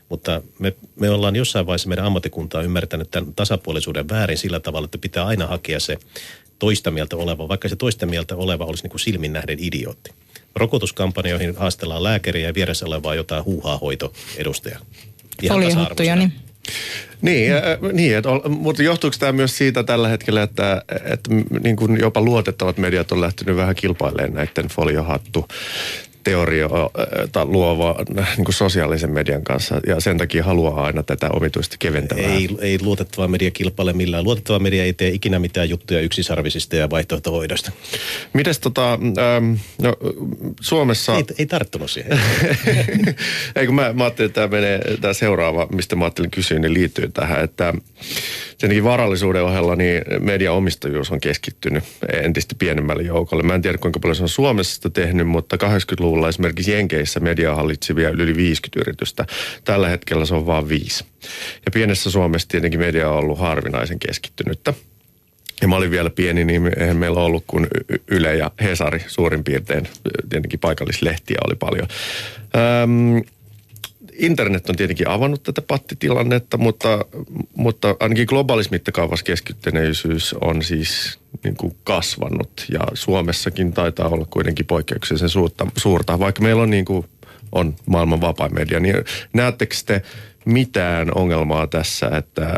Mutta 0.09 0.43
me, 0.59 0.75
me 1.01 1.11
ollaan 1.11 1.37
jossain 1.37 1.67
vaiheessa 1.67 1.89
meidän 1.89 2.05
ammattikuntaa 2.05 2.63
ymmärtänyt 2.63 3.11
tämän 3.11 3.35
tasapuolisuuden 3.35 4.09
väärin 4.09 4.39
sillä 4.39 4.61
tavalla, 4.61 4.85
että 4.85 4.99
pitää 4.99 5.27
aina 5.27 5.47
hakea 5.47 5.81
se 5.81 5.99
toista 6.59 6.91
mieltä 6.91 7.17
oleva, 7.17 7.49
vaikka 7.49 7.69
se 7.69 7.77
toista 7.77 8.07
mieltä 8.07 8.37
oleva 8.37 8.65
olisi 8.65 8.83
niin 8.83 8.91
kuin 8.91 9.01
silmin 9.01 9.33
nähden 9.33 9.59
idiootti. 9.61 10.11
Rokotuskampanjoihin 10.57 11.57
haastellaan 11.57 12.03
lääkäriä 12.03 12.47
ja 12.49 12.55
vieressä 12.55 12.87
olevaa 12.87 13.15
jotain 13.15 13.45
huuhaa 13.45 13.79
hoitoedustajaa. 13.79 14.81
Foliohattuja, 15.49 16.17
niin. 16.17 16.33
Niin, 17.23 17.53
äh, 17.53 17.63
niin 17.93 18.17
että, 18.17 18.29
mutta 18.49 18.83
johtuuko 18.83 19.17
tämä 19.19 19.33
myös 19.33 19.59
siitä 19.59 19.83
tällä 19.83 20.09
hetkellä, 20.09 20.43
että, 20.43 20.83
että 21.05 21.31
niin 21.63 21.77
kuin 21.77 22.01
jopa 22.01 22.21
luotettavat 22.21 22.79
mediat 22.79 23.13
on 23.13 23.21
lähtenyt 23.21 23.57
vähän 23.57 23.75
kilpailemaan 23.75 24.35
näiden 24.35 24.69
foliohattu 24.69 25.49
teorioita 26.27 27.45
luova 27.45 27.97
niin 28.37 28.45
kuin 28.45 28.55
sosiaalisen 28.55 29.11
median 29.11 29.43
kanssa 29.43 29.81
ja 29.87 30.01
sen 30.01 30.19
takia 30.19 30.45
haluaa 30.45 30.85
aina 30.85 31.03
tätä 31.03 31.31
omituista 31.31 31.77
keventämään. 31.79 32.31
Ei, 32.31 32.49
ei 32.61 32.79
luotettava 32.83 33.29
media 33.29 33.51
kilpaile 33.51 33.93
millään. 33.93 34.25
Luotettava 34.25 34.59
media 34.59 34.85
ei 34.85 34.93
tee 34.93 35.09
ikinä 35.09 35.39
mitään 35.39 35.69
juttuja 35.69 36.01
yksisarvisista 36.01 36.77
ja 36.77 36.91
vaihtoehtohoidosta. 36.91 37.73
Mites 38.33 38.59
tota, 38.59 38.93
ähm, 38.93 39.55
no, 39.83 39.97
Suomessa... 40.61 41.17
Ei, 41.17 41.25
ei 41.39 41.47
tarttunut 41.47 41.91
siihen. 41.91 42.21
ei 43.57 43.67
kun 43.67 43.75
mä, 43.75 43.93
mä 43.93 44.05
ajattelin, 44.05 44.29
että 44.29 44.41
tämä 44.41 44.61
menee, 44.61 44.81
tämä 45.01 45.13
seuraava, 45.13 45.69
mistä 45.73 45.97
mä 45.97 46.05
ajattelin 46.05 46.31
kysyä, 46.31 46.59
niin 46.59 46.75
liittyy 46.75 47.09
tähän, 47.09 47.45
että 47.45 47.75
senkin 48.59 48.85
varallisuuden 48.85 49.45
ohella 49.45 49.77
niin 49.77 50.03
mediaomistajuus 50.21 51.11
on 51.11 51.21
keskittynyt 51.21 51.85
entistä 52.23 52.55
pienemmälle 52.59 53.03
joukolle. 53.03 53.43
Mä 53.43 53.55
en 53.55 53.63
tiedä, 53.63 53.79
kuinka 53.79 54.01
paljon 54.01 54.17
se 54.17 54.23
on 54.23 54.29
Suomessa 54.29 54.75
sitä 54.75 54.91
tehnyt, 54.91 55.29
mutta 55.29 55.57
80-luvulla 55.57 56.16
esimerkiksi 56.25 56.73
Jenkeissä 56.73 57.21
mediaa 57.21 57.55
hallitsevia 57.55 58.11
yli 58.11 58.37
50 58.37 58.81
yritystä. 58.81 59.27
Tällä 59.65 59.89
hetkellä 59.89 60.27
se 60.27 60.35
on 60.35 60.47
vain 60.47 60.69
viisi. 60.69 61.05
Ja 61.67 61.71
pienessä 61.75 62.11
Suomessa 62.11 62.49
tietenkin 62.49 62.81
media 62.81 63.11
on 63.11 63.19
ollut 63.19 63.39
harvinaisen 63.39 63.99
keskittynyttä. 63.99 64.75
Ja 65.63 65.69
mä 65.69 65.77
olin 65.77 65.91
vielä 65.91 66.11
pieni, 66.11 66.45
niin 66.45 66.71
eihän 66.81 66.97
meillä 66.97 67.21
ollut 67.21 67.45
kuin 67.47 67.67
Yle 68.09 68.37
ja 68.37 68.51
Hesari 68.61 69.05
suurin 69.07 69.45
piirtein. 69.45 69.89
Tietenkin 70.29 70.61
paikallislehtiä 70.61 71.39
oli 71.47 71.55
paljon. 71.55 71.89
Öm, 72.83 73.23
internet 74.19 74.69
on 74.69 74.77
tietenkin 74.77 75.09
avannut 75.09 75.43
tätä 75.43 75.63
pattitilannetta, 75.63 76.57
mutta, 76.57 77.05
mutta 77.55 77.97
ainakin 78.01 78.27
globaalissa 78.29 78.71
mittakaavassa 78.71 79.25
keskittyneisyys 79.25 80.35
on 80.41 80.63
siis 80.63 81.19
niin 81.45 81.57
kuin 81.57 81.77
kasvanut. 81.85 82.67
Ja 82.73 82.81
Suomessakin 82.95 83.73
taitaa 83.73 84.09
olla 84.09 84.27
kuitenkin 84.31 84.67
poikkeuksellisen 84.67 85.29
suurta, 85.29 85.67
suurta 85.77 86.19
vaikka 86.19 86.43
meillä 86.43 86.63
on, 86.63 86.71
niin 86.71 86.85
kuin, 86.85 87.07
on 87.53 87.77
maailman 87.87 88.21
vapaa 88.21 88.49
media. 88.49 88.81
Niin 88.81 88.97
näettekö 89.33 89.75
te 89.87 90.03
mitään 90.45 91.15
ongelmaa 91.15 91.67
tässä, 91.67 92.11
että 92.17 92.57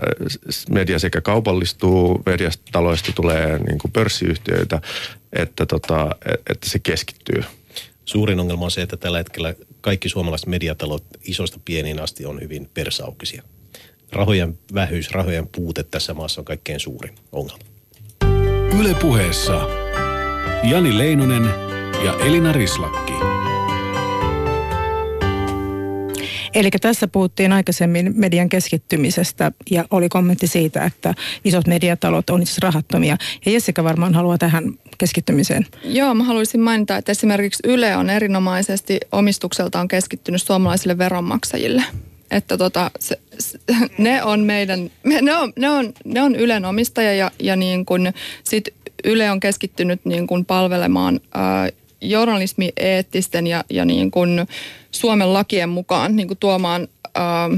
media 0.71 0.99
sekä 0.99 1.21
kaupallistuu, 1.21 2.23
mediastaloista 2.27 3.13
tulee 3.13 3.59
niin 3.59 3.79
kuin 3.79 3.93
pörssiyhtiöitä, 3.93 4.81
että, 5.33 5.67
tota, 5.67 6.17
että 6.51 6.71
se 6.71 6.79
keskittyy? 6.79 7.45
Suurin 8.05 8.41
ongelma 8.41 8.65
on 8.65 8.71
se, 8.71 8.83
että 8.83 8.97
tällä 8.97 9.19
hetkellä 9.19 9.55
kaikki 9.81 10.09
suomalaiset 10.09 10.47
mediatalot 10.47 11.05
isosta 11.23 11.61
pieniin 11.65 12.01
asti 12.01 12.27
on 12.27 12.41
hyvin 12.41 12.71
persaukisia. 12.75 13.43
Rahojen 14.13 14.59
vähyys, 14.75 15.11
rahojen 15.11 15.49
puute 15.49 15.83
tässä 15.83 16.15
maassa 16.15 16.41
on 16.41 16.45
kaikkein 16.45 16.81
suurin 16.81 17.15
ongelma. 17.33 17.65
Ylepuheessa 18.81 19.69
Jani 20.71 20.99
Leinonen 20.99 21.45
ja 22.05 22.15
Elina 22.27 22.53
Rislakki. 22.53 23.13
Eli 26.55 26.71
tässä 26.81 27.09
puhuttiin 27.09 27.53
aikaisemmin 27.53 28.13
median 28.17 28.49
keskittymisestä 28.49 29.53
ja 29.71 29.85
oli 29.91 30.09
kommentti 30.09 30.47
siitä, 30.47 30.85
että 30.85 31.15
isot 31.45 31.67
mediatalot 31.67 32.31
on 32.31 32.43
itse 32.43 32.61
rahattomia. 32.63 33.17
Ja 33.47 33.53
Jessica 33.53 33.85
varmaan 33.85 34.15
haluaa 34.15 34.39
tähän 34.39 34.65
keskittymiseen. 34.99 35.67
Joo, 35.85 36.15
mä 36.15 36.25
haluaisin 36.25 36.61
mainita, 36.61 36.97
että 36.97 37.13
esimerkiksi 37.13 37.63
Yle 37.67 37.97
on 37.97 38.11
erinomaisesti 38.11 38.99
omistukseltaan 39.13 39.89
keskittynyt 39.89 40.43
suomalaisille 40.43 40.99
veronmaksajille. 40.99 41.83
Että 42.31 42.57
tota, 42.59 42.91
se, 43.01 43.19
se, 43.39 43.59
ne 43.99 44.23
on 44.23 44.41
meidän, 44.41 44.91
ne 45.05 45.37
on, 45.37 45.53
ne 45.57 45.71
on, 45.71 45.93
ne 46.05 46.23
on 46.23 46.37
Ylen 46.37 46.65
omistaja 46.65 47.15
ja, 47.15 47.31
ja 47.39 47.57
niin 47.57 47.87
kun 47.87 48.13
sit 48.45 48.69
Yle 49.05 49.31
on 49.31 49.41
keskittynyt 49.41 50.01
niin 50.05 50.27
kun 50.27 50.45
palvelemaan 50.45 51.21
ää, 51.35 51.69
journalismi 52.01 52.73
eettisten 52.77 53.47
ja, 53.47 53.65
ja 53.71 53.85
niin 53.85 54.11
kun 54.11 54.47
Suomen 54.91 55.33
lakien 55.33 55.69
mukaan 55.69 56.17
niin 56.17 56.29
kun 56.29 56.37
tuomaan 56.37 56.89
ää, 57.15 57.49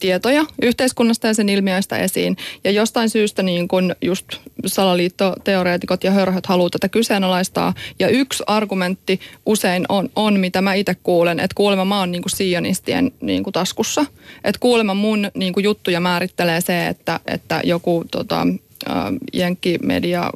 tietoja 0.00 0.44
yhteiskunnasta 0.62 1.26
ja 1.26 1.34
sen 1.34 1.48
ilmiöistä 1.48 1.98
esiin. 1.98 2.36
Ja 2.64 2.70
jostain 2.70 3.10
syystä 3.10 3.42
niin 3.42 3.68
kun 3.68 3.94
just 4.02 4.26
salaliittoteoreetikot 4.66 6.04
ja 6.04 6.10
hörhöt 6.10 6.46
haluaa 6.46 6.70
tätä 6.70 6.88
kyseenalaistaa. 6.88 7.74
Ja 7.98 8.08
yksi 8.08 8.42
argumentti 8.46 9.20
usein 9.46 9.84
on, 9.88 10.10
on 10.16 10.40
mitä 10.40 10.62
mä 10.62 10.74
itse 10.74 10.94
kuulen, 11.02 11.40
että 11.40 11.54
kuulemma 11.54 11.84
mä 11.84 11.98
oon 11.98 12.12
niin 12.12 12.22
kuin 12.22 12.36
sionistien 12.36 13.12
niin 13.20 13.42
kuin 13.42 13.52
taskussa. 13.52 14.06
Että 14.44 14.58
kuulemma 14.60 14.94
mun 14.94 15.30
niin 15.34 15.52
kuin 15.52 15.64
juttuja 15.64 16.00
määrittelee 16.00 16.60
se, 16.60 16.86
että, 16.86 17.20
että 17.26 17.60
joku 17.64 18.04
tota, 18.10 18.46
jenkkimedia 19.32 20.30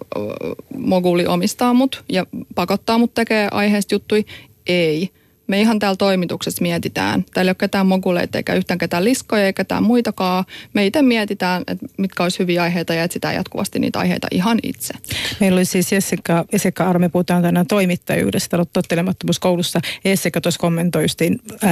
moguli 0.79 1.27
omistaa 1.27 1.75
mut 1.75 2.05
ja 2.09 2.27
pakottaa 2.55 2.99
mut 2.99 3.15
tekee 3.15 3.49
aiheesta 3.51 3.95
juttui. 3.95 4.25
Ei 4.67 5.11
me 5.47 5.61
ihan 5.61 5.79
täällä 5.79 5.97
toimituksessa 5.97 6.63
mietitään. 6.63 7.25
Täällä 7.35 7.49
ei 7.49 7.51
ole 7.51 7.57
ketään 7.59 7.87
moguleita 7.87 8.39
eikä 8.39 8.55
yhtään 8.55 8.79
ketään 8.79 9.05
liskoja 9.05 9.47
eikä 9.47 9.65
ketään 9.65 9.83
muitakaan. 9.83 10.45
Me 10.75 10.87
itse 10.87 11.03
mietitään, 11.03 11.63
että 11.67 11.87
mitkä 11.99 12.23
olisi 12.23 12.39
hyviä 12.39 12.63
aiheita 12.63 12.95
ja 12.95 13.05
etsitään 13.05 13.35
jatkuvasti 13.35 13.79
niitä 13.79 13.99
aiheita 13.99 14.27
ihan 14.31 14.59
itse. 14.63 14.95
Meillä 15.41 15.57
oli 15.57 15.65
siis 15.65 15.93
Jessica, 15.93 16.45
Jessica 16.53 16.89
Arme, 16.89 17.09
puhutaan 17.09 17.43
tänään 17.43 17.67
toimittajuudesta, 17.67 18.67
tottelemattomuuskoulussa. 18.73 19.81
Jessica 20.05 20.41
tuossa 20.41 20.61
kommentoi 20.61 21.07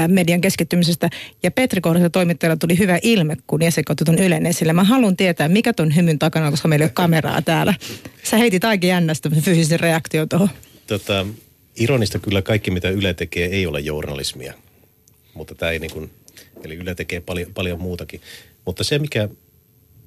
median 0.08 0.40
keskittymisestä. 0.40 1.10
Ja 1.42 1.50
Petri 1.50 1.80
Korhosen 1.80 2.12
toimittajalla 2.12 2.56
tuli 2.56 2.78
hyvä 2.78 2.98
ilme, 3.02 3.36
kun 3.46 3.62
Jessica 3.62 3.92
otti 3.92 4.04
tuon 4.04 4.18
Ylen 4.18 4.46
esille. 4.46 4.72
Mä 4.72 4.84
haluan 4.84 5.16
tietää, 5.16 5.48
mikä 5.48 5.72
ton 5.72 5.96
hymyn 5.96 6.18
takana, 6.18 6.50
koska 6.50 6.68
meillä 6.68 6.84
ei 6.84 6.86
ole 6.86 6.92
kameraa 6.94 7.42
täällä. 7.42 7.74
Sä 8.22 8.36
heitit 8.36 8.64
aika 8.64 8.86
jännästä 8.86 9.30
fyysisen 9.30 9.80
reaktio 9.80 10.26
tuohon. 10.26 10.48
Tota, 10.86 11.26
ironista 11.76 12.18
kyllä 12.18 12.42
kaikki, 12.42 12.70
mitä 12.70 12.88
Yle 12.88 13.14
tekee, 13.14 13.46
ei 13.46 13.66
ole 13.66 13.80
journalismia. 13.80 14.54
Mutta 15.34 15.54
tämä 15.54 15.72
ei 15.72 15.78
niin 15.78 15.90
kuin, 15.90 16.10
eli 16.64 16.74
Yle 16.74 16.94
tekee 16.94 17.20
paljon, 17.20 17.54
paljon 17.54 17.80
muutakin. 17.80 18.20
Mutta 18.64 18.84
se, 18.84 18.98
mikä, 18.98 19.28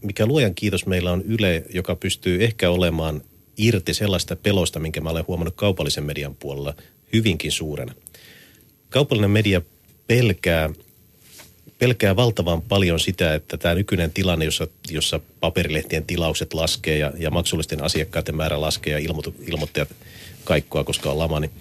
mikä 0.02 0.26
luojan 0.26 0.56
kiitos 0.56 0.86
meillä 0.86 1.12
on 1.12 1.22
Yle, 1.22 1.64
joka 1.74 1.96
pystyy 1.96 2.44
ehkä 2.44 2.70
olemaan 2.70 3.22
irti 3.58 3.94
sellaista 3.94 4.36
pelosta, 4.36 4.80
minkä 4.80 5.02
mä 5.02 5.10
olen 5.10 5.28
huomannut 5.28 5.56
kaupallisen 5.56 6.04
median 6.04 6.36
puolella 6.36 6.76
hyvinkin 7.14 7.52
suurena. 7.52 7.94
Kaupallinen 8.90 9.32
media 9.32 9.62
pelkää, 10.08 10.70
pelkää 11.80 12.16
valtavan 12.16 12.62
paljon 12.62 13.00
sitä, 13.00 13.34
että 13.34 13.58
tämä 13.58 13.76
nykyinen 13.76 14.12
tilanne, 14.12 14.46
jossa, 14.46 14.68
jossa 14.90 15.20
paperilehtien 15.40 16.06
tilaukset 16.06 16.54
laskee 16.54 16.98
ja, 16.98 17.14
ja 17.18 17.32
maksullisten 17.32 17.84
asiakkaiden 17.84 18.36
määrä 18.36 18.62
laskee 18.62 18.94
ja 19.00 19.14
ilmoittajat– 19.48 19.90
kaikkoa, 20.46 20.84
koska 20.84 21.12
on 21.12 21.20
lama, 21.20 21.40
niin 21.40 21.52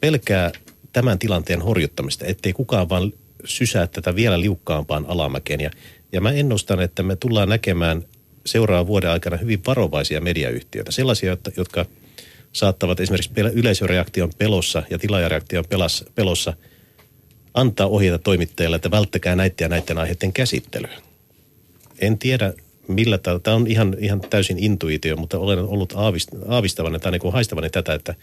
pelkää 0.00 0.52
tämän 0.92 1.18
tilanteen 1.18 1.62
horjuttamista, 1.62 2.26
ettei 2.26 2.52
kukaan 2.52 2.88
vaan 2.88 3.12
sysää 3.44 3.86
tätä 3.86 4.16
vielä 4.16 4.40
liukkaampaan 4.40 5.04
alamäkeen. 5.08 5.60
Ja, 5.60 5.70
ja 6.12 6.20
mä 6.20 6.32
ennustan, 6.32 6.80
että 6.80 7.02
me 7.02 7.16
tullaan 7.16 7.48
näkemään 7.48 8.04
seuraavan 8.46 8.86
vuoden 8.86 9.10
aikana 9.10 9.36
hyvin 9.36 9.60
varovaisia 9.66 10.20
mediayhtiöitä. 10.20 10.92
Sellaisia, 10.92 11.36
jotka 11.56 11.86
saattavat 12.52 13.00
esimerkiksi 13.00 13.30
yleisöreaktion 13.54 14.30
pelossa 14.38 14.82
ja 14.90 14.98
tilaajareaktion 14.98 15.64
pelossa 16.14 16.56
antaa 17.54 17.86
ohjeita 17.86 18.18
toimittajille, 18.18 18.76
että 18.76 18.90
välttäkää 18.90 19.36
näiden 19.36 19.64
ja 19.64 19.68
näiden 19.68 19.98
aiheiden 19.98 20.32
käsittelyä. 20.32 20.94
En 21.98 22.18
tiedä, 22.18 22.52
millä 22.88 23.18
tämä, 23.18 23.38
tämä 23.38 23.56
on 23.56 23.66
ihan, 23.66 23.96
ihan 23.98 24.20
täysin 24.20 24.58
intuitio, 24.58 25.16
mutta 25.16 25.38
olen 25.38 25.58
ollut 25.58 25.92
aavist, 25.96 26.30
tai 27.02 27.12
niin 27.12 27.32
haistavani 27.32 27.70
tätä, 27.70 27.94
että 27.94 28.14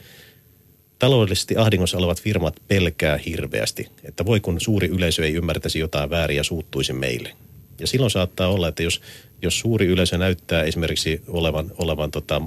taloudellisesti 1.00 1.58
ahdingossa 1.58 1.98
olevat 1.98 2.22
firmat 2.22 2.56
pelkää 2.68 3.18
hirveästi, 3.18 3.88
että 4.04 4.26
voi 4.26 4.40
kun 4.40 4.62
suuri 4.62 4.88
yleisö 4.88 5.26
ei 5.26 5.34
ymmärtäisi 5.34 5.80
jotain 5.80 6.10
väärin 6.10 6.38
ja 6.38 6.44
suuttuisi 6.44 6.94
meille. 6.94 7.32
Ja 7.80 7.88
silloin 7.88 8.12
saattaa 8.12 8.48
olla, 8.48 8.68
että 8.68 8.84
jos, 8.84 9.02
jos 9.42 9.60
suuri 9.60 9.86
yleisö 9.86 10.18
näyttää 10.18 10.64
esimerkiksi 10.64 11.22
olevan, 11.28 11.72
olevan 11.78 12.12
tota, 12.12 12.42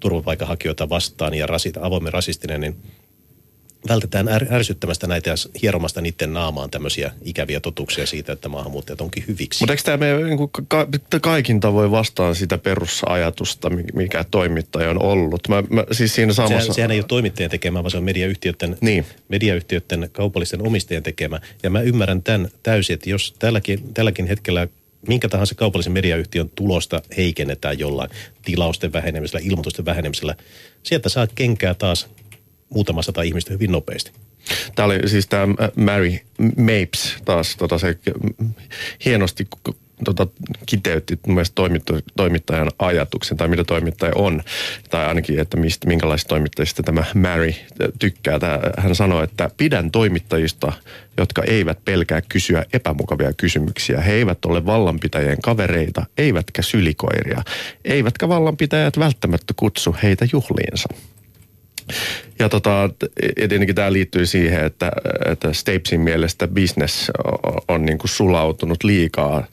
turvapaikanhakijoita 0.00 0.88
vastaan 0.88 1.34
ja 1.34 1.46
rasita, 1.46 1.80
avoimen 1.82 2.12
rasistinen, 2.12 2.60
niin 2.60 2.76
vältetään 3.88 4.28
ärsyttämästä 4.50 5.06
näitä 5.06 5.30
ja 5.30 5.36
hieromasta 5.62 6.00
niiden 6.00 6.32
naamaan 6.32 6.70
tämmöisiä 6.70 7.12
ikäviä 7.24 7.60
totuuksia 7.60 8.06
siitä, 8.06 8.32
että 8.32 8.48
maahanmuuttajat 8.48 9.00
onkin 9.00 9.24
hyviksi. 9.28 9.60
Mutta 9.60 9.72
eikö 9.72 9.82
tämä 9.82 9.96
mene 9.96 10.24
niin 10.24 10.50
ka- 10.68 10.88
kaikin 11.20 11.60
tavoin 11.60 11.90
vastaan 11.90 12.34
sitä 12.34 12.58
perusajatusta, 12.58 13.70
mikä 13.94 14.24
toimittaja 14.30 14.90
on 14.90 15.02
ollut? 15.02 15.48
Mä, 15.48 15.62
mä, 15.70 15.84
siis 15.92 16.14
siinä 16.14 16.32
samassa... 16.32 16.60
sehän, 16.60 16.74
sehän 16.74 16.90
ei 16.90 16.98
ole 16.98 17.04
toimittajan 17.08 17.50
tekemä, 17.50 17.82
vaan 17.82 17.90
se 17.90 17.96
on 17.96 18.04
mediayhtiöiden, 18.04 18.76
niin. 18.80 19.06
mediayhtiöiden 19.28 20.08
kaupallisten 20.12 20.66
omistajien 20.66 21.02
tekemä. 21.02 21.40
Ja 21.62 21.70
mä 21.70 21.80
ymmärrän 21.80 22.22
tämän 22.22 22.48
täysin, 22.62 22.94
että 22.94 23.10
jos 23.10 23.34
tälläkin, 23.38 23.94
tälläkin 23.94 24.26
hetkellä 24.26 24.68
minkä 25.08 25.28
tahansa 25.28 25.54
kaupallisen 25.54 25.92
mediayhtiön 25.92 26.50
tulosta 26.54 27.02
heikennetään 27.16 27.78
jollain 27.78 28.10
tilausten 28.44 28.92
vähenemisellä, 28.92 29.46
ilmoitusten 29.46 29.84
vähenemisellä, 29.84 30.34
sieltä 30.82 31.08
saat 31.08 31.30
kenkää 31.34 31.74
taas 31.74 32.08
muutama 32.74 33.02
sata 33.02 33.22
ihmistä 33.22 33.52
hyvin 33.52 33.72
nopeasti. 33.72 34.12
Tämä 34.74 34.86
oli 34.86 35.08
siis 35.08 35.26
tämä 35.26 35.54
Mary 35.76 36.18
Mapes 36.38 37.16
taas 37.24 37.56
tota 37.56 37.78
se 37.78 37.98
hienosti 39.04 39.48
tota, 40.04 40.26
kiteytti 40.66 41.18
mielestäni 41.26 41.80
toimittajan 42.16 42.70
ajatuksen, 42.78 43.36
tai 43.36 43.48
mitä 43.48 43.64
toimittaja 43.64 44.12
on, 44.14 44.42
tai 44.90 45.06
ainakin, 45.06 45.38
että 45.38 45.56
mistä, 45.56 45.88
minkälaisista 45.88 46.28
toimittajista 46.28 46.82
tämä 46.82 47.04
Mary 47.14 47.54
tykkää. 47.98 48.38
Tämä, 48.38 48.60
hän 48.78 48.94
sanoi, 48.94 49.24
että 49.24 49.50
pidän 49.56 49.90
toimittajista, 49.90 50.72
jotka 51.16 51.42
eivät 51.42 51.84
pelkää 51.84 52.22
kysyä 52.28 52.64
epämukavia 52.72 53.32
kysymyksiä. 53.32 54.00
He 54.00 54.12
eivät 54.12 54.44
ole 54.44 54.66
vallanpitäjien 54.66 55.42
kavereita, 55.42 56.06
eivätkä 56.18 56.62
sylikoiria, 56.62 57.42
eivätkä 57.84 58.28
vallanpitäjät 58.28 58.98
välttämättä 58.98 59.54
kutsu 59.56 59.96
heitä 60.02 60.26
juhliinsa. 60.32 60.88
Ja 62.38 62.48
tota, 62.48 62.90
tietenkin 63.36 63.74
tämä 63.74 63.92
liittyy 63.92 64.26
siihen, 64.26 64.64
että, 64.64 64.92
että 65.26 65.52
Stapesin 65.52 66.00
mielestä 66.00 66.48
business 66.48 67.10
on, 67.68 67.86
niin 67.86 67.98
kuin 67.98 68.10
sulautunut 68.10 68.84
liikaa 68.84 69.46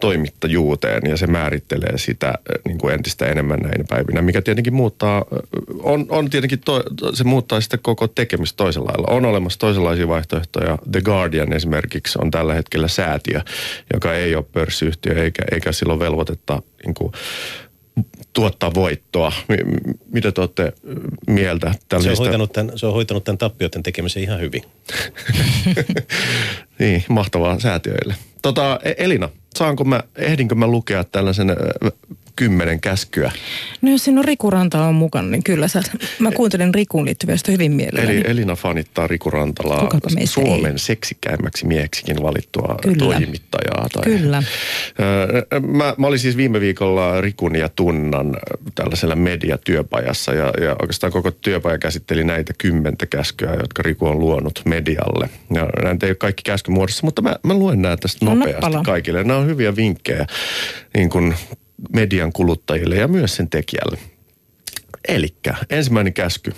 toimittajuuteen 0.00 1.02
ja 1.10 1.16
se 1.16 1.26
määrittelee 1.26 1.98
sitä 1.98 2.34
niin 2.64 2.78
kuin 2.78 2.94
entistä 2.94 3.26
enemmän 3.26 3.60
näinä 3.60 3.84
päivinä, 3.88 4.22
mikä 4.22 4.42
tietenkin 4.42 4.74
muuttaa, 4.74 5.24
on, 5.82 6.06
on 6.08 6.30
tietenkin, 6.30 6.60
to, 6.60 6.82
se 7.14 7.24
muuttaa 7.24 7.60
sitä 7.60 7.78
koko 7.78 8.08
tekemistä 8.08 8.56
toisella 8.56 8.88
lailla. 8.88 9.16
On 9.16 9.24
olemassa 9.24 9.58
toisenlaisia 9.58 10.08
vaihtoehtoja. 10.08 10.78
The 10.92 11.00
Guardian 11.00 11.52
esimerkiksi 11.52 12.18
on 12.22 12.30
tällä 12.30 12.54
hetkellä 12.54 12.88
säätiö, 12.88 13.40
joka 13.94 14.14
ei 14.14 14.34
ole 14.34 14.44
pörssiyhtiö 14.52 15.24
eikä, 15.24 15.42
eikä 15.52 15.72
silloin 15.72 16.00
velvoitetta 16.00 16.62
niin 16.84 16.94
kuin, 16.94 17.12
tuottaa 18.32 18.74
voittoa. 18.74 19.32
Mitä 20.12 20.32
te 20.32 20.40
olette 20.40 20.72
mieltä 21.26 21.74
tällaisesta? 21.88 22.16
Se 22.16 22.22
on 22.22 22.26
hoitanut 22.26 22.52
tämän, 22.52 22.78
se 22.78 22.86
on 22.86 22.92
hoitanut 22.92 23.24
tämän 23.24 23.38
tappioiden 23.38 23.82
tekemisen 23.82 24.22
ihan 24.22 24.40
hyvin. 24.40 24.62
niin, 26.78 27.04
mahtavaa 27.08 27.60
säätiöille. 27.60 28.14
Tota, 28.42 28.80
e- 28.84 28.94
Elina, 28.98 29.28
saanko 29.56 29.84
mä, 29.84 30.02
ehdinkö 30.16 30.54
mä 30.54 30.66
lukea 30.66 31.04
tällaisen 31.04 31.56
kymmenen 32.38 32.80
käskyä. 32.80 33.32
No 33.82 33.90
jos 33.90 34.04
siinä 34.04 34.20
on 34.20 34.24
Riku 34.24 34.50
Ranta 34.50 34.84
on 34.84 34.94
mukana, 34.94 35.28
niin 35.28 35.44
kyllä 35.44 35.68
sä, 35.68 35.82
mä 36.18 36.30
kuuntelen 36.32 36.74
Rikuun 36.74 37.04
liittyvästä 37.04 37.52
hyvin 37.52 37.72
mielelläni. 37.72 38.16
Eli 38.16 38.24
Elina 38.26 38.56
fanittaa 38.56 39.06
Riku 39.06 39.30
Rantalaa 39.30 39.88
Suomen 40.24 40.72
ei? 40.72 40.78
seksikäimmäksi 40.78 41.66
mieheksikin 41.66 42.22
valittua 42.22 42.76
kyllä. 42.82 42.96
toimittajaa. 42.98 43.86
Tai, 43.92 44.02
kyllä. 44.04 44.42
Mä, 45.66 45.94
mä 45.98 46.06
olin 46.06 46.18
siis 46.18 46.36
viime 46.36 46.60
viikolla 46.60 47.20
Rikun 47.20 47.56
ja 47.56 47.68
Tunnan 47.68 48.36
tällaisella 48.74 49.16
mediatyöpajassa 49.16 50.34
ja, 50.34 50.52
ja 50.60 50.76
oikeastaan 50.82 51.12
koko 51.12 51.30
työpaja 51.30 51.78
käsitteli 51.78 52.24
näitä 52.24 52.52
kymmentä 52.58 53.06
käskyä, 53.06 53.54
jotka 53.54 53.82
Riku 53.82 54.06
on 54.06 54.18
luonut 54.18 54.62
medialle. 54.64 55.30
Ja 55.54 55.68
näitä 55.82 56.06
ei 56.06 56.10
ole 56.10 56.16
kaikki 56.16 56.42
käskymuodossa, 56.42 57.06
mutta 57.06 57.22
mä, 57.22 57.36
mä 57.42 57.54
luen 57.54 57.82
nämä 57.82 57.96
tästä 57.96 58.24
no, 58.24 58.34
nopeasti 58.34 58.60
Nappala. 58.60 58.82
kaikille. 58.84 59.24
Nämä 59.24 59.38
on 59.38 59.46
hyviä 59.46 59.76
vinkkejä 59.76 60.26
niin 60.94 61.10
kuin 61.10 61.34
median 61.92 62.32
kuluttajille 62.32 62.96
ja 62.96 63.08
myös 63.08 63.36
sen 63.36 63.50
tekijälle. 63.50 63.98
Eli 65.08 65.34
ensimmäinen 65.70 66.12
käsky. 66.12 66.52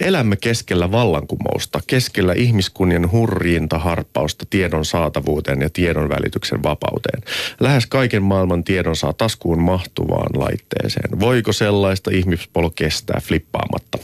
Elämme 0.00 0.36
keskellä 0.36 0.90
vallankumousta, 0.90 1.80
keskellä 1.86 2.32
ihmiskunnan 2.32 3.12
hurjiinta 3.12 3.78
harppausta 3.78 4.46
tiedon 4.50 4.84
saatavuuteen 4.84 5.60
ja 5.60 5.70
tiedon 5.70 6.08
välityksen 6.08 6.62
vapauteen. 6.62 7.22
Lähes 7.60 7.86
kaiken 7.86 8.22
maailman 8.22 8.64
tiedon 8.64 8.96
saa 8.96 9.12
taskuun 9.12 9.62
mahtuvaan 9.62 10.40
laitteeseen. 10.40 11.20
Voiko 11.20 11.52
sellaista 11.52 12.10
ihmispolo 12.10 12.70
kestää 12.70 13.20
flippaamatta? 13.22 13.98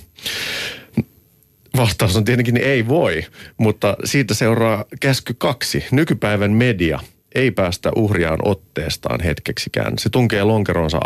Vastaus 1.77 2.17
on 2.17 2.25
tietenkin 2.25 2.57
ei 2.57 2.89
voi, 2.89 3.25
mutta 3.57 3.97
siitä 4.05 4.35
seuraa 4.35 4.85
käsky 5.01 5.35
kaksi. 5.39 5.85
Nykypäivän 5.91 6.53
media– 6.53 7.01
ei 7.35 7.51
päästä 7.51 7.91
uhriaan 7.97 8.39
otteestaan 8.43 9.21
hetkeksikään. 9.21 9.99
Se 9.99 10.11
tunkee 10.11 10.45
lonkeronsa 10.45 11.01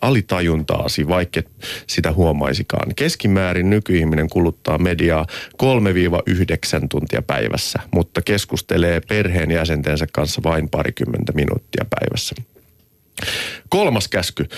alitajuntaasi, 0.00 1.08
vaikka 1.08 1.42
sitä 1.86 2.12
huomaisikaan. 2.12 2.94
Keskimäärin 2.96 3.70
nykyihminen 3.70 4.28
kuluttaa 4.28 4.78
mediaa 4.78 5.26
3-9 5.62 6.86
tuntia 6.90 7.22
päivässä, 7.22 7.78
mutta 7.90 8.22
keskustelee 8.22 9.00
perheenjäsentensä 9.08 10.06
kanssa 10.12 10.40
vain 10.42 10.68
parikymmentä 10.68 11.32
minuuttia 11.32 11.84
päivässä. 12.00 12.34
Kolmas 13.68 14.08
käsky. 14.08 14.48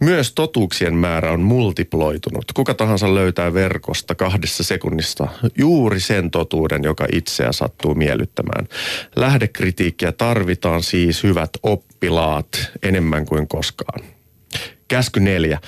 Myös 0.00 0.32
totuuksien 0.32 0.94
määrä 0.94 1.32
on 1.32 1.40
multiploitunut. 1.40 2.44
Kuka 2.54 2.74
tahansa 2.74 3.14
löytää 3.14 3.54
verkosta 3.54 4.14
kahdessa 4.14 4.62
sekunnissa 4.64 5.28
juuri 5.58 6.00
sen 6.00 6.30
totuuden, 6.30 6.84
joka 6.84 7.06
itseä 7.12 7.52
sattuu 7.52 7.94
miellyttämään. 7.94 8.68
Lähdekritiikkiä 9.16 10.12
tarvitaan 10.12 10.82
siis 10.82 11.22
hyvät 11.22 11.50
oppilaat 11.62 12.70
enemmän 12.82 13.26
kuin 13.26 13.48
koskaan. 13.48 14.00
Käsky 14.88 15.20
neljä. 15.20 15.60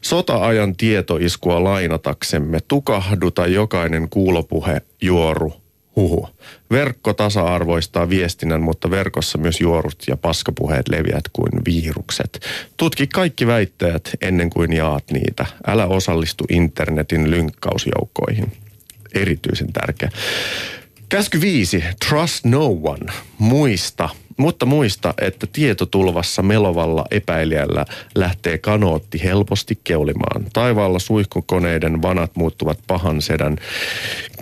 Sota-ajan 0.00 0.76
tietoiskua 0.76 1.64
lainataksemme 1.64 2.58
tukahduta 2.68 3.46
jokainen 3.46 4.08
kuulopuhe 4.08 4.82
juoru 5.02 5.61
Huhu. 5.96 6.28
Verkko 6.70 7.12
tasa-arvoistaa 7.12 8.08
viestinnän, 8.08 8.62
mutta 8.62 8.90
verkossa 8.90 9.38
myös 9.38 9.60
juorut 9.60 10.02
ja 10.08 10.16
paskapuheet 10.16 10.88
leviät 10.88 11.24
kuin 11.32 11.52
viirukset. 11.64 12.40
Tutki 12.76 13.06
kaikki 13.06 13.46
väitteet 13.46 14.10
ennen 14.20 14.50
kuin 14.50 14.72
jaat 14.72 15.10
niitä. 15.10 15.46
Älä 15.66 15.86
osallistu 15.86 16.44
internetin 16.48 17.30
lynkkausjoukkoihin. 17.30 18.52
Erityisen 19.14 19.72
tärkeä. 19.72 20.10
Käsky 21.08 21.40
viisi. 21.40 21.84
Trust 22.08 22.44
no 22.44 22.66
one. 22.66 23.12
Muista– 23.38 24.08
mutta 24.42 24.66
muista, 24.66 25.14
että 25.20 25.46
tietotulvassa 25.52 26.42
melovalla 26.42 27.04
epäilijällä 27.10 27.84
lähtee 28.14 28.58
kanootti 28.58 29.24
helposti 29.24 29.78
keulimaan. 29.84 30.44
Taivaalla 30.52 30.98
suihkukoneiden 30.98 32.02
vanat 32.02 32.36
muuttuvat 32.36 32.78
pahan 32.86 33.22
sedän 33.22 33.56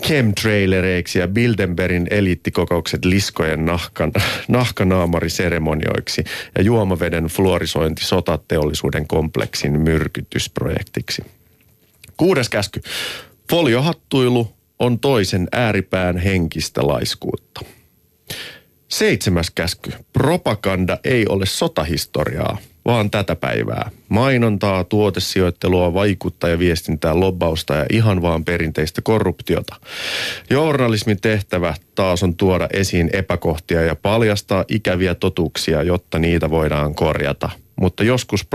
chemtrailereiksi 0.01 1.19
ja 1.19 1.27
Bildenbergin 1.27 2.07
eliittikokoukset 2.09 3.05
liskojen 3.05 3.65
nahkan, 3.65 4.11
nahkanaamariseremonioiksi 4.47 6.23
ja 6.57 6.63
juomaveden 6.63 7.25
fluorisointi 7.25 8.05
sotateollisuuden 8.05 9.07
kompleksin 9.07 9.79
myrkytysprojektiksi. 9.79 11.23
Kuudes 12.17 12.49
käsky. 12.49 12.81
Foliohattuilu 13.49 14.53
on 14.79 14.99
toisen 14.99 15.47
ääripään 15.51 16.17
henkistä 16.17 16.87
laiskuutta. 16.87 17.61
Seitsemäs 18.91 19.51
käsky. 19.51 19.91
Propaganda 20.13 20.97
ei 21.03 21.25
ole 21.29 21.45
sotahistoriaa, 21.45 22.57
vaan 22.85 23.11
tätä 23.11 23.35
päivää. 23.35 23.91
Mainontaa, 24.09 24.83
tuotesijoittelua, 24.83 25.93
vaikuttajaviestintää, 25.93 27.19
lobbausta 27.19 27.75
ja 27.75 27.85
ihan 27.91 28.21
vaan 28.21 28.45
perinteistä 28.45 29.01
korruptiota. 29.01 29.75
Journalismin 30.49 31.21
tehtävä 31.21 31.75
taas 31.95 32.23
on 32.23 32.35
tuoda 32.35 32.67
esiin 32.73 33.09
epäkohtia 33.13 33.81
ja 33.81 33.95
paljastaa 33.95 34.65
ikäviä 34.67 35.15
totuuksia, 35.15 35.83
jotta 35.83 36.19
niitä 36.19 36.49
voidaan 36.49 36.95
korjata. 36.95 37.49
Mutta 37.75 38.03
joskus 38.03 38.47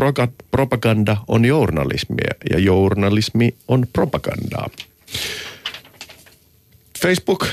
propaganda 0.50 1.16
on 1.28 1.44
journalismia 1.44 2.34
ja 2.50 2.58
journalismi 2.58 3.54
on 3.68 3.86
propagandaa. 3.92 4.70
Facebook 7.02 7.46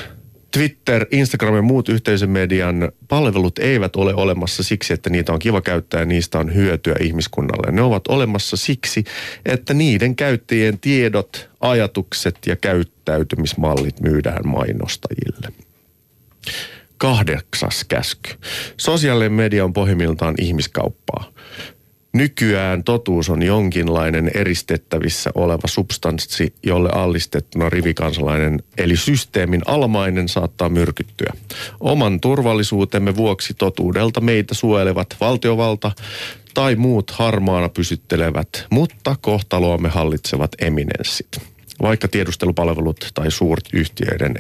Twitter, 0.54 1.06
Instagram 1.12 1.56
ja 1.56 1.62
muut 1.62 1.90
yhteisömedian 1.90 2.92
palvelut 3.08 3.60
eivät 3.60 3.96
ole 3.96 4.14
olemassa 4.14 4.64
siksi, 4.64 4.94
että 4.94 5.10
niitä 5.10 5.34
on 5.34 5.40
kiva 5.40 5.62
käyttää 5.62 6.00
ja 6.00 6.06
niistä 6.06 6.40
on 6.40 6.54
hyötyä 6.54 6.96
ihmiskunnalle. 7.00 7.72
Ne 7.72 7.82
ovat 7.82 8.08
olemassa 8.08 8.58
siksi, 8.58 9.04
että 9.46 9.74
niiden 9.74 10.16
käyttäjien 10.16 10.80
tiedot, 10.80 11.50
ajatukset 11.62 12.38
ja 12.46 12.56
käyttäytymismallit 12.56 14.00
myydään 14.00 14.48
mainostajille. 14.48 15.54
Kahdeksas 16.98 17.84
käsky. 17.84 18.32
Sosiaalinen 18.78 19.34
media 19.34 19.66
on 19.66 19.74
pohjimmiltaan 19.74 20.36
ihmiskauppaa. 20.42 21.34
Nykyään 22.14 22.84
totuus 22.84 23.30
on 23.30 23.44
jonkinlainen 23.44 24.32
eristettävissä 24.34 25.30
oleva 25.36 25.68
substanssi, 25.68 26.54
jolle 26.64 26.90
allistettuna 26.90 27.70
rivikansalainen 27.70 28.64
eli 28.78 28.98
systeemin 28.98 29.62
almainen 29.66 30.30
saattaa 30.30 30.70
myrkyttyä. 30.70 31.34
Oman 31.80 32.20
turvallisuutemme 32.20 33.16
vuoksi 33.16 33.54
totuudelta 33.54 34.22
meitä 34.22 34.54
suojelevat 34.54 35.08
valtiovalta 35.22 35.92
tai 36.54 36.76
muut 36.76 37.12
harmaana 37.12 37.70
pysyttelevät, 37.70 38.66
mutta 38.70 39.16
kohtaloamme 39.22 39.90
hallitsevat 39.90 40.52
eminenssit 40.62 41.54
vaikka 41.82 42.08
tiedustelupalvelut 42.08 43.12
tai 43.14 43.32
suuryhtiöiden 43.32 44.36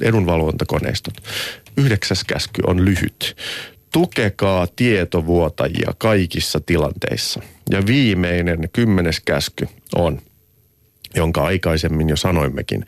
edunvalvontakoneistot. 0.00 1.14
Yhdeksäs 1.76 2.24
käsky 2.24 2.62
on 2.66 2.84
lyhyt. 2.84 3.36
Tukekaa 3.92 4.66
tietovuotajia 4.76 5.92
kaikissa 5.98 6.60
tilanteissa. 6.60 7.42
Ja 7.70 7.86
viimeinen 7.86 8.68
kymmenes 8.72 9.20
käsky 9.20 9.68
on, 9.94 10.20
jonka 11.14 11.44
aikaisemmin 11.44 12.08
jo 12.08 12.16
sanoimmekin, 12.16 12.86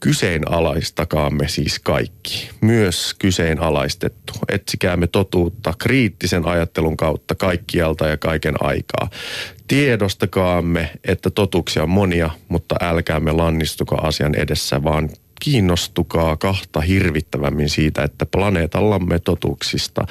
kyseenalaistakaamme 0.00 1.48
siis 1.48 1.78
kaikki, 1.78 2.50
myös 2.60 3.14
kyseenalaistettu. 3.18 4.32
Etsikäämme 4.48 5.06
totuutta 5.06 5.74
kriittisen 5.78 6.46
ajattelun 6.46 6.96
kautta 6.96 7.34
kaikkialta 7.34 8.06
ja 8.06 8.16
kaiken 8.16 8.54
aikaa. 8.60 9.10
Tiedostakaamme, 9.68 10.90
että 11.04 11.30
totuuksia 11.30 11.82
on 11.82 11.90
monia, 11.90 12.30
mutta 12.48 12.76
älkäämme 12.80 13.32
lannistuko 13.32 13.96
asian 13.96 14.34
edessä, 14.34 14.84
vaan 14.84 15.10
kiinnostukaa 15.40 16.36
kahta 16.36 16.80
hirvittävämmin 16.80 17.68
siitä, 17.68 18.02
että 18.02 18.26
planeetallamme 18.26 19.18
totuuksista 19.18 20.06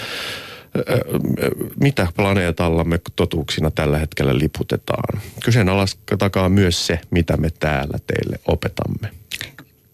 mitä 1.79 2.07
planeetallamme 2.15 2.99
totuuksina 3.15 3.71
tällä 3.71 3.97
hetkellä 3.97 4.37
liputetaan. 4.37 5.21
Kyseenalaistakaa 5.43 6.49
myös 6.49 6.87
se, 6.87 6.99
mitä 7.11 7.37
me 7.37 7.49
täällä 7.59 7.97
teille 8.07 8.39
opetamme. 8.47 9.09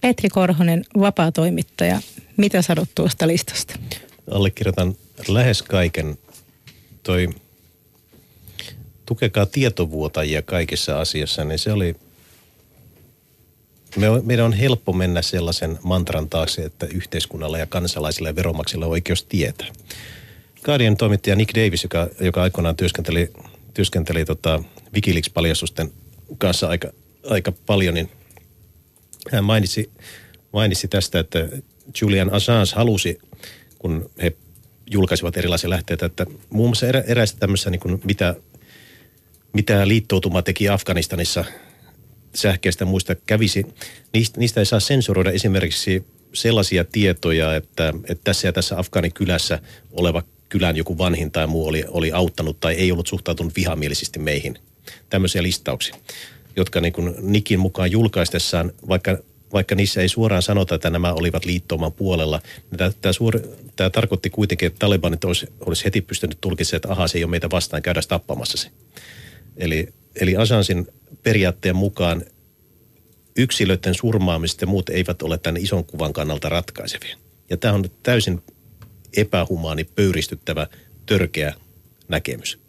Petri 0.02 0.30
Korhonen, 0.30 0.84
vapaa-toimittaja. 1.00 2.00
Mitä 2.38 2.62
sanot 2.62 2.90
tuosta 2.96 3.28
listasta? 3.28 3.80
Allekirjoitan 4.32 4.96
lähes 5.28 5.62
kaiken. 5.62 6.18
Toi 7.04 7.30
tukekaa 9.06 9.46
tietovuotajia 9.46 10.42
kaikissa 10.42 11.00
asiassa, 11.00 11.44
niin 11.44 11.60
se 11.60 11.72
oli 11.72 11.96
me 13.96 14.10
on, 14.10 14.22
meidän 14.26 14.46
on 14.46 14.54
helppo 14.54 14.94
mennä 14.94 15.22
sellaisen 15.22 15.80
mantran 15.84 16.30
taakse, 16.30 16.62
että 16.62 16.86
yhteiskunnalla 16.86 17.58
ja 17.58 17.66
kansalaisilla 17.66 18.30
ja 18.30 18.36
veromaksilla 18.36 18.86
on 18.86 18.92
oikeus 18.92 19.24
tietää. 19.24 19.68
Guardian 20.64 20.98
toimittaja 20.98 21.36
Nick 21.36 21.56
Davis, 21.56 21.84
joka, 21.84 22.10
joka 22.20 22.42
aikoinaan 22.42 22.76
työskenteli, 22.76 23.32
työskenteli 23.74 24.26
tota 24.26 24.64
Wikileaks-paljastusten 24.96 25.92
kanssa 26.38 26.68
aika, 26.68 26.92
aika 27.30 27.52
paljon, 27.66 27.94
niin 27.94 28.10
hän 29.32 29.44
mainitsi, 29.44 29.92
mainitsi 30.54 30.88
tästä, 30.88 31.20
että 31.20 31.50
Julian 32.02 32.34
Assange 32.34 32.72
halusi, 32.76 33.20
kun 33.80 34.10
he 34.22 34.36
julkaisivat 34.92 35.38
erilaisia 35.38 35.70
lähteitä, 35.70 36.06
että 36.06 36.26
muun 36.50 36.70
muassa 36.70 36.88
erä, 36.88 37.04
eräistä 37.08 37.40
tämmöisissä, 37.40 37.70
niin 37.70 38.02
mitä, 38.04 38.36
mitä 39.54 39.88
liittoutuma 39.88 40.42
teki 40.42 40.70
Afganistanissa 40.70 41.46
sähkeistä 42.36 42.86
muista 42.86 43.16
kävisi, 43.16 43.66
niistä, 44.14 44.40
niistä 44.40 44.60
ei 44.62 44.66
saa 44.66 44.80
sensuroida 44.80 45.32
esimerkiksi 45.32 46.06
sellaisia 46.34 46.86
tietoja, 46.86 47.56
että, 47.56 47.94
että 48.10 48.24
tässä 48.24 48.48
ja 48.48 48.54
tässä 48.54 48.80
Afgaanikylässä 48.80 49.60
oleva 49.92 50.24
kylän 50.50 50.78
joku 50.78 50.98
vanhin 50.98 51.32
tai 51.32 51.48
muu 51.48 51.68
oli, 51.68 51.84
oli 51.88 52.12
auttanut 52.12 52.60
tai 52.60 52.74
ei 52.74 52.92
ollut 52.92 53.08
suhtautunut 53.08 53.56
vihamielisesti 53.56 54.20
meihin. 54.20 54.58
Tämmöisiä 55.10 55.44
listauksia 55.44 55.96
jotka 56.56 56.82
niin 56.82 56.94
kuin 56.94 57.14
Nikin 57.20 57.60
mukaan 57.60 57.92
julkaistessaan, 57.92 58.72
vaikka, 58.88 59.18
vaikka 59.54 59.76
niissä 59.76 60.02
ei 60.02 60.10
suoraan 60.10 60.42
sanota, 60.42 60.76
että 60.76 60.90
nämä 60.90 61.14
olivat 61.14 61.46
liittouman 61.46 61.94
puolella, 61.94 62.42
niin 62.72 62.78
tämä, 62.78 62.92
tämä, 63.02 63.14
suuri, 63.14 63.40
tämä 63.76 63.90
tarkoitti 63.90 64.30
kuitenkin, 64.30 64.68
että 64.68 64.80
Talibanit 64.80 65.24
olisi, 65.24 65.48
olisi 65.60 65.86
heti 65.86 66.02
pystynyt 66.02 66.38
tulkitsemaan, 66.42 66.78
että 66.78 66.92
aha, 66.92 67.08
se 67.08 67.18
ei 67.18 67.24
ole 67.24 67.32
meitä 67.32 67.50
vastaan, 67.52 67.82
käydä 67.82 68.02
tappamassa 68.08 68.58
se. 68.58 68.70
Eli, 69.58 69.88
eli 70.16 70.36
Asansin 70.36 70.88
periaatteen 71.24 71.76
mukaan 71.76 72.24
yksilöiden 73.36 73.96
surmaamiset 73.96 74.62
ja 74.62 74.68
muut 74.68 74.90
eivät 74.90 75.22
ole 75.22 75.38
tämän 75.38 75.62
ison 75.62 75.86
kuvan 75.86 76.14
kannalta 76.14 76.50
ratkaisevia. 76.50 77.18
Ja 77.50 77.58
tämä 77.58 77.74
on 77.74 77.86
täysin 78.04 78.44
epähumaani, 79.18 79.84
pöyristyttävä, 79.84 80.68
törkeä 81.06 81.54
näkemys. 82.08 82.60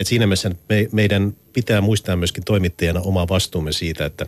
Et 0.00 0.06
siinä 0.06 0.26
mielessä 0.26 0.50
me, 0.68 0.88
meidän 0.92 1.36
pitää 1.52 1.80
muistaa 1.80 2.16
myöskin 2.16 2.44
toimittajana 2.44 3.00
oma 3.00 3.28
vastuumme 3.28 3.72
siitä, 3.72 4.04
että 4.04 4.26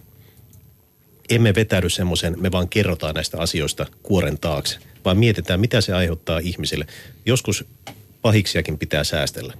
emme 1.30 1.54
vetäydy 1.54 1.90
semmoisen, 1.90 2.40
me 2.40 2.52
vaan 2.52 2.68
kerrotaan 2.68 3.14
näistä 3.14 3.38
asioista 3.38 3.86
kuoren 4.02 4.38
taakse, 4.38 4.78
vaan 5.04 5.18
mietitään, 5.18 5.60
mitä 5.60 5.80
se 5.80 5.92
aiheuttaa 5.92 6.38
ihmisille. 6.38 6.86
Joskus 7.26 7.64
pahiksiakin 8.22 8.78
pitää 8.78 9.04
säästellä. 9.04 9.54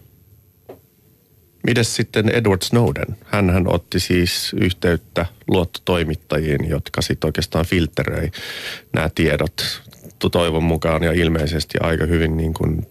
Mides 1.66 1.96
sitten 1.96 2.28
Edward 2.28 2.62
Snowden? 2.62 3.16
hän 3.30 3.66
otti 3.66 4.00
siis 4.00 4.52
yhteyttä 4.60 5.26
luottotoimittajiin, 5.48 6.68
jotka 6.68 7.02
sitten 7.02 7.28
oikeastaan 7.28 7.66
filteröi 7.66 8.30
nämä 8.92 9.10
tiedot 9.14 9.82
toivon 10.32 10.64
mukaan 10.64 11.02
ja 11.02 11.12
ilmeisesti 11.12 11.78
aika 11.80 12.06
hyvin 12.06 12.36
niin 12.36 12.54
kuin 12.54 12.86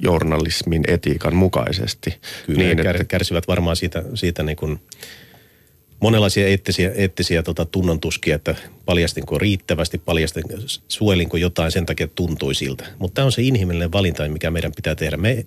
journalismin 0.00 0.84
etiikan 0.88 1.34
mukaisesti. 1.34 2.20
Kyllä, 2.46 2.58
niin, 2.58 2.86
että... 2.86 3.04
kärsivät 3.04 3.48
varmaan 3.48 3.76
siitä, 3.76 4.04
siitä 4.14 4.42
niin 4.42 4.56
kuin 4.56 4.80
monenlaisia 6.00 6.46
eettisiä, 6.46 6.92
eettisiä 6.94 7.42
tota, 7.42 7.64
tunnontuskia, 7.64 8.36
että 8.36 8.54
paljastinko 8.84 9.38
riittävästi, 9.38 9.98
paljastinko, 9.98 10.54
suojelinko 10.88 11.36
jotain 11.36 11.72
sen 11.72 11.86
takia, 11.86 12.04
että 12.04 12.14
tuntui 12.14 12.54
siltä. 12.54 12.86
Mutta 12.98 13.14
tämä 13.14 13.26
on 13.26 13.32
se 13.32 13.42
inhimillinen 13.42 13.92
valinta, 13.92 14.28
mikä 14.28 14.50
meidän 14.50 14.72
pitää 14.76 14.94
tehdä. 14.94 15.16
Me, 15.16 15.44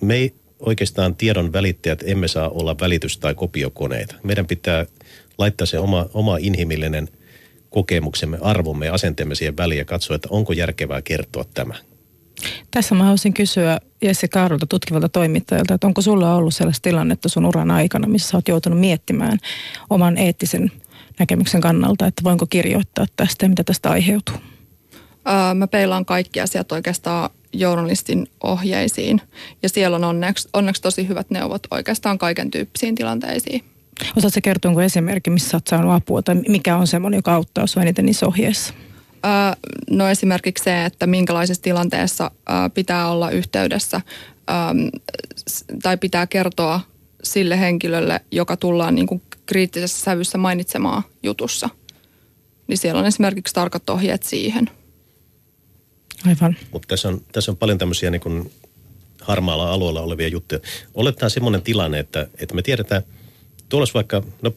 me 0.00 0.32
oikeastaan 0.60 1.16
tiedon 1.16 1.52
välittäjät 1.52 2.02
emme 2.06 2.28
saa 2.28 2.48
olla 2.48 2.76
välitys- 2.80 3.18
tai 3.18 3.34
kopiokoneita. 3.34 4.14
Meidän 4.22 4.46
pitää 4.46 4.86
laittaa 5.38 5.66
se 5.66 5.78
oma, 5.78 6.06
oma 6.14 6.36
inhimillinen 6.40 7.08
kokemuksemme, 7.70 8.38
arvomme 8.40 8.86
ja 8.86 8.94
asenteemme 8.94 9.34
siihen 9.34 9.56
väliin 9.56 9.78
ja 9.78 9.84
katsoa, 9.84 10.16
että 10.16 10.28
onko 10.30 10.52
järkevää 10.52 11.02
kertoa 11.02 11.44
tämä. 11.54 11.74
Tässä 12.70 12.94
mä 12.94 13.02
haluaisin 13.02 13.34
kysyä 13.34 13.78
Jesse 14.02 14.28
Kaarolta 14.28 14.66
tutkivalta 14.66 15.08
toimittajalta, 15.08 15.74
että 15.74 15.86
onko 15.86 16.02
sulla 16.02 16.34
ollut 16.34 16.54
sellaista 16.54 16.82
tilannetta 16.82 17.28
sun 17.28 17.46
uran 17.46 17.70
aikana, 17.70 18.08
missä 18.08 18.28
sä 18.28 18.36
oot 18.36 18.48
joutunut 18.48 18.80
miettimään 18.80 19.38
oman 19.90 20.18
eettisen 20.18 20.72
näkemyksen 21.18 21.60
kannalta, 21.60 22.06
että 22.06 22.22
voinko 22.24 22.46
kirjoittaa 22.46 23.06
tästä 23.16 23.44
ja 23.44 23.48
mitä 23.48 23.64
tästä 23.64 23.90
aiheutuu? 23.90 24.36
Mä 25.54 25.66
peilaan 25.66 26.04
kaikki 26.04 26.40
asiat 26.40 26.72
oikeastaan 26.72 27.30
journalistin 27.58 28.26
ohjeisiin 28.42 29.20
ja 29.62 29.68
siellä 29.68 29.94
on 29.96 30.04
onneksi, 30.04 30.48
onneksi 30.52 30.82
tosi 30.82 31.08
hyvät 31.08 31.30
neuvot 31.30 31.62
oikeastaan 31.70 32.18
kaiken 32.18 32.50
tyyppisiin 32.50 32.94
tilanteisiin. 32.94 33.64
Osaatko 34.16 34.40
kertoa 34.42 34.68
onko 34.68 34.82
esimerkki, 34.82 35.30
missä 35.30 35.56
olet 35.56 35.66
saanut 35.66 35.92
apua 35.92 36.22
tai 36.22 36.34
mikä 36.34 36.76
on 36.76 36.86
semmoinen, 36.86 37.18
joka 37.18 37.34
auttaa 37.34 37.66
sinua 37.66 37.82
eniten 37.82 38.06
niissä 38.06 38.26
ohjeissa? 38.26 38.74
No 39.90 40.08
esimerkiksi 40.08 40.64
se, 40.64 40.84
että 40.84 41.06
minkälaisessa 41.06 41.62
tilanteessa 41.62 42.30
pitää 42.74 43.10
olla 43.10 43.30
yhteydessä 43.30 44.00
tai 45.82 45.96
pitää 45.96 46.26
kertoa 46.26 46.80
sille 47.22 47.60
henkilölle, 47.60 48.20
joka 48.32 48.56
tullaan 48.56 48.94
niin 48.94 49.06
kuin 49.06 49.22
kriittisessä 49.46 50.04
sävyssä 50.04 50.38
mainitsemaan 50.38 51.02
jutussa. 51.22 51.68
Niin 52.66 52.78
siellä 52.78 53.00
on 53.00 53.06
esimerkiksi 53.06 53.54
tarkat 53.54 53.90
ohjeet 53.90 54.22
siihen. 54.22 54.70
Aivan. 56.26 56.56
Mutta 56.70 56.88
tässä 56.88 57.08
on, 57.08 57.20
tässä 57.32 57.50
on 57.50 57.56
paljon 57.56 57.78
tämmöisiä 57.78 58.10
niin 58.10 58.52
harmaalla 59.20 59.72
alueella 59.72 60.00
olevia 60.00 60.28
juttuja. 60.28 60.60
Oletetaan 60.94 61.30
semmoinen 61.30 61.62
tilanne, 61.62 61.98
että, 61.98 62.26
että 62.38 62.54
me 62.54 62.62
tiedetään, 62.62 63.02
tuolla 63.68 63.86
vaikka, 63.94 64.22
no 64.42 64.54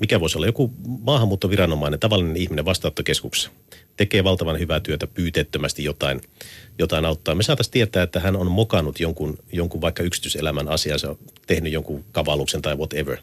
mikä 0.00 0.20
voisi 0.20 0.38
olla 0.38 0.46
joku 0.46 0.72
maahanmuuttoviranomainen, 0.86 2.00
tavallinen 2.00 2.36
ihminen 2.36 2.64
vastaanottokeskuksessa, 2.64 3.50
tekee 3.96 4.24
valtavan 4.24 4.58
hyvää 4.58 4.80
työtä 4.80 5.06
pyyteettömästi 5.06 5.84
jotain, 5.84 6.20
jotain 6.78 7.04
auttaa. 7.04 7.34
Me 7.34 7.42
saataisiin 7.42 7.72
tietää, 7.72 8.02
että 8.02 8.20
hän 8.20 8.36
on 8.36 8.50
mokannut 8.50 9.00
jonkun, 9.00 9.38
jonkun 9.52 9.80
vaikka 9.80 10.02
yksityiselämän 10.02 10.68
asiansa, 10.68 11.16
tehnyt 11.46 11.72
jonkun 11.72 12.04
kavalluksen 12.12 12.62
tai 12.62 12.76
whatever. 12.76 13.18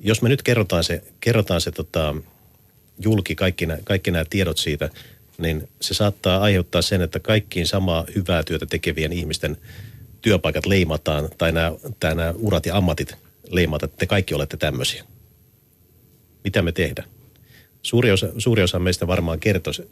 Jos 0.00 0.22
me 0.22 0.28
nyt 0.28 0.42
kerrotaan 0.42 0.84
se, 0.84 1.04
kerrotaan 1.20 1.60
se 1.60 1.70
tota, 1.70 2.14
julki 2.98 3.34
kaikki 3.34 3.66
nämä, 3.66 3.78
kaikki 3.84 4.10
nämä 4.10 4.24
tiedot 4.30 4.58
siitä, 4.58 4.90
niin 5.42 5.68
se 5.80 5.94
saattaa 5.94 6.40
aiheuttaa 6.40 6.82
sen, 6.82 7.02
että 7.02 7.20
kaikkiin 7.20 7.66
samaa 7.66 8.04
hyvää 8.14 8.42
työtä 8.42 8.66
tekevien 8.66 9.12
ihmisten 9.12 9.56
työpaikat 10.22 10.66
leimataan 10.66 11.28
tai 11.38 11.52
nämä, 11.52 11.72
tai 12.00 12.14
nämä 12.14 12.34
urat 12.36 12.66
ja 12.66 12.76
ammatit 12.76 13.14
leimataan, 13.50 13.90
että 13.90 13.98
te 13.98 14.06
kaikki 14.06 14.34
olette 14.34 14.56
tämmöisiä. 14.56 15.04
Mitä 16.44 16.62
me 16.62 16.72
tehdään? 16.72 17.08
Suuri 17.82 18.10
osa, 18.10 18.28
suuri 18.38 18.62
osa 18.62 18.78
meistä 18.78 19.06
varmaan 19.06 19.40
kertoisi, 19.40 19.90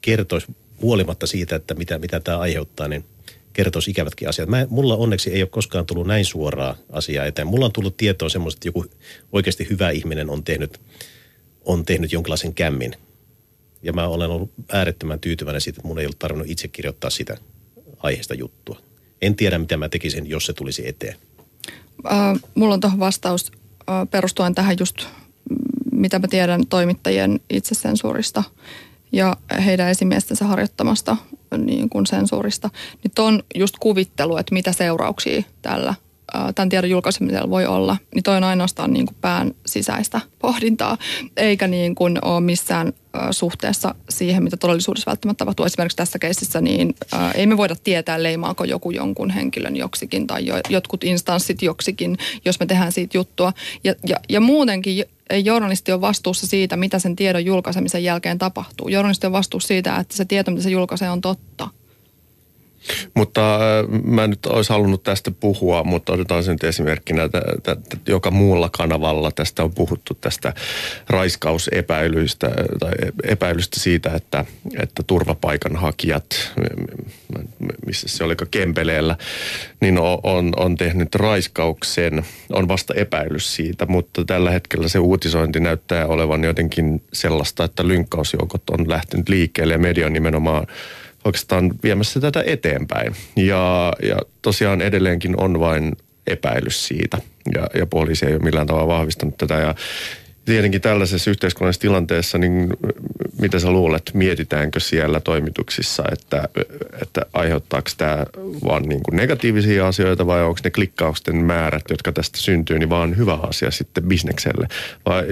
kertoisi 0.00 0.46
huolimatta 0.82 1.26
siitä, 1.26 1.56
että 1.56 1.74
mitä, 1.74 1.98
mitä 1.98 2.20
tämä 2.20 2.38
aiheuttaa, 2.38 2.88
niin 2.88 3.04
kertoisi 3.52 3.90
ikävätkin 3.90 4.28
asiat. 4.28 4.48
Mä, 4.48 4.66
mulla 4.70 4.96
onneksi 4.96 5.30
ei 5.30 5.42
ole 5.42 5.48
koskaan 5.48 5.86
tullut 5.86 6.06
näin 6.06 6.24
suoraa 6.24 6.76
asiaa 6.92 7.26
eteen. 7.26 7.46
Mulla 7.46 7.66
on 7.66 7.72
tullut 7.72 7.96
tietoa 7.96 8.28
semmoista, 8.28 8.58
että 8.58 8.68
joku 8.68 8.84
oikeasti 9.32 9.66
hyvä 9.70 9.90
ihminen 9.90 10.30
on 10.30 10.44
tehnyt, 10.44 10.80
on 11.64 11.84
tehnyt 11.84 12.12
jonkinlaisen 12.12 12.54
kämmin. 12.54 12.96
Ja 13.82 13.92
mä 13.92 14.08
olen 14.08 14.30
ollut 14.30 14.50
äärettömän 14.72 15.20
tyytyväinen 15.20 15.60
siitä, 15.60 15.78
että 15.78 15.88
mun 15.88 15.98
ei 15.98 16.06
ollut 16.06 16.18
tarvinnut 16.18 16.50
itse 16.50 16.68
kirjoittaa 16.68 17.10
sitä 17.10 17.36
aiheesta 17.98 18.34
juttua. 18.34 18.78
En 19.22 19.36
tiedä, 19.36 19.58
mitä 19.58 19.76
mä 19.76 19.88
tekisin, 19.88 20.26
jos 20.26 20.46
se 20.46 20.52
tulisi 20.52 20.88
eteen. 20.88 21.16
Äh, 22.12 22.40
mulla 22.54 22.74
on 22.74 22.80
tuohon 22.80 22.98
vastaus 22.98 23.52
äh, 23.90 24.08
perustuen 24.10 24.54
tähän 24.54 24.76
just, 24.80 24.96
mitä 25.92 26.18
mä 26.18 26.28
tiedän 26.28 26.66
toimittajien 26.66 27.40
itsesensuurista 27.50 28.42
ja 29.12 29.36
heidän 29.64 29.90
esimiestensä 29.90 30.44
harjoittamasta 30.44 31.16
niin 31.58 31.88
kuin 31.88 32.06
sensuurista. 32.06 32.70
Niin 33.04 33.12
on 33.18 33.42
just 33.54 33.74
kuvittelu, 33.80 34.36
että 34.36 34.54
mitä 34.54 34.72
seurauksia 34.72 35.42
tällä 35.62 35.94
tämän 36.54 36.68
tiedon 36.68 36.90
julkaisemisella 36.90 37.50
voi 37.50 37.66
olla, 37.66 37.96
niin 38.14 38.22
toi 38.22 38.36
on 38.36 38.44
ainoastaan 38.44 38.92
niin 38.92 39.06
kuin 39.06 39.16
pään 39.20 39.54
sisäistä 39.66 40.20
pohdintaa, 40.38 40.98
eikä 41.36 41.68
niin 41.68 41.94
kuin 41.94 42.18
ole 42.24 42.40
missään 42.40 42.92
suhteessa 43.30 43.94
siihen, 44.08 44.44
mitä 44.44 44.56
todellisuudessa 44.56 45.10
välttämättä 45.10 45.38
tapahtuu. 45.38 45.66
Esimerkiksi 45.66 45.96
tässä 45.96 46.18
keississä, 46.18 46.60
niin 46.60 46.94
ei 47.34 47.46
me 47.46 47.56
voida 47.56 47.76
tietää, 47.84 48.22
leimaako 48.22 48.64
joku 48.64 48.90
jonkun 48.90 49.30
henkilön 49.30 49.76
joksikin 49.76 50.26
tai 50.26 50.46
jo, 50.46 50.54
jotkut 50.68 51.04
instanssit 51.04 51.62
joksikin, 51.62 52.18
jos 52.44 52.60
me 52.60 52.66
tehdään 52.66 52.92
siitä 52.92 53.18
juttua. 53.18 53.52
Ja, 53.84 53.94
ja, 54.06 54.16
ja 54.28 54.40
muutenkin 54.40 55.04
journalisti 55.44 55.92
ole 55.92 56.00
vastuussa 56.00 56.46
siitä, 56.46 56.76
mitä 56.76 56.98
sen 56.98 57.16
tiedon 57.16 57.44
julkaisemisen 57.44 58.04
jälkeen 58.04 58.38
tapahtuu. 58.38 58.88
Journalisti 58.88 59.26
on 59.26 59.32
vastuussa 59.32 59.68
siitä, 59.68 59.96
että 59.96 60.16
se 60.16 60.24
tieto, 60.24 60.50
mitä 60.50 60.62
se 60.62 60.70
julkaisee, 60.70 61.10
on 61.10 61.20
totta. 61.20 61.68
Mutta 63.14 63.54
äh, 63.54 63.60
mä 64.04 64.26
nyt 64.26 64.46
olisi 64.46 64.72
halunnut 64.72 65.02
tästä 65.02 65.30
puhua, 65.30 65.84
mutta 65.84 66.12
otetaan 66.12 66.44
sen 66.44 66.52
nyt 66.52 66.64
esimerkkinä, 66.64 67.24
että, 67.24 67.42
että 67.72 67.96
joka 68.06 68.30
muulla 68.30 68.70
kanavalla 68.72 69.30
tästä 69.30 69.64
on 69.64 69.74
puhuttu 69.74 70.14
tästä 70.14 70.54
raiskausepäilyistä 71.08 72.50
tai 72.80 72.92
epäilystä 73.24 73.80
siitä, 73.80 74.10
että, 74.14 74.44
että 74.82 75.02
turvapaikanhakijat, 75.06 76.52
missä 77.86 78.08
se 78.08 78.24
oli 78.24 78.36
Kempeleellä, 78.50 79.16
niin 79.80 79.98
on, 79.98 80.18
on, 80.22 80.52
on 80.56 80.76
tehnyt 80.76 81.14
raiskauksen, 81.14 82.24
on 82.52 82.68
vasta 82.68 82.94
epäilys 82.94 83.54
siitä, 83.54 83.86
mutta 83.86 84.24
tällä 84.24 84.50
hetkellä 84.50 84.88
se 84.88 84.98
uutisointi 84.98 85.60
näyttää 85.60 86.06
olevan 86.06 86.44
jotenkin 86.44 87.02
sellaista, 87.12 87.64
että 87.64 87.88
lynkkausjoukot 87.88 88.70
on 88.70 88.90
lähtenyt 88.90 89.28
liikkeelle 89.28 89.74
ja 89.74 89.78
media 89.78 90.10
nimenomaan 90.10 90.66
oikeastaan 91.26 91.72
viemässä 91.82 92.20
tätä 92.20 92.44
eteenpäin. 92.46 93.14
Ja, 93.36 93.92
ja 94.02 94.16
tosiaan 94.42 94.82
edelleenkin 94.82 95.40
on 95.40 95.60
vain 95.60 95.96
epäilys 96.26 96.86
siitä 96.86 97.18
ja, 97.54 97.66
ja 97.74 97.86
poliisi 97.86 98.26
ei 98.26 98.32
ole 98.32 98.42
millään 98.42 98.66
tavalla 98.66 98.88
vahvistanut 98.88 99.38
tätä. 99.38 99.54
Ja 99.54 99.74
tietenkin 100.44 100.80
tällaisessa 100.80 101.30
yhteiskunnallisessa 101.30 101.80
tilanteessa, 101.80 102.38
niin 102.38 102.68
mitä 103.40 103.58
sä 103.58 103.70
luulet, 103.70 104.10
mietitäänkö 104.14 104.80
siellä 104.80 105.20
toimituksissa, 105.20 106.02
että, 106.12 106.48
että 107.02 107.26
aiheuttaako 107.32 107.90
tämä 107.96 108.26
vaan 108.64 108.82
niin 108.82 109.02
kuin 109.02 109.16
negatiivisia 109.16 109.88
asioita 109.88 110.26
vai 110.26 110.42
onko 110.42 110.60
ne 110.64 110.70
klikkausten 110.70 111.36
määrät, 111.36 111.84
jotka 111.90 112.12
tästä 112.12 112.38
syntyy, 112.38 112.78
niin 112.78 112.90
vaan 112.90 113.16
hyvä 113.16 113.38
asia 113.42 113.70
sitten 113.70 114.04
bisnekselle? 114.04 114.68
Vai 115.06 115.24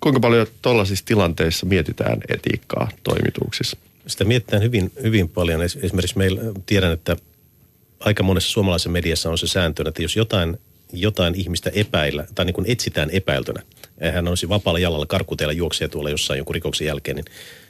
kuinka 0.00 0.20
paljon 0.20 0.46
tuollaisissa 0.62 1.04
tilanteissa 1.04 1.66
mietitään 1.66 2.18
etiikkaa 2.28 2.88
toimituksissa? 3.02 3.76
Sitä 4.06 4.24
mietitään 4.24 4.62
hyvin, 4.62 4.92
hyvin 5.02 5.28
paljon. 5.28 5.62
Esimerkiksi 5.62 6.18
meillä 6.18 6.40
tiedän, 6.66 6.92
että 6.92 7.16
aika 8.00 8.22
monessa 8.22 8.50
suomalaisessa 8.50 8.90
mediassa 8.90 9.30
on 9.30 9.38
se 9.38 9.46
sääntö, 9.46 9.84
että 9.88 10.02
jos 10.02 10.16
jotain, 10.16 10.58
jotain 10.92 11.34
ihmistä 11.34 11.70
epäillä, 11.74 12.26
tai 12.34 12.44
niin 12.44 12.54
kuin 12.54 12.70
etsitään 12.70 13.10
epäiltönä, 13.10 13.62
hän 14.12 14.28
olisi 14.28 14.48
vapaalla 14.48 14.78
jalalla 14.78 15.06
karkuteella 15.06 15.52
juoksee 15.52 15.88
tuolla 15.88 16.10
jossain 16.10 16.38
jonkun 16.38 16.54
rikoksen 16.54 16.86
jälkeen, 16.86 17.16
niin 17.16 17.24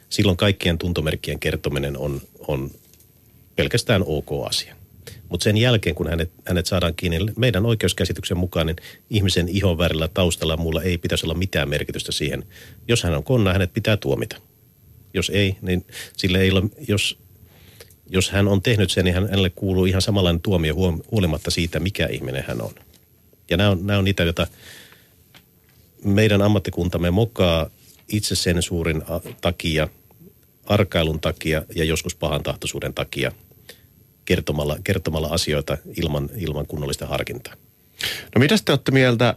silloin 0.09 0.37
kaikkien 0.37 0.77
tuntomerkkien 0.77 1.39
kertominen 1.39 1.97
on, 1.97 2.21
on 2.47 2.71
pelkästään 3.55 4.03
ok 4.05 4.29
asia. 4.47 4.75
Mutta 5.29 5.43
sen 5.43 5.57
jälkeen, 5.57 5.95
kun 5.95 6.09
hänet, 6.09 6.31
hänet 6.45 6.65
saadaan 6.65 6.95
kiinni, 6.95 7.19
meidän 7.37 7.65
oikeuskäsityksen 7.65 8.37
mukaan, 8.37 8.67
niin 8.67 8.75
ihmisen 9.09 9.49
ihon 9.49 9.77
värillä 9.77 10.07
taustalla 10.07 10.57
muulla 10.57 10.83
ei 10.83 10.97
pitäisi 10.97 11.25
olla 11.25 11.33
mitään 11.33 11.69
merkitystä 11.69 12.11
siihen. 12.11 12.43
Jos 12.87 13.03
hän 13.03 13.13
on 13.13 13.23
konna, 13.23 13.53
hänet 13.53 13.73
pitää 13.73 13.97
tuomita. 13.97 14.37
Jos 15.13 15.29
ei, 15.29 15.57
niin 15.61 15.85
sille 16.17 16.41
ei 16.41 16.51
ole, 16.51 16.63
jos, 16.87 17.17
jos 18.09 18.29
hän 18.29 18.47
on 18.47 18.61
tehnyt 18.61 18.91
sen, 18.91 19.05
niin 19.05 19.15
hänelle 19.15 19.49
kuuluu 19.49 19.85
ihan 19.85 20.01
samanlainen 20.01 20.41
tuomio 20.41 20.75
huolimatta 21.11 21.51
siitä, 21.51 21.79
mikä 21.79 22.07
ihminen 22.07 22.43
hän 22.47 22.61
on. 22.61 22.73
Ja 23.49 23.57
nämä 23.57 23.69
on, 23.69 23.87
nämä 23.87 23.99
on 23.99 24.05
niitä, 24.05 24.23
joita 24.23 24.47
meidän 26.03 26.41
ammattikuntamme 26.41 27.11
mokaa 27.11 27.69
itsesensuurin 28.07 29.03
takia, 29.41 29.87
arkailun 30.65 31.19
takia 31.19 31.63
ja 31.75 31.83
joskus 31.83 32.15
pahan 32.15 32.43
tahtoisuuden 32.43 32.93
takia 32.93 33.31
kertomalla, 34.25 34.77
kertomalla 34.83 35.27
asioita 35.27 35.77
ilman, 35.97 36.29
ilman 36.37 36.67
kunnollista 36.67 37.07
harkintaa. 37.07 37.53
No 38.35 38.39
mitä 38.39 38.55
te 38.65 38.71
olette 38.71 38.91
mieltä 38.91 39.35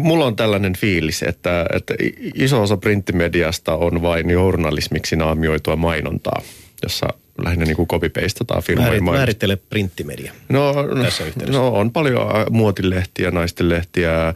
Mulla 0.00 0.26
on 0.26 0.36
tällainen 0.36 0.76
fiilis, 0.76 1.22
että, 1.22 1.66
että 1.74 1.94
iso 2.34 2.62
osa 2.62 2.76
printtimediasta 2.76 3.76
on 3.76 4.02
vain 4.02 4.30
journalismiksi 4.30 5.16
naamioitua 5.16 5.76
mainontaa, 5.76 6.42
jossa 6.82 7.08
lähinnä 7.44 7.64
niin 7.64 7.76
kuin 7.76 7.88
copy-pastataan 7.88 8.62
firmojen 8.62 9.04
Määrit, 9.04 9.18
Määrittele 9.18 9.56
printtimedia 9.56 10.32
no, 10.48 10.74
tässä 11.02 11.24
yhteydessä. 11.24 11.60
No 11.60 11.68
on 11.68 11.90
paljon 11.90 12.26
muotilehtiä, 12.50 13.30
naistenlehtiä, 13.30 14.34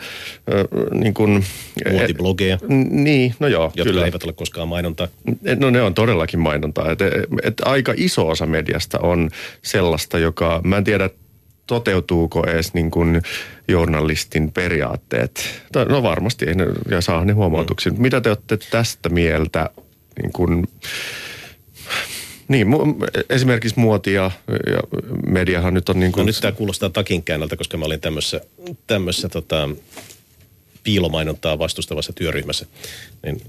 niin 0.94 1.14
kuin... 1.14 1.44
E- 1.84 1.90
Muotiblogeja. 1.90 2.59
Niin, 2.90 3.34
no 3.40 3.48
joo, 3.48 3.72
Jotka 3.74 3.92
kyllä. 3.92 4.04
eivät 4.04 4.24
ole 4.24 4.32
koskaan 4.32 4.68
mainontaa. 4.68 5.09
No 5.59 5.70
ne 5.70 5.82
on 5.82 5.94
todellakin 5.94 6.40
mainontaa. 6.40 6.90
Et, 6.90 6.98
et 7.42 7.62
aika 7.64 7.94
iso 7.96 8.28
osa 8.28 8.46
mediasta 8.46 8.98
on 8.98 9.30
sellaista, 9.62 10.18
joka, 10.18 10.61
mä 10.64 10.76
en 10.76 10.84
tiedä, 10.84 11.11
toteutuuko 11.66 12.46
edes 12.46 12.74
niin 12.74 12.90
kuin 12.90 13.22
journalistin 13.68 14.52
periaatteet? 14.52 15.62
No 15.88 16.02
varmasti, 16.02 16.46
ja 16.90 17.00
saa 17.00 17.24
ne 17.24 17.32
huomautuksia. 17.32 17.92
Mm. 17.92 18.02
Mitä 18.02 18.20
te 18.20 18.28
olette 18.28 18.58
tästä 18.70 19.08
mieltä? 19.08 19.70
Niin 20.22 20.32
kuin, 20.32 20.68
niin, 22.48 22.68
esimerkiksi 23.30 23.80
muoti 23.80 24.12
ja, 24.12 24.30
ja 24.66 24.80
mediahan 25.26 25.74
nyt 25.74 25.88
on 25.88 26.00
niin 26.00 26.12
kuin... 26.12 26.22
No 26.22 26.26
nyt 26.26 26.38
tämä 26.40 26.52
kuulostaa 26.52 26.90
takin 26.90 27.22
käännöltä, 27.22 27.56
koska 27.56 27.76
mä 27.76 27.84
olin 27.84 28.00
tämmöisessä, 28.00 28.40
tämmöisessä 28.86 29.28
tota, 29.28 29.68
piilomainontaa 30.82 31.58
vastustavassa 31.58 32.12
työryhmässä. 32.12 32.66
Niin, 33.22 33.42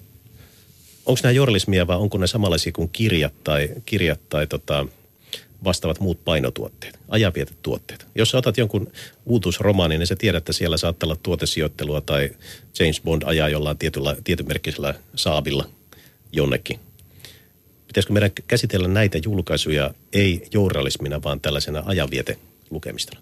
onko 1.05 1.20
nämä 1.24 1.32
journalismia 1.32 1.88
vai 1.88 1.97
onko 1.97 2.18
ne 2.18 2.28
samanlaisia 2.28 2.72
kuin 2.72 2.89
kirjat 2.89 3.34
tai, 3.43 3.70
kirjat 3.86 4.20
tai 4.30 4.47
tota, 4.47 4.86
vastaavat 5.64 5.99
muut 5.99 6.26
painotuotteet, 6.26 6.99
ajanvietetuotteet. 7.10 8.08
Jos 8.16 8.30
sä 8.32 8.38
otat 8.38 8.58
jonkun 8.58 8.91
uutuusromaanin, 9.26 9.99
niin 9.99 10.08
sä 10.08 10.16
tiedät, 10.16 10.38
että 10.38 10.53
siellä 10.53 10.78
saattaa 10.78 11.08
olla 11.08 11.18
tuotesijoittelua 11.24 12.01
tai 12.01 12.30
James 12.80 13.01
Bond 13.01 13.24
ajaa 13.26 13.49
jollain 13.49 13.78
tietyllä, 13.78 14.16
tietymerkkisellä 14.24 14.93
saabilla 15.16 15.70
jonnekin. 16.32 16.80
Pitäisikö 17.88 18.14
meidän 18.14 18.32
käsitellä 18.47 18.88
näitä 18.88 19.20
julkaisuja 19.26 19.93
ei 20.14 20.47
journalismina, 20.53 21.24
vaan 21.24 21.39
tällaisena 21.39 21.84
ajanvietelukemistona? 21.86 23.22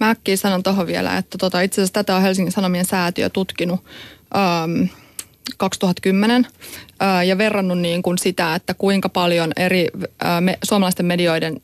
Mä 0.00 0.10
äkkiä 0.10 0.36
sanon 0.36 0.62
tuohon 0.62 0.86
vielä, 0.86 1.18
että 1.18 1.38
tota, 1.38 1.60
itse 1.60 1.80
asiassa 1.80 1.92
tätä 1.92 2.16
on 2.16 2.22
Helsingin 2.22 2.52
Sanomien 2.52 2.84
säätiö 2.84 3.30
tutkinut. 3.30 3.80
Um, 4.34 4.88
2010 5.56 6.46
ja 7.26 7.38
verrannut 7.38 7.78
niin 7.78 8.02
kuin 8.02 8.18
sitä, 8.18 8.54
että 8.54 8.74
kuinka 8.74 9.08
paljon 9.08 9.52
eri 9.56 9.88
me, 10.40 10.58
suomalaisten 10.64 11.06
medioiden 11.06 11.60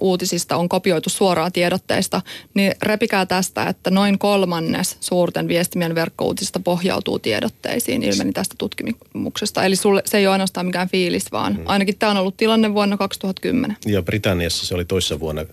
uutisista 0.00 0.56
on 0.56 0.68
kopioitu 0.68 1.10
suoraa 1.10 1.50
tiedotteista, 1.50 2.22
niin 2.54 2.72
repikää 2.82 3.26
tästä, 3.26 3.64
että 3.64 3.90
noin 3.90 4.18
kolmannes 4.18 4.96
suurten 5.00 5.48
viestimien 5.48 5.94
verkkouutisista 5.94 6.60
pohjautuu 6.60 7.18
tiedotteisiin, 7.18 8.02
ilmeni 8.02 8.32
tästä 8.32 8.54
tutkimuksesta. 8.58 9.64
Eli 9.64 9.76
sulle, 9.76 10.02
se 10.04 10.18
ei 10.18 10.26
ole 10.26 10.32
ainoastaan 10.32 10.66
mikään 10.66 10.88
fiilis, 10.88 11.32
vaan 11.32 11.52
mm. 11.52 11.62
ainakin 11.66 11.98
tämä 11.98 12.10
on 12.10 12.18
ollut 12.18 12.36
tilanne 12.36 12.74
vuonna 12.74 12.96
2010. 12.96 13.76
Ja 13.86 14.02
Britanniassa 14.02 14.66
se 14.66 14.74
oli 14.74 14.84
toissa 14.84 15.20
vuonna 15.20 15.44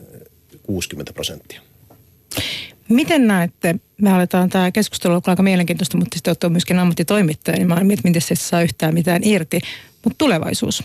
60 0.64 1.14
prosenttia. 1.14 1.62
Miten 2.90 3.28
näette, 3.28 3.76
me 4.02 4.12
aletaan 4.12 4.50
tämä 4.50 4.72
keskustelu 4.72 5.14
on 5.14 5.22
aika 5.28 5.44
mielenkiintoista, 5.44 5.98
mutta 5.98 6.16
sitten 6.16 6.32
olette 6.32 6.50
myöskin 6.50 6.80
ammattitoimittaja, 6.80 7.58
niin 7.58 7.68
mä 7.68 7.76
en 7.76 7.88
miten 7.88 8.22
se 8.22 8.36
saa 8.36 8.62
yhtään 8.62 8.94
mitään 8.94 9.22
irti. 9.24 9.60
Mutta 10.04 10.18
tulevaisuus. 10.18 10.84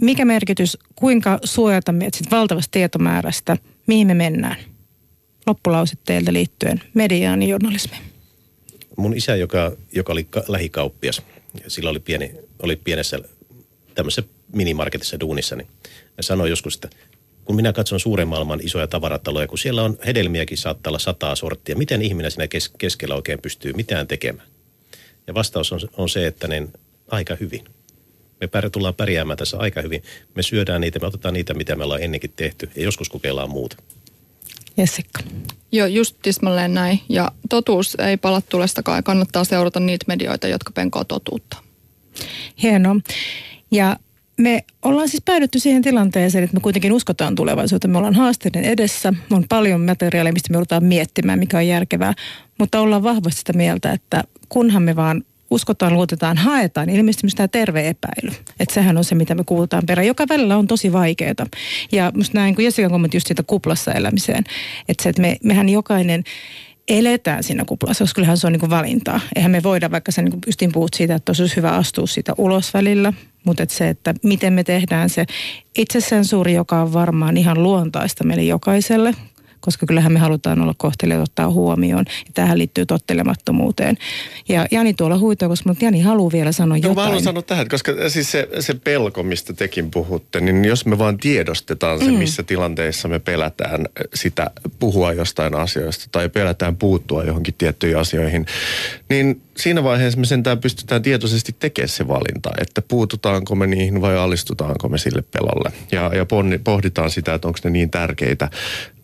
Mikä 0.00 0.24
merkitys, 0.24 0.78
kuinka 0.96 1.38
suojata 1.44 1.92
meidät 1.92 2.20
valtavasta 2.30 2.70
tietomäärästä, 2.70 3.56
mihin 3.86 4.06
me 4.06 4.14
mennään? 4.14 4.56
Loppulause 5.46 5.96
teiltä 6.04 6.32
liittyen 6.32 6.82
mediaan 6.94 7.42
ja 7.42 7.48
journalismiin. 7.48 8.02
Mun 8.96 9.16
isä, 9.16 9.36
joka, 9.36 9.72
joka 9.92 10.12
oli 10.12 10.24
ka- 10.24 10.44
lähikauppias, 10.48 11.22
sillä 11.68 11.90
oli, 11.90 12.00
pieni, 12.00 12.32
oli 12.62 12.76
pienessä 12.76 13.18
tämmöisessä 13.94 14.22
minimarketissa 14.52 15.20
duunissa, 15.20 15.56
niin 15.56 15.68
sanoi 16.20 16.50
joskus, 16.50 16.74
että 16.74 16.88
kun 17.48 17.56
minä 17.56 17.72
katson 17.72 18.00
suuren 18.00 18.28
maailman 18.28 18.60
isoja 18.62 18.86
tavarataloja, 18.86 19.46
kun 19.46 19.58
siellä 19.58 19.82
on 19.82 19.98
hedelmiäkin 20.06 20.58
saattaa 20.58 20.90
olla 20.90 20.98
sataa 20.98 21.36
sorttia, 21.36 21.76
miten 21.76 22.02
ihminen 22.02 22.30
siinä 22.30 22.48
kes- 22.48 22.72
keskellä 22.78 23.14
oikein 23.14 23.38
pystyy 23.42 23.72
mitään 23.72 24.06
tekemään? 24.06 24.48
Ja 25.26 25.34
vastaus 25.34 25.72
on, 25.72 25.80
on 25.96 26.08
se, 26.08 26.26
että 26.26 26.48
niin 26.48 26.72
aika 27.10 27.36
hyvin. 27.40 27.64
Me 28.40 28.46
pär, 28.46 28.70
tullaan 28.70 28.94
pärjäämään 28.94 29.36
tässä 29.36 29.58
aika 29.58 29.82
hyvin. 29.82 30.02
Me 30.34 30.42
syödään 30.42 30.80
niitä, 30.80 30.98
me 30.98 31.06
otetaan 31.06 31.34
niitä, 31.34 31.54
mitä 31.54 31.76
me 31.76 31.84
ollaan 31.84 32.02
ennenkin 32.02 32.32
tehty, 32.36 32.70
ja 32.76 32.82
joskus 32.82 33.08
kokeillaan 33.08 33.50
muuta. 33.50 33.76
Jessica. 34.76 35.20
Joo, 35.72 35.86
just 35.86 36.16
tismalleen 36.22 36.74
näin. 36.74 37.00
Ja 37.08 37.32
totuus 37.48 37.94
ei 37.94 38.16
pala 38.16 38.40
tulestakaan 38.40 38.98
ja 38.98 39.02
kannattaa 39.02 39.44
seurata 39.44 39.80
niitä 39.80 40.04
medioita, 40.08 40.48
jotka 40.48 40.70
penkoo 40.70 41.04
totuutta. 41.04 41.56
Hienoa. 42.62 42.96
Ja 43.70 43.96
me 44.38 44.64
ollaan 44.82 45.08
siis 45.08 45.22
päädytty 45.24 45.58
siihen 45.58 45.82
tilanteeseen, 45.82 46.44
että 46.44 46.56
me 46.56 46.60
kuitenkin 46.60 46.92
uskotaan 46.92 47.34
tulevaisuuteen. 47.34 47.90
Me 47.90 47.98
ollaan 47.98 48.14
haasteiden 48.14 48.64
edessä, 48.64 49.12
on 49.30 49.44
paljon 49.48 49.80
materiaalia, 49.80 50.32
mistä 50.32 50.50
me 50.50 50.54
joudutaan 50.54 50.84
miettimään, 50.84 51.38
mikä 51.38 51.56
on 51.56 51.66
järkevää. 51.66 52.14
Mutta 52.58 52.80
ollaan 52.80 53.02
vahvasti 53.02 53.38
sitä 53.38 53.52
mieltä, 53.52 53.92
että 53.92 54.24
kunhan 54.48 54.82
me 54.82 54.96
vaan 54.96 55.22
uskotaan, 55.50 55.94
luotetaan, 55.94 56.36
haetaan, 56.36 56.90
ilmeisesti 56.90 57.26
tämä 57.36 57.48
terve 57.48 57.88
epäily. 57.88 58.36
Että 58.60 58.74
sehän 58.74 58.96
on 58.96 59.04
se, 59.04 59.14
mitä 59.14 59.34
me 59.34 59.44
kuultaan 59.44 59.82
perään, 59.86 60.06
joka 60.06 60.24
välillä 60.28 60.56
on 60.56 60.66
tosi 60.66 60.92
vaikeaa. 60.92 61.46
Ja 61.92 62.12
musta 62.16 62.38
näin, 62.38 62.54
kun 62.54 62.64
Jessica 62.64 62.88
kommentti 62.88 63.16
just 63.16 63.26
siitä 63.26 63.42
kuplassa 63.42 63.92
elämiseen, 63.92 64.44
että 64.88 65.02
se, 65.02 65.08
että 65.08 65.22
me, 65.22 65.36
mehän 65.44 65.68
jokainen 65.68 66.24
eletään 66.88 67.42
siinä 67.42 67.64
kuplassa, 67.64 68.04
koska 68.04 68.14
kyllähän 68.14 68.36
se 68.36 68.46
on 68.46 68.52
niin 68.52 68.70
valintaa. 68.70 69.20
Eihän 69.36 69.50
me 69.50 69.62
voida, 69.62 69.90
vaikka 69.90 70.12
sä 70.12 70.22
niin 70.22 70.38
justiin 70.46 70.72
puhut 70.72 70.94
siitä, 70.94 71.14
että 71.14 71.32
olisi 71.38 71.56
hyvä 71.56 71.70
astua 71.70 72.06
siitä 72.06 72.34
ulos 72.38 72.74
välillä, 72.74 73.12
mutta 73.44 73.62
että 73.62 73.74
se, 73.74 73.88
että 73.88 74.14
miten 74.22 74.52
me 74.52 74.64
tehdään 74.64 75.10
se 75.10 75.26
itsesensuuri, 75.78 76.54
joka 76.54 76.82
on 76.82 76.92
varmaan 76.92 77.36
ihan 77.36 77.62
luontaista 77.62 78.24
meille 78.24 78.42
jokaiselle, 78.42 79.14
koska 79.60 79.86
kyllähän 79.86 80.12
me 80.12 80.18
halutaan 80.18 80.62
olla 80.62 80.74
kohtelijoita 80.76 81.22
ottaa 81.22 81.50
huomioon. 81.50 82.04
Ja 82.08 82.32
tähän 82.34 82.58
liittyy 82.58 82.86
tottelemattomuuteen. 82.86 83.98
Ja 84.48 84.66
Jani 84.70 84.94
tuolla 84.94 85.18
huitoo, 85.18 85.48
koska 85.48 85.68
mutta 85.68 85.84
Jani 85.84 86.00
haluaa 86.00 86.32
vielä 86.32 86.52
sanoa 86.52 86.76
no, 86.76 86.82
jotain. 86.82 86.96
Mä 86.96 87.04
haluan 87.04 87.22
sanoa 87.22 87.42
tähän, 87.42 87.68
koska 87.68 87.92
siis 88.08 88.30
se, 88.30 88.48
se 88.60 88.74
pelko, 88.74 89.22
mistä 89.22 89.52
tekin 89.52 89.90
puhutte, 89.90 90.40
niin 90.40 90.64
jos 90.64 90.86
me 90.86 90.98
vaan 90.98 91.18
tiedostetaan 91.18 91.98
se, 91.98 92.04
mm. 92.04 92.12
missä 92.12 92.42
tilanteissa 92.42 93.08
me 93.08 93.18
pelätään 93.18 93.86
sitä 94.14 94.50
puhua 94.78 95.12
jostain 95.12 95.54
asioista 95.54 96.06
tai 96.12 96.28
pelätään 96.28 96.76
puuttua 96.76 97.24
johonkin 97.24 97.54
tiettyihin 97.58 97.98
asioihin, 97.98 98.46
niin 99.08 99.42
siinä 99.58 99.84
vaiheessa 99.84 100.20
me 100.20 100.26
sentään 100.26 100.58
pystytään 100.58 101.02
tietoisesti 101.02 101.56
tekemään 101.58 101.88
se 101.88 102.08
valinta, 102.08 102.50
että 102.60 102.82
puututaanko 102.82 103.54
me 103.54 103.66
niihin 103.66 104.00
vai 104.00 104.16
alistutaanko 104.16 104.88
me 104.88 104.98
sille 104.98 105.22
pelolle. 105.22 105.72
Ja, 105.92 106.10
ja 106.14 106.26
pohditaan 106.64 107.10
sitä, 107.10 107.34
että 107.34 107.48
onko 107.48 107.58
ne 107.64 107.70
niin 107.70 107.90
tärkeitä 107.90 108.50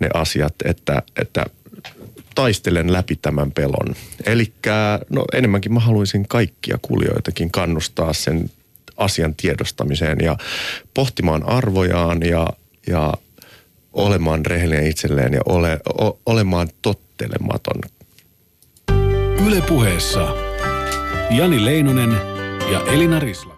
ne 0.00 0.08
asiat, 0.14 0.54
että, 0.64 1.02
että 1.16 1.46
taistelen 2.34 2.92
läpi 2.92 3.16
tämän 3.16 3.52
pelon. 3.52 3.94
Eli 4.26 4.52
no 5.10 5.24
enemmänkin 5.32 5.72
mä 5.72 5.80
haluaisin 5.80 6.28
kaikkia 6.28 6.78
kuulijoitakin 6.82 7.50
kannustaa 7.50 8.12
sen 8.12 8.50
asian 8.96 9.34
tiedostamiseen 9.34 10.18
ja 10.20 10.36
pohtimaan 10.94 11.48
arvojaan 11.48 12.22
ja, 12.22 12.48
ja 12.86 13.14
olemaan 13.92 14.46
rehellinen 14.46 14.86
itselleen 14.86 15.32
ja 15.32 15.40
ole, 15.46 15.80
o, 16.00 16.18
olemaan 16.26 16.68
tottelematon. 16.82 17.80
Ylepuheessa 19.46 20.28
Jani 21.30 21.64
Leinonen 21.64 22.12
ja 22.72 22.80
Elina 22.92 23.18
Risla. 23.18 23.53